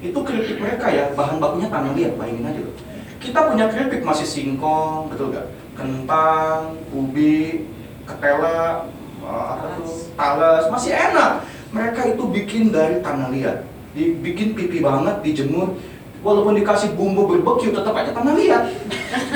Itu 0.00 0.18
keripik 0.24 0.56
mereka 0.56 0.88
ya, 0.88 1.12
bahan 1.12 1.36
bakunya 1.36 1.68
tanah 1.68 1.92
liat, 1.92 2.16
bayangin 2.16 2.48
aja 2.48 2.60
loh. 2.64 2.74
Kita 3.20 3.52
punya 3.52 3.68
keripik 3.68 4.00
masih 4.00 4.24
singkong, 4.24 5.12
betul 5.12 5.32
nggak? 5.32 5.46
Kentang, 5.76 6.76
ubi, 6.92 7.68
ketela, 8.08 8.88
eh, 9.20 9.44
apa 9.56 9.66
tuh, 9.76 10.08
talas, 10.16 10.64
masih 10.72 10.92
enak. 10.96 11.44
Mereka 11.70 12.18
itu 12.18 12.24
bikin 12.26 12.74
dari 12.74 12.98
tanah 12.98 13.30
liat, 13.30 13.62
dibikin 13.94 14.58
pipi 14.58 14.82
banget, 14.82 15.22
dijemur. 15.22 15.78
Walaupun 16.20 16.52
dikasih 16.58 16.92
bumbu 16.98 17.24
berbeku 17.24 17.72
tetap 17.72 17.96
aja 17.96 18.12
tanah 18.12 18.34
liat. 18.36 18.62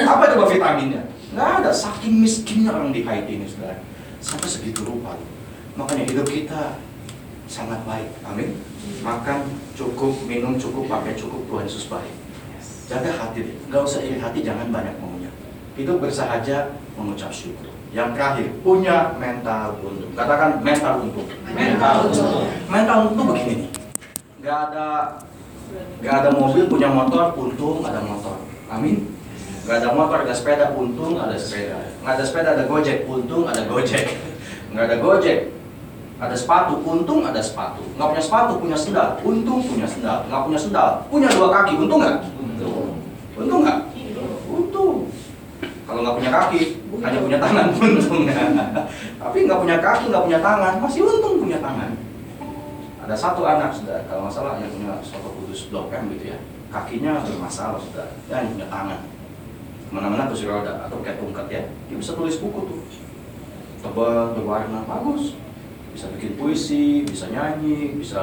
Apa 0.05 0.35
coba 0.37 0.45
vitaminnya? 0.51 1.03
Nggak 1.33 1.51
ada, 1.63 1.71
saking 1.73 2.21
miskinnya 2.21 2.71
orang 2.71 2.93
di 2.93 3.03
Haiti 3.03 3.41
ini, 3.41 3.47
saudara. 3.49 3.81
Sampai 4.23 4.47
segitu 4.47 4.87
rupa. 4.87 5.17
Makanya 5.75 6.07
hidup 6.07 6.29
kita 6.29 6.79
sangat 7.51 7.83
baik, 7.83 8.09
amin. 8.23 8.55
Makan 9.03 9.51
cukup, 9.75 10.15
minum 10.31 10.55
cukup, 10.55 10.87
pakai 10.87 11.19
cukup, 11.19 11.43
Tuhan 11.51 11.65
Yesus 11.67 11.91
baik. 11.91 12.15
Jaga 12.87 13.11
hati 13.11 13.49
deh, 13.49 13.57
nggak 13.67 13.83
usah 13.83 14.01
iri 14.05 14.21
hati, 14.23 14.45
jangan 14.45 14.71
banyak 14.71 14.95
maunya. 15.03 15.33
Hidup 15.75 15.99
bersahaja, 15.99 16.79
mengucap 16.95 17.33
syukur. 17.35 17.74
Yang 17.95 18.09
terakhir, 18.19 18.49
punya 18.67 19.15
mental 19.23 19.79
untung. 19.79 20.11
Katakan 20.19 20.59
mental 20.67 20.95
untung. 20.99 21.31
Mental 21.47 21.95
untung. 22.11 22.47
Mental 22.67 22.99
untung 23.07 23.27
begini 23.31 23.55
nih. 23.55 23.69
Gak 24.43 24.59
ada 24.69 24.87
gak 26.03 26.15
ada 26.27 26.31
mobil 26.35 26.67
punya 26.67 26.91
motor, 26.91 27.39
untung 27.39 27.87
ada 27.87 28.03
motor. 28.03 28.43
Amin. 28.67 29.15
Gak 29.63 29.79
ada 29.79 29.95
motor, 29.95 30.27
ada 30.27 30.35
sepeda, 30.35 30.75
untung 30.75 31.23
ada 31.23 31.39
sepeda. 31.39 31.79
Gak 32.03 32.13
ada 32.19 32.25
sepeda, 32.27 32.49
ada 32.59 32.65
gojek, 32.67 33.07
untung 33.07 33.47
ada 33.47 33.63
gojek. 33.63 34.11
Gak 34.75 34.85
ada 34.91 34.99
gojek, 34.99 35.55
Ada 36.15 36.35
sepatu, 36.35 36.79
untung 36.87 37.27
ada 37.27 37.43
sepatu. 37.43 37.83
Nggak 37.99 38.07
punya 38.15 38.23
sepatu, 38.23 38.53
punya 38.63 38.79
sendal. 38.79 39.19
Untung 39.27 39.61
punya 39.67 39.83
sendal. 39.83 40.23
Nggak 40.31 40.43
punya 40.47 40.59
sendal, 40.63 40.91
punya 41.11 41.29
dua 41.35 41.49
kaki. 41.51 41.75
Untung 41.75 41.99
nggak? 42.01 42.17
Untung 43.35 43.61
nggak? 43.67 43.79
Kalau 45.95 46.11
nggak 46.11 46.19
punya 46.19 46.33
kaki, 46.35 46.63
hanya 47.07 47.19
punya 47.23 47.39
tangan, 47.39 47.67
untung. 47.79 48.27
Tapi 49.23 49.39
nggak 49.47 49.61
punya 49.63 49.77
kaki, 49.79 50.05
nggak 50.11 50.25
punya 50.27 50.41
tangan, 50.43 50.75
masih 50.83 51.07
untung 51.07 51.39
punya 51.39 51.63
tangan. 51.63 51.95
Ada 53.07 53.15
satu 53.15 53.47
anak, 53.47 53.71
sudah 53.71 54.03
kalau 54.11 54.27
nggak 54.27 54.35
salah 54.35 54.59
yang 54.59 54.75
punya 54.75 54.99
soto 55.07 55.31
kudus 55.39 55.71
blok 55.71 55.95
M 55.95 56.11
gitu 56.19 56.35
ya. 56.35 56.39
Kakinya 56.75 57.23
bermasalah, 57.23 57.79
sudah. 57.79 58.11
Dia 58.27 58.43
hanya 58.43 58.51
punya 58.59 58.67
tangan. 58.67 59.01
Ke 59.87 59.91
mana-mana 59.95 60.27
kursi 60.27 60.51
roda 60.51 60.83
atau 60.91 60.99
kayak 60.99 61.23
tungkat 61.23 61.47
ya. 61.47 61.63
Dia 61.87 61.95
bisa 61.95 62.19
tulis 62.19 62.43
buku 62.43 62.61
tuh. 62.67 62.83
Tebal, 63.87 64.35
berwarna, 64.35 64.83
bagus. 64.83 65.39
Bisa 65.95 66.11
bikin 66.11 66.35
puisi, 66.35 67.07
bisa 67.07 67.31
nyanyi, 67.31 67.95
bisa 68.03 68.19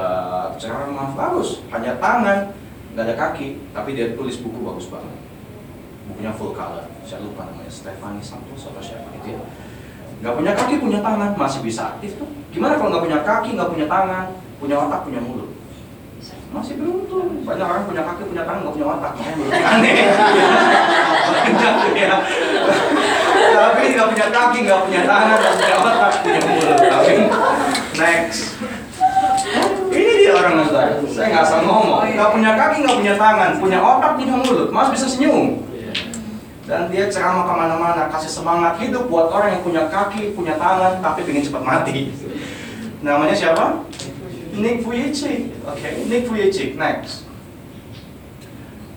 ceramah, 0.60 1.16
bagus. 1.16 1.64
Hanya 1.72 1.96
tangan, 1.96 2.52
nggak 2.92 3.04
ada 3.08 3.16
kaki, 3.16 3.56
tapi 3.72 3.96
dia 3.96 4.12
tulis 4.12 4.44
buku 4.44 4.60
bagus 4.60 4.92
banget 4.92 5.22
bukunya 6.08 6.32
full 6.34 6.52
color 6.52 6.86
saya 7.02 7.20
lupa 7.26 7.44
namanya 7.50 7.72
Stefani 7.72 8.22
Santos 8.22 8.70
atau 8.70 8.82
siapa 8.82 9.10
gitu 9.20 9.34
ya. 9.34 9.42
Nggak 10.22 10.34
punya 10.38 10.52
kaki 10.54 10.74
punya 10.78 11.02
tangan 11.02 11.34
masih 11.34 11.60
bisa 11.66 11.98
aktif 11.98 12.14
tuh. 12.14 12.30
Gimana 12.54 12.78
kalau 12.78 12.94
nggak 12.94 13.04
punya 13.10 13.18
kaki 13.26 13.48
nggak 13.58 13.70
punya 13.74 13.86
tangan 13.90 14.24
punya 14.62 14.76
otak 14.78 15.02
punya 15.02 15.18
mulut? 15.18 15.50
Masih 16.52 16.76
beruntung 16.78 17.42
banyak 17.42 17.66
orang 17.66 17.84
punya 17.90 18.02
kaki 18.06 18.22
punya 18.30 18.42
tangan 18.46 18.60
nggak 18.62 18.74
punya 18.78 18.86
otak. 18.86 19.12
Makanya 19.18 19.66
aneh. 19.66 19.94
Ya 21.98 22.16
tapi 23.52 23.82
nggak 23.98 24.08
punya 24.14 24.26
kaki 24.30 24.58
nggak 24.62 24.80
punya 24.86 25.02
tangan 25.02 25.36
nggak 25.42 25.54
punya 25.58 25.76
otak 25.82 26.12
punya 26.22 26.40
mulut. 26.46 26.78
Tapi 26.78 27.12
next. 27.98 28.40
Ini 29.92 30.12
dia 30.22 30.32
orang 30.38 30.54
saya 31.10 31.26
nggak 31.34 31.42
asal 31.50 31.60
ngomong. 31.66 32.06
Nggak 32.14 32.30
punya 32.30 32.50
kaki 32.54 32.76
nggak 32.86 32.96
punya 33.02 33.14
tangan 33.18 33.50
punya 33.58 33.78
otak 33.82 34.10
punya 34.14 34.34
mulut. 34.38 34.68
Mas 34.70 34.88
bisa 34.94 35.10
senyum 35.10 35.71
dan 36.72 36.88
dia 36.88 37.04
ceramah 37.12 37.44
ke 37.44 37.52
mana-mana 37.52 38.08
kasih 38.08 38.32
semangat 38.32 38.80
hidup 38.80 39.04
buat 39.12 39.28
orang 39.28 39.60
yang 39.60 39.62
punya 39.62 39.82
kaki 39.92 40.32
punya 40.32 40.56
tangan 40.56 41.04
tapi 41.04 41.20
pengen 41.28 41.44
cepat 41.44 41.60
mati. 41.60 42.08
Namanya 43.04 43.36
siapa? 43.36 43.84
Nick 44.56 44.80
Vujicic 44.80 45.52
oke 45.68 45.88
Nick 46.08 46.24
Vujicic 46.32 46.80
next. 46.80 47.28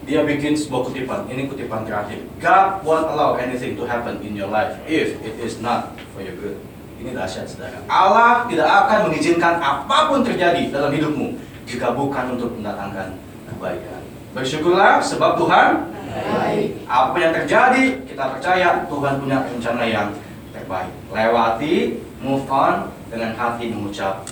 Dia 0.08 0.24
bikin 0.24 0.56
sebuah 0.56 0.88
kutipan 0.88 1.28
ini 1.28 1.52
kutipan 1.52 1.84
terakhir. 1.84 2.24
God 2.40 2.80
won't 2.88 3.12
allow 3.12 3.36
anything 3.36 3.76
to 3.76 3.84
happen 3.84 4.24
in 4.24 4.40
your 4.40 4.48
life 4.48 4.80
if 4.88 5.20
it 5.20 5.36
is 5.44 5.60
not 5.60 6.00
for 6.16 6.24
your 6.24 6.40
good. 6.40 6.56
Ini 7.04 7.12
dahsyat 7.12 7.52
saudara. 7.52 7.84
Allah 7.92 8.48
tidak 8.48 8.72
akan 8.72 9.12
mengizinkan 9.12 9.60
apa 9.60 10.08
pun 10.08 10.24
terjadi 10.24 10.72
dalam 10.72 10.96
hidupmu 10.96 11.36
jika 11.68 11.92
bukan 11.92 12.40
untuk 12.40 12.56
mendatangkan 12.56 13.20
kebaikan. 13.52 14.00
Bersyukurlah 14.32 15.04
sebab 15.04 15.36
Tuhan 15.36 15.95
Baik. 16.16 16.80
apa 16.88 17.18
yang 17.20 17.34
terjadi? 17.36 17.84
Kita 18.08 18.24
percaya 18.32 18.88
Tuhan 18.88 19.14
punya 19.20 19.38
rencana 19.44 19.84
yang 19.84 20.08
terbaik. 20.56 20.92
Lewati 21.12 22.00
move 22.24 22.48
on 22.48 22.88
dengan 23.12 23.36
hati 23.36 23.68
mengucap 23.68 24.24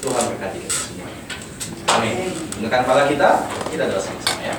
Tuhan 0.00 0.22
berkati 0.32 0.58
kita 0.64 0.78
semua. 0.80 1.08
Amin. 1.92 2.32
Gunakan 2.56 2.80
kepala 2.88 3.02
kita. 3.04 3.30
Kita 3.68 3.84
doa 3.84 4.00
sama-sama 4.00 4.40
ya. 4.40 4.56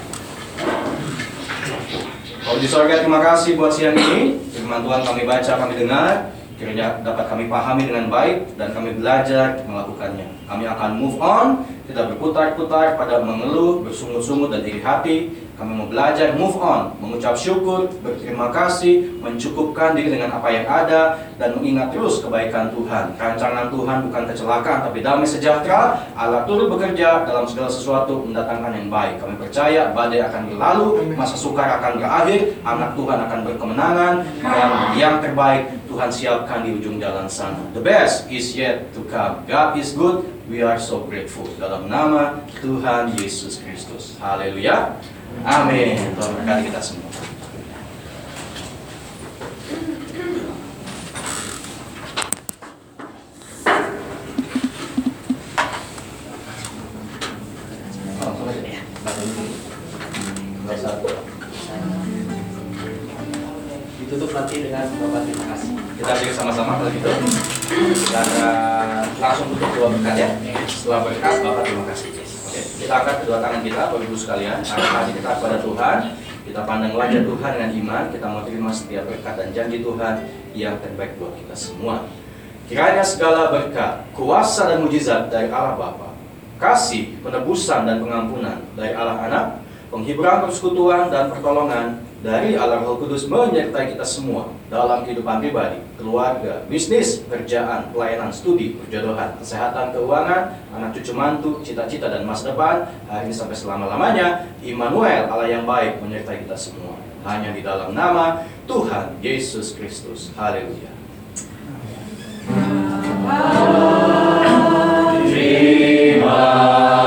Kalau 2.46 2.58
di 2.62 2.68
sorga 2.70 3.02
terima 3.02 3.26
kasih 3.26 3.58
buat 3.58 3.74
siang 3.74 3.98
ini. 3.98 4.38
Firman 4.54 4.86
Tuhan 4.86 5.02
kami 5.02 5.22
baca 5.26 5.52
kami 5.58 5.74
dengar. 5.82 6.14
Kiranya 6.60 7.00
dapat 7.02 7.26
kami 7.32 7.48
pahami 7.48 7.88
dengan 7.88 8.12
baik 8.12 8.60
dan 8.60 8.76
kami 8.76 9.00
belajar 9.00 9.64
melakukannya. 9.66 10.28
Kami 10.46 10.64
akan 10.68 10.90
move 10.94 11.18
on. 11.18 11.66
Tidak 11.90 12.06
berputar-putar 12.14 13.00
pada 13.02 13.26
mengeluh 13.26 13.82
bersungut-sungut 13.82 14.54
dan 14.54 14.62
iri 14.62 14.84
hati 14.84 15.49
kami 15.60 15.76
mau 15.76 15.92
belajar 15.92 16.40
move 16.40 16.56
on, 16.56 16.96
mengucap 17.04 17.36
syukur, 17.36 17.92
berterima 18.00 18.48
kasih, 18.48 19.20
mencukupkan 19.20 19.92
diri 19.92 20.16
dengan 20.16 20.40
apa 20.40 20.48
yang 20.48 20.64
ada, 20.64 21.20
dan 21.36 21.60
mengingat 21.60 21.92
terus 21.92 22.24
kebaikan 22.24 22.72
Tuhan. 22.72 23.20
Rancangan 23.20 23.68
Tuhan 23.68 24.08
bukan 24.08 24.24
kecelakaan, 24.32 24.88
tapi 24.88 25.04
damai 25.04 25.28
sejahtera. 25.28 26.00
Allah 26.16 26.48
turut 26.48 26.72
bekerja 26.72 27.28
dalam 27.28 27.44
segala 27.44 27.68
sesuatu 27.68 28.24
mendatangkan 28.24 28.72
yang 28.72 28.88
baik. 28.88 29.20
Kami 29.20 29.36
percaya 29.36 29.92
badai 29.92 30.24
akan 30.32 30.42
berlalu, 30.48 30.88
masa 31.20 31.36
sukar 31.36 31.68
akan 31.84 32.00
berakhir, 32.00 32.56
anak 32.64 32.96
Tuhan 32.96 33.20
akan 33.28 33.40
berkemenangan, 33.44 34.14
dan 34.40 34.70
yang 34.96 35.20
terbaik 35.20 35.76
Tuhan 35.92 36.08
siapkan 36.08 36.64
di 36.64 36.72
ujung 36.80 37.04
jalan 37.04 37.28
sana. 37.28 37.60
The 37.76 37.84
best 37.84 38.32
is 38.32 38.56
yet 38.56 38.96
to 38.96 39.04
come. 39.12 39.44
God 39.44 39.76
is 39.76 39.92
good. 39.92 40.24
We 40.48 40.64
are 40.64 40.80
so 40.80 41.04
grateful. 41.04 41.52
Dalam 41.60 41.92
nama 41.92 42.48
Tuhan 42.64 43.12
Yesus 43.20 43.60
Kristus. 43.60 44.16
Haleluya. 44.24 44.96
Amin. 45.46 45.96
Tuhan 46.16 46.32
berkati 46.36 46.62
kita 46.68 46.82
semua. 46.84 47.29
Kita 72.90 73.06
angkat 73.06 73.22
kedua 73.22 73.38
tangan 73.38 73.62
kita, 73.62 73.82
Bapak 73.86 74.02
Ibu 74.02 74.18
sekalian. 74.18 74.66
Angkat 74.66 74.90
hati 74.98 75.12
kita 75.14 75.30
kepada 75.38 75.62
Tuhan. 75.62 75.98
Kita 76.42 76.60
pandang 76.66 76.98
wajah 76.98 77.22
Tuhan 77.22 77.50
dengan 77.54 77.72
iman. 77.86 78.04
Kita 78.10 78.26
mau 78.26 78.42
terima 78.42 78.74
setiap 78.74 79.06
berkat 79.06 79.34
dan 79.38 79.54
janji 79.54 79.86
Tuhan 79.86 80.26
yang 80.58 80.74
terbaik 80.82 81.14
buat 81.22 81.38
kita 81.38 81.54
semua. 81.54 82.10
Kiranya 82.66 83.06
segala 83.06 83.54
berkat, 83.54 84.10
kuasa 84.18 84.74
dan 84.74 84.82
mujizat 84.82 85.30
dari 85.30 85.54
Allah 85.54 85.78
Bapa, 85.78 86.18
kasih, 86.58 87.14
penebusan 87.22 87.86
dan 87.86 88.02
pengampunan 88.02 88.58
dari 88.74 88.98
Allah 88.98 89.22
Anak, 89.22 89.46
penghiburan 89.94 90.50
persekutuan 90.50 91.14
dan 91.14 91.30
pertolongan 91.30 92.02
dari 92.20 92.60
Allah 92.60 92.84
Roh 92.84 93.00
Kudus 93.00 93.32
menyertai 93.32 93.96
kita 93.96 94.04
semua 94.04 94.52
dalam 94.68 95.08
kehidupan 95.08 95.40
pribadi, 95.40 95.80
keluarga, 95.96 96.68
bisnis, 96.68 97.24
kerjaan, 97.32 97.96
pelayanan, 97.96 98.28
studi, 98.28 98.76
perjodohan, 98.76 99.40
kesehatan, 99.40 99.96
keuangan, 99.96 100.52
anak 100.76 100.92
cucu 101.00 101.16
mantu, 101.16 101.64
cita-cita 101.64 102.12
dan 102.12 102.28
masa 102.28 102.52
depan, 102.52 102.92
hari 103.08 103.32
ini 103.32 103.36
sampai 103.36 103.56
selama-lamanya, 103.56 104.52
Immanuel, 104.60 105.32
Allah 105.32 105.48
yang 105.48 105.64
baik 105.64 106.04
menyertai 106.04 106.44
kita 106.44 106.60
semua. 106.60 107.00
Hanya 107.24 107.52
di 107.56 107.64
dalam 107.64 107.96
nama 107.96 108.48
Tuhan 108.68 109.20
Yesus 109.20 109.76
Kristus. 109.76 110.32
Haleluya. 110.36 110.92
Ibadah 115.30 116.99